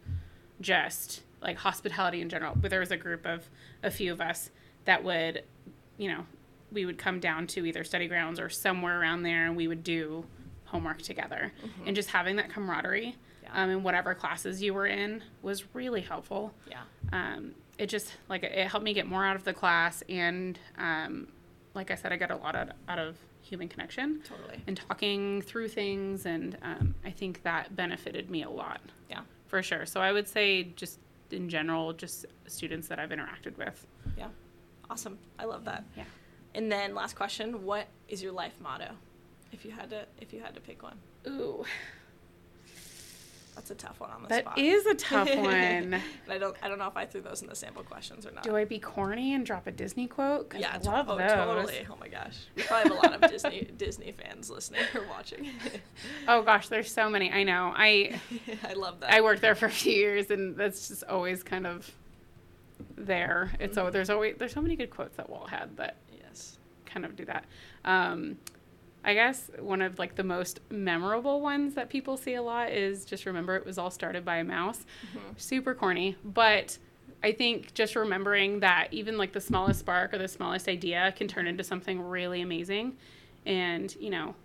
just 0.60 1.22
like 1.40 1.58
hospitality 1.58 2.20
in 2.20 2.30
general. 2.30 2.56
But 2.56 2.72
there 2.72 2.80
was 2.80 2.90
a 2.90 2.98
group 2.98 3.24
of 3.28 3.48
a 3.84 3.92
few 3.92 4.12
of 4.12 4.20
us 4.20 4.50
that 4.86 5.04
would, 5.04 5.44
you 6.02 6.08
know, 6.12 6.26
we 6.72 6.86
would 6.86 6.98
come 6.98 7.20
down 7.20 7.46
to 7.46 7.64
either 7.66 7.84
study 7.84 8.08
grounds 8.08 8.40
or 8.40 8.50
somewhere 8.50 9.00
around 9.00 9.22
there, 9.22 9.46
and 9.46 9.56
we 9.56 9.68
would 9.68 9.84
do 9.84 10.26
homework 10.66 11.00
together. 11.02 11.52
And 11.86 11.96
just 11.96 12.10
having 12.10 12.38
that 12.38 12.50
camaraderie 12.50 13.16
Yeah. 13.44 13.50
um, 13.64 13.70
in 13.70 13.84
whatever 13.84 14.16
classes 14.16 14.64
you 14.64 14.74
were 14.74 14.88
in 14.88 15.22
was 15.44 15.76
really 15.76 16.02
helpful 16.02 16.54
Yeah. 16.68 16.82
um, 17.14 17.54
it 17.78 17.88
just 17.88 18.14
like 18.30 18.44
it 18.44 18.68
helped 18.68 18.84
me 18.84 18.94
get 18.94 19.06
more 19.06 19.24
out 19.26 19.36
of 19.36 19.44
the 19.44 19.54
class 19.54 20.02
and 20.10 20.58
um, 20.78 21.28
like 21.74 21.90
i 21.92 21.96
said 21.96 22.12
i 22.14 22.18
got 22.18 22.32
a 22.32 22.36
lot 22.38 22.56
out, 22.56 22.70
out 22.88 23.00
of 23.00 23.18
human 23.42 23.68
connection 23.68 24.22
Totally. 24.24 24.62
and 24.68 24.78
talking 24.78 25.42
through 25.42 25.68
things 25.70 26.26
and 26.26 26.58
um, 26.62 26.96
i 27.04 27.10
think 27.12 27.42
that 27.44 27.76
benefited 27.76 28.30
me 28.30 28.44
a 28.44 28.50
lot 28.50 28.80
Yeah. 29.10 29.22
for 29.48 29.62
sure 29.64 29.86
so 29.86 30.00
i 30.00 30.12
would 30.12 30.28
say 30.28 30.64
just 30.76 31.00
in 31.32 31.50
general 31.50 31.92
just 31.94 32.26
students 32.48 32.88
that 32.88 32.98
i've 33.00 33.10
interacted 33.10 33.58
with. 33.58 33.86
Awesome. 34.92 35.18
I 35.40 35.46
love 35.46 35.66
that. 35.66 35.84
yeah 35.96 36.04
And 36.54 36.72
then 36.72 36.94
last 36.94 37.16
question, 37.16 37.64
what 37.64 37.88
is 38.10 38.22
your 38.22 38.34
life 38.34 38.54
motto? 38.62 38.92
If 39.54 39.64
you 39.66 39.72
had 39.72 39.90
to 39.92 40.06
if 40.20 40.34
you 40.34 40.42
had 40.42 40.54
to 40.56 40.62
pick 40.62 40.84
one. 40.84 40.98
ooh 41.28 41.64
That's 43.56 43.70
a 43.70 43.76
tough 43.76 44.00
one 44.00 44.10
on 44.12 44.22
the 44.24 44.30
that 44.30 44.44
spot. 44.44 44.58
is 44.58 44.86
a 44.86 44.96
tough 44.96 45.28
one 45.36 46.02
I 46.30 46.38
don't 46.38 46.56
I 46.64 46.68
don't 46.70 46.78
know 46.80 46.88
if 46.88 46.96
I 46.96 47.06
threw 47.06 47.20
those 47.22 47.42
in 47.42 47.48
the 47.50 47.56
sample 47.56 47.84
questions 47.84 48.26
or 48.26 48.32
not. 48.32 48.44
do 48.44 48.56
i 48.56 48.64
be 48.66 48.80
corny 48.80 49.34
and 49.34 49.46
drop 49.46 49.68
a 49.68 49.72
disney 49.72 50.08
quote? 50.08 50.54
yeah, 50.58 50.72
i 50.74 50.78
to- 50.78 50.90
love 50.90 51.10
oh, 51.10 51.18
those 51.18 51.32
totally. 51.32 51.86
Oh 51.92 51.98
my 52.00 52.08
gosh. 52.08 52.38
We 52.56 52.64
probably 52.64 52.90
have 52.92 52.98
a 53.04 53.08
lot 53.08 53.24
of 53.24 53.30
Disney 53.32 53.70
Disney 53.78 54.12
fans 54.14 54.50
listening 54.50 54.82
or 54.96 55.04
watching. 55.10 55.50
oh 56.30 56.42
gosh 56.44 56.68
there's 56.70 56.92
so 56.92 57.10
many 57.10 57.32
i 57.32 57.44
know 57.44 57.74
i 57.76 58.20
I 58.68 58.74
love 58.74 59.02
that. 59.02 59.12
I 59.14 59.22
worked 59.22 59.42
there 59.42 59.56
for 59.56 59.66
a 59.68 59.72
few 59.72 59.94
years, 59.94 60.32
and 60.32 60.56
that's 60.58 60.88
just 60.88 61.04
always 61.06 61.44
kind 61.44 61.68
of 61.68 61.92
there. 62.98 63.52
It's 63.60 63.76
so 63.76 63.90
there's 63.90 64.10
always 64.10 64.36
there's 64.38 64.54
so 64.54 64.62
many 64.62 64.76
good 64.76 64.90
quotes 64.90 65.18
that 65.18 65.30
Walt 65.30 65.50
had 65.50 65.76
that 65.78 65.98
yes. 66.12 66.58
kind 66.86 67.06
of 67.06 67.16
do 67.16 67.26
that. 67.26 67.46
Um, 67.86 68.38
I 69.04 69.14
guess 69.16 69.50
one 69.60 69.82
of 69.82 69.98
like 69.98 70.16
the 70.16 70.24
most 70.24 70.60
memorable 70.70 71.42
ones 71.42 71.74
that 71.74 71.90
people 71.90 72.18
see 72.18 72.36
a 72.36 72.42
lot 72.42 72.72
is 72.72 73.06
just 73.06 73.26
remember 73.26 73.56
it 73.56 73.66
was 73.66 73.78
all 73.78 73.90
started 73.90 74.24
by 74.24 74.38
a 74.38 74.44
mouse. 74.44 74.86
Super 75.38 75.74
corny, 75.74 76.18
but 76.24 76.78
I 77.24 77.32
think 77.32 77.74
just 77.74 77.96
remembering 77.96 78.60
that 78.60 78.90
even 78.92 79.18
like 79.18 79.34
the 79.34 79.42
smallest 79.42 79.80
spark 79.80 80.14
or 80.14 80.18
the 80.18 80.28
smallest 80.28 80.68
idea 80.68 81.14
can 81.16 81.28
turn 81.28 81.48
into 81.48 81.64
something 81.64 82.00
really 82.00 82.42
amazing, 82.42 82.98
and 83.46 83.96
you 84.00 84.10
know 84.10 84.36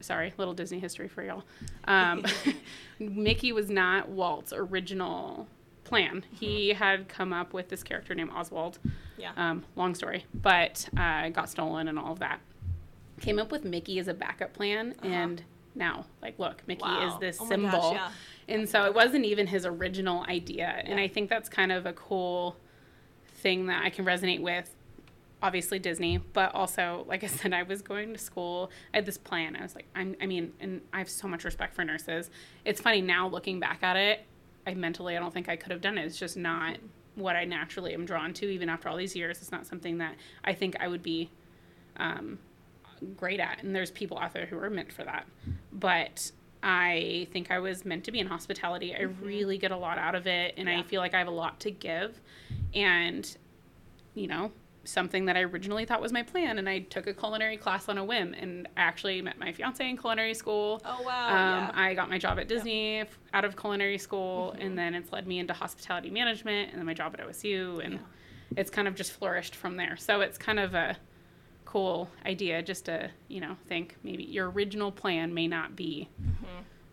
sorry, 0.00 0.32
little 0.36 0.54
Disney 0.54 0.78
history 0.78 1.08
for 1.08 1.22
y'all. 1.22 1.44
Um, 1.84 2.24
Mickey 2.98 3.52
was 3.52 3.70
not 3.70 4.08
Walt's 4.08 4.52
original 4.52 5.46
plan. 5.88 6.24
He 6.32 6.70
had 6.70 7.08
come 7.08 7.32
up 7.32 7.52
with 7.52 7.68
this 7.68 7.82
character 7.82 8.14
named 8.14 8.30
Oswald. 8.34 8.78
Yeah. 9.16 9.32
Um, 9.36 9.64
long 9.74 9.94
story, 9.94 10.24
but 10.34 10.88
uh, 10.96 11.30
got 11.30 11.48
stolen 11.48 11.88
and 11.88 11.98
all 11.98 12.12
of 12.12 12.18
that. 12.20 12.40
Came 13.20 13.38
up 13.38 13.50
with 13.50 13.64
Mickey 13.64 13.98
as 13.98 14.06
a 14.06 14.14
backup 14.14 14.52
plan, 14.52 14.94
and 15.02 15.42
now, 15.74 16.06
like, 16.22 16.38
look, 16.38 16.62
Mickey 16.68 16.88
is 16.88 17.12
this 17.18 17.38
Oh 17.40 17.46
my 17.46 17.56
gosh, 17.56 17.72
symbol. 17.72 17.92
yeah. 17.94 18.10
And 18.48 18.68
so 18.68 18.84
it 18.84 18.94
wasn't 18.94 19.24
even 19.24 19.46
his 19.48 19.66
original 19.66 20.24
idea. 20.28 20.66
And 20.84 21.00
I 21.00 21.08
think 21.08 21.28
that's 21.28 21.48
kind 21.48 21.72
of 21.72 21.84
a 21.86 21.92
cool 21.92 22.56
thing 23.34 23.66
that 23.66 23.84
I 23.84 23.90
can 23.90 24.04
resonate 24.04 24.40
with. 24.40 24.72
Obviously 25.40 25.78
Disney, 25.78 26.18
but 26.18 26.52
also, 26.54 27.04
like 27.08 27.22
I 27.22 27.26
said, 27.38 27.52
I 27.52 27.62
was 27.64 27.82
going 27.82 28.12
to 28.12 28.18
school. 28.18 28.70
I 28.92 28.98
had 28.98 29.06
this 29.06 29.18
plan. 29.18 29.54
I 29.56 29.62
was 29.62 29.74
like, 29.74 29.86
I'm, 29.94 30.16
I 30.20 30.26
mean, 30.26 30.52
and 30.60 30.80
I 30.92 30.98
have 30.98 31.08
so 31.10 31.28
much 31.28 31.44
respect 31.44 31.74
for 31.74 31.84
nurses. 31.84 32.30
It's 32.64 32.80
funny 32.80 33.00
now 33.00 33.28
looking 33.28 33.60
back 33.60 33.82
at 33.82 33.96
it. 33.96 34.24
I 34.68 34.74
mentally, 34.74 35.16
I 35.16 35.20
don't 35.20 35.32
think 35.32 35.48
I 35.48 35.56
could 35.56 35.72
have 35.72 35.80
done 35.80 35.96
it. 35.98 36.04
It's 36.04 36.18
just 36.18 36.36
not 36.36 36.76
what 37.14 37.34
I 37.34 37.44
naturally 37.44 37.94
am 37.94 38.04
drawn 38.04 38.32
to, 38.34 38.46
even 38.46 38.68
after 38.68 38.88
all 38.88 38.96
these 38.96 39.16
years. 39.16 39.38
It's 39.38 39.50
not 39.50 39.66
something 39.66 39.98
that 39.98 40.14
I 40.44 40.52
think 40.52 40.76
I 40.78 40.88
would 40.88 41.02
be 41.02 41.30
um, 41.96 42.38
great 43.16 43.40
at. 43.40 43.62
And 43.62 43.74
there's 43.74 43.90
people 43.90 44.18
out 44.18 44.32
there 44.32 44.46
who 44.46 44.58
are 44.58 44.70
meant 44.70 44.92
for 44.92 45.04
that. 45.04 45.26
But 45.72 46.30
I 46.62 47.28
think 47.32 47.50
I 47.50 47.58
was 47.58 47.84
meant 47.84 48.04
to 48.04 48.12
be 48.12 48.18
in 48.18 48.26
hospitality. 48.26 48.94
I 48.94 49.02
really 49.02 49.58
get 49.58 49.70
a 49.70 49.76
lot 49.76 49.98
out 49.98 50.14
of 50.14 50.26
it, 50.26 50.54
and 50.56 50.68
I 50.68 50.82
feel 50.82 51.00
like 51.00 51.14
I 51.14 51.18
have 51.18 51.28
a 51.28 51.32
lot 51.32 51.60
to 51.60 51.70
give. 51.70 52.20
And, 52.74 53.36
you 54.14 54.26
know, 54.26 54.52
something 54.88 55.26
that 55.26 55.36
I 55.36 55.40
originally 55.40 55.84
thought 55.84 56.00
was 56.00 56.12
my 56.12 56.22
plan. 56.22 56.58
And 56.58 56.68
I 56.68 56.80
took 56.80 57.06
a 57.06 57.14
culinary 57.14 57.56
class 57.56 57.88
on 57.88 57.98
a 57.98 58.04
whim, 58.04 58.34
and 58.34 58.66
I 58.76 58.80
actually 58.82 59.20
met 59.22 59.38
my 59.38 59.52
fiance 59.52 59.88
in 59.88 59.96
culinary 59.96 60.34
school. 60.34 60.80
Oh 60.84 61.02
wow. 61.02 61.26
Um, 61.28 61.64
yeah. 61.64 61.70
I 61.74 61.94
got 61.94 62.08
my 62.08 62.18
job 62.18 62.38
at 62.38 62.48
Disney 62.48 63.00
f- 63.00 63.18
out 63.34 63.44
of 63.44 63.56
culinary 63.56 63.98
school, 63.98 64.52
and 64.58 64.76
then 64.78 64.94
it's 64.94 65.12
led 65.12 65.26
me 65.26 65.38
into 65.38 65.52
hospitality 65.52 66.10
management, 66.10 66.70
and 66.70 66.78
then 66.78 66.86
my 66.86 66.94
job 66.94 67.14
at 67.18 67.26
OSU, 67.26 67.84
and 67.84 67.94
Yeah. 67.94 67.98
it's 68.56 68.70
kind 68.70 68.88
of 68.88 68.94
just 68.94 69.12
flourished 69.12 69.54
from 69.54 69.76
there. 69.76 69.96
So 69.96 70.20
it's 70.22 70.38
kind 70.38 70.58
of 70.58 70.74
a 70.74 70.96
cool 71.64 72.08
idea 72.24 72.62
just 72.62 72.86
to 72.86 73.10
you 73.28 73.40
know 73.42 73.54
think 73.68 73.96
maybe 74.02 74.24
your 74.24 74.50
original 74.50 74.90
plan 74.90 75.34
may 75.34 75.46
not 75.46 75.76
be 75.76 76.08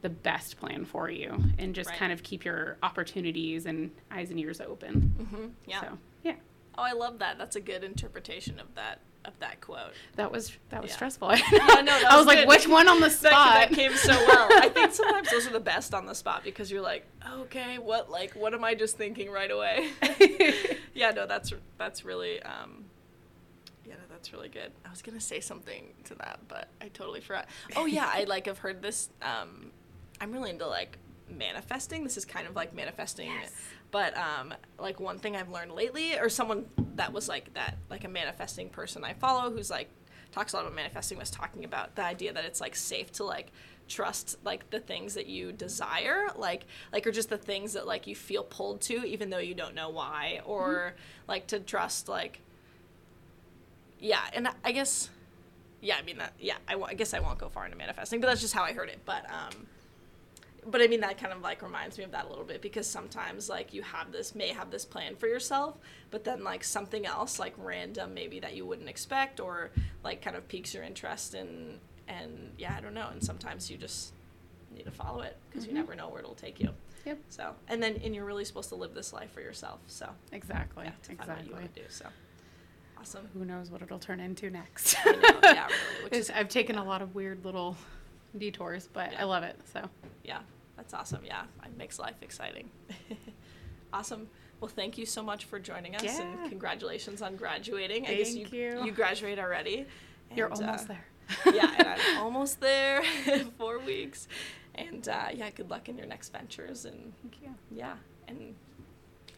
the 0.02 0.10
best 0.10 0.60
plan 0.60 0.86
for 0.86 1.10
you, 1.10 1.36
and 1.58 1.74
just 1.74 1.90
Right. 1.90 1.98
kind 2.00 2.12
of 2.12 2.22
keep 2.24 2.44
your 2.46 2.78
opportunities 2.84 3.66
and 3.66 3.90
eyes 4.12 4.30
and 4.30 4.40
ears 4.40 4.60
open. 4.62 5.14
Mhm. 5.18 5.52
Yeah. 5.66 5.82
So 5.82 5.98
yeah, 6.24 6.36
Oh, 6.78 6.84
I 6.84 6.92
love 6.94 7.20
that. 7.20 7.38
That's 7.38 7.56
a 7.56 7.62
good 7.62 7.84
interpretation 7.84 8.60
of 8.60 8.74
that 8.76 9.00
of 9.24 9.34
that 9.40 9.60
quote. 9.60 9.94
that 10.18 10.32
was 10.32 10.56
that 10.70 10.82
was 10.84 10.92
Yeah. 10.92 10.96
stressful. 10.98 11.30
no, 11.30 11.36
that 11.52 12.06
I 12.08 12.16
was 12.16 12.28
was 12.28 12.36
like, 12.36 12.48
which 12.48 12.68
one 12.68 12.88
on 12.88 13.00
the 13.00 13.08
That, 13.08 13.12
spot? 13.18 13.54
that 13.56 13.72
came 13.72 13.94
so 13.96 14.12
well. 14.14 14.50
I 14.52 14.70
think 14.70 14.92
sometimes 14.94 15.32
those 15.32 15.48
are 15.48 15.52
the 15.52 15.60
best 15.60 15.96
on 15.96 16.06
the 16.06 16.14
spot 16.14 16.44
because 16.44 16.70
you're 16.70 16.82
like, 16.84 17.08
okay, 17.32 17.80
what 17.80 18.12
like 18.12 18.34
what 18.36 18.54
am 18.54 18.64
I 18.64 18.76
just 18.76 18.98
thinking 18.98 19.32
right 19.32 19.50
away? 19.50 19.90
yeah, 20.94 21.10
no, 21.12 21.26
that's 21.26 21.54
that's 21.80 22.06
really 22.06 22.40
um, 22.44 22.86
yeah, 23.84 23.96
no, 23.96 24.02
that's 24.10 24.32
really 24.32 24.50
good. 24.50 24.72
I 24.86 24.90
was 24.92 25.02
gonna 25.02 25.20
say 25.20 25.40
something 25.40 25.94
to 26.04 26.16
that, 26.16 26.40
but 26.48 26.68
I 26.82 26.90
totally 26.90 27.22
forgot. 27.22 27.48
Oh 27.76 27.86
yeah, 27.88 28.08
I 28.12 28.26
like 28.26 28.46
have 28.46 28.60
heard 28.60 28.82
this. 28.84 29.10
Um, 29.24 29.72
I'm 30.22 30.32
really 30.32 30.52
into 30.52 30.68
like 30.68 31.00
manifesting. 31.30 32.04
This 32.04 32.18
is 32.18 32.26
kind 32.26 32.48
of 32.48 32.56
like 32.56 32.74
manifesting, 32.74 33.30
but 33.92 34.16
um, 34.18 34.54
like 34.80 35.00
one 35.00 35.20
thing 35.20 35.36
I've 35.36 35.50
learned 35.50 35.72
lately, 35.72 36.18
or 36.18 36.30
someone 36.30 36.66
that 36.96 37.12
was 37.14 37.28
like 37.28 37.54
that, 37.54 37.78
like 37.90 38.04
a 38.04 38.10
manifesting 38.10 38.70
person 38.70 39.04
I 39.04 39.14
follow, 39.14 39.52
who's 39.52 39.70
like 39.70 39.90
talks 40.32 40.54
a 40.54 40.58
lot 40.58 40.64
about 40.66 40.76
manifesting, 40.76 41.18
was 41.18 41.32
talking 41.32 41.64
about 41.66 41.96
the 41.96 42.04
idea 42.04 42.34
that 42.34 42.46
it's 42.46 42.62
like 42.62 42.76
safe 42.76 43.12
to 43.14 43.24
like 43.24 43.52
trust 43.88 44.38
like 44.44 44.68
the 44.72 44.80
things 44.80 45.14
that 45.14 45.28
you 45.28 45.52
desire 45.52 46.26
like 46.38 46.66
like 46.92 47.06
or 47.06 47.12
just 47.12 47.30
the 47.30 47.38
things 47.38 47.74
that 47.74 47.86
like 47.86 48.08
you 48.08 48.16
feel 48.16 48.44
pulled 48.44 48.82
to 48.82 49.06
even 49.06 49.30
though 49.30 49.38
you 49.38 49.54
don't 49.54 49.76
know 49.76 49.90
why 49.90 50.42
or 50.44 50.96
like 51.28 51.46
to 51.46 51.60
trust 51.60 52.10
like 52.10 52.42
yeah 54.00 54.22
and 54.34 54.48
I- 54.64 54.72
guess 54.72 55.12
yeah 55.82 55.98
i 56.00 56.02
mean 56.02 56.18
that 56.18 56.34
yeah 56.40 56.56
I 56.68 56.74
I 56.82 56.96
guess 56.96 57.14
i 57.14 57.20
won't 57.20 57.38
go 57.38 57.48
far 57.48 57.66
into 57.66 57.78
manifesting 57.78 58.20
but 58.20 58.26
that's 58.26 58.42
just 58.42 58.56
how 58.56 58.64
i 58.64 58.74
heard 58.74 58.90
it 58.90 59.02
but 59.06 59.24
um 59.30 59.68
but 60.70 60.82
i 60.82 60.88
mean 60.88 61.02
that 61.02 61.18
kind 61.18 61.32
of 61.32 61.42
like 61.42 61.62
reminds 61.62 61.98
me 61.98 62.04
of 62.04 62.12
that 62.12 62.26
a 62.26 62.30
little 62.30 62.44
bit 62.44 62.62
because 62.62 62.88
sometimes 62.88 63.50
like 63.50 63.74
you 63.74 63.82
have 63.82 64.12
this 64.12 64.36
may 64.36 64.50
have 64.50 64.72
this 64.72 64.86
plan 64.86 65.16
for 65.16 65.28
yourself 65.28 65.78
but 66.12 66.24
then 66.24 66.44
like 66.44 66.64
something 66.64 67.06
else 67.06 67.40
like 67.40 67.54
random 67.58 68.14
maybe 68.14 68.40
that 68.40 68.56
you 68.56 68.66
wouldn't 68.66 68.90
expect 68.90 69.40
or 69.40 69.72
like 70.04 70.22
kind 70.22 70.36
of 70.36 70.48
piques 70.48 70.74
your 70.74 70.84
interest 70.84 71.34
and 71.34 71.80
and 72.08 72.52
yeah 72.58 72.76
i 72.78 72.82
don't 72.82 72.94
know. 72.94 73.08
And 73.12 73.24
sometimes 73.24 73.70
you 73.70 73.78
just 73.78 74.14
need 74.74 74.84
to 74.84 74.92
follow 74.92 75.22
it 75.22 75.38
because 75.50 75.66
you 75.66 75.70
mm-hmm. 75.70 75.80
never 75.80 75.96
know 75.96 76.10
where 76.10 76.20
it'll 76.20 76.36
take 76.36 76.60
you. 76.60 76.70
Yep. 77.06 77.20
so 77.30 77.54
and 77.68 77.84
then 77.84 78.00
and 78.04 78.16
you're 78.16 78.26
really 78.26 78.46
supposed 78.46 78.70
to 78.70 78.76
live 78.76 78.96
this 78.96 79.14
life 79.14 79.32
for 79.32 79.42
yourself. 79.42 79.80
So 79.88 80.10
exactly, 80.32 80.86
yeah, 80.86 80.92
to 81.04 81.16
find 81.16 81.30
what 81.30 81.46
you 81.46 81.54
want 81.54 81.76
to 81.76 81.82
do 81.82 81.86
so 81.90 82.06
awesome. 83.00 83.28
Who 83.34 83.46
knows 83.46 83.70
what 83.70 83.84
it'll 83.84 84.00
turn 84.00 84.20
into 84.20 84.50
next? 84.50 84.98
Know, 85.06 85.14
yeah, 85.44 85.68
really, 85.94 86.04
which 86.06 86.14
is- 86.14 86.32
I've 86.32 86.50
taken 86.50 86.78
a 86.78 86.84
lot 86.84 87.04
of 87.04 87.14
weird 87.14 87.46
little 87.46 87.78
detours, 88.36 88.90
but 88.92 89.12
Yeah. 89.12 89.22
I 89.22 89.26
love 89.26 89.44
it. 89.44 89.60
So. 89.72 89.88
Yeah, 90.24 90.40
that's 90.78 90.94
awesome. 90.94 91.22
Yeah, 91.26 91.44
it 91.64 91.78
makes 91.78 92.00
life 92.00 92.16
exciting. 92.22 92.70
awesome. 93.94 94.28
Well, 94.62 94.70
thank 94.70 94.98
you 94.98 95.06
so 95.06 95.22
much 95.22 95.46
for 95.46 95.60
joining 95.60 95.96
us, 95.96 96.04
Yeah. 96.04 96.22
and 96.22 96.50
congratulations 96.50 97.22
on 97.22 97.36
graduating. 97.36 98.08
I 98.08 98.16
guess 98.16 98.34
Thank 98.34 98.54
you, 98.54 98.60
you. 98.80 98.86
you 98.86 98.92
graduate 98.92 99.38
already. 99.40 99.86
you're 100.36 100.52
almost 100.52 100.86
uh, 100.90 100.94
there. 100.94 101.06
yeah, 101.54 101.74
and 101.78 101.88
I'm 101.88 102.18
almost 102.24 102.60
there. 102.62 103.04
Four 103.58 103.80
weeks, 103.80 104.28
and 104.76 105.08
uh, 105.08 105.28
yeah, 105.34 105.50
good 105.50 105.70
luck 105.70 105.90
in 105.90 105.98
your 105.98 106.08
next 106.08 106.30
ventures, 106.32 106.86
and 106.86 107.14
Thank 107.22 107.42
you. 107.42 107.50
yeah, 107.72 107.96
and 108.28 108.56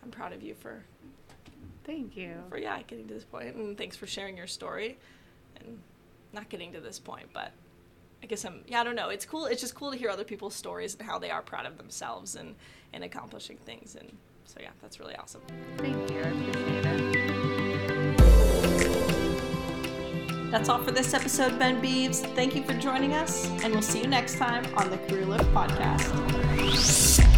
I'm 0.03 0.11
proud 0.11 0.33
of 0.33 0.43
you 0.43 0.53
for 0.53 0.83
Thank 1.85 2.17
you. 2.17 2.35
for 2.49 2.57
yeah 2.57 2.81
getting 2.83 3.07
to 3.07 3.13
this 3.13 3.23
point, 3.23 3.55
and 3.55 3.77
thanks 3.77 3.95
for 3.95 4.05
sharing 4.07 4.35
your 4.37 4.47
story, 4.47 4.97
and 5.59 5.79
not 6.33 6.49
getting 6.49 6.73
to 6.73 6.79
this 6.81 6.99
point, 6.99 7.27
but 7.33 7.51
I 8.23 8.25
guess 8.25 8.45
I'm 8.45 8.61
yeah 8.67 8.81
I 8.81 8.83
don't 8.83 8.95
know. 8.95 9.09
It's 9.09 9.25
cool. 9.25 9.45
It's 9.45 9.61
just 9.61 9.75
cool 9.75 9.91
to 9.91 9.97
hear 9.97 10.09
other 10.09 10.23
people's 10.23 10.55
stories 10.55 10.95
and 10.95 11.07
how 11.07 11.19
they 11.19 11.29
are 11.29 11.41
proud 11.41 11.65
of 11.65 11.77
themselves 11.77 12.35
and 12.35 12.55
and 12.93 13.03
accomplishing 13.03 13.57
things, 13.57 13.95
and 13.95 14.17
so 14.45 14.59
yeah, 14.61 14.71
that's 14.81 14.99
really 14.99 15.15
awesome. 15.15 15.41
Thank 15.77 16.09
you. 16.11 16.19
I 16.19 16.29
appreciate 16.29 16.85
it. 16.85 17.27
That's 20.51 20.69
all 20.69 20.81
for 20.81 20.91
this 20.91 21.13
episode, 21.13 21.59
Ben 21.59 21.81
Beeves. 21.81 22.21
Thank 22.21 22.55
you 22.55 22.63
for 22.63 22.73
joining 22.73 23.13
us, 23.13 23.49
and 23.63 23.73
we'll 23.73 23.81
see 23.81 23.99
you 24.01 24.07
next 24.07 24.37
time 24.37 24.65
on 24.77 24.89
the 24.89 24.97
Career 24.97 25.25
Lift 25.25 25.43
Podcast. 25.53 27.36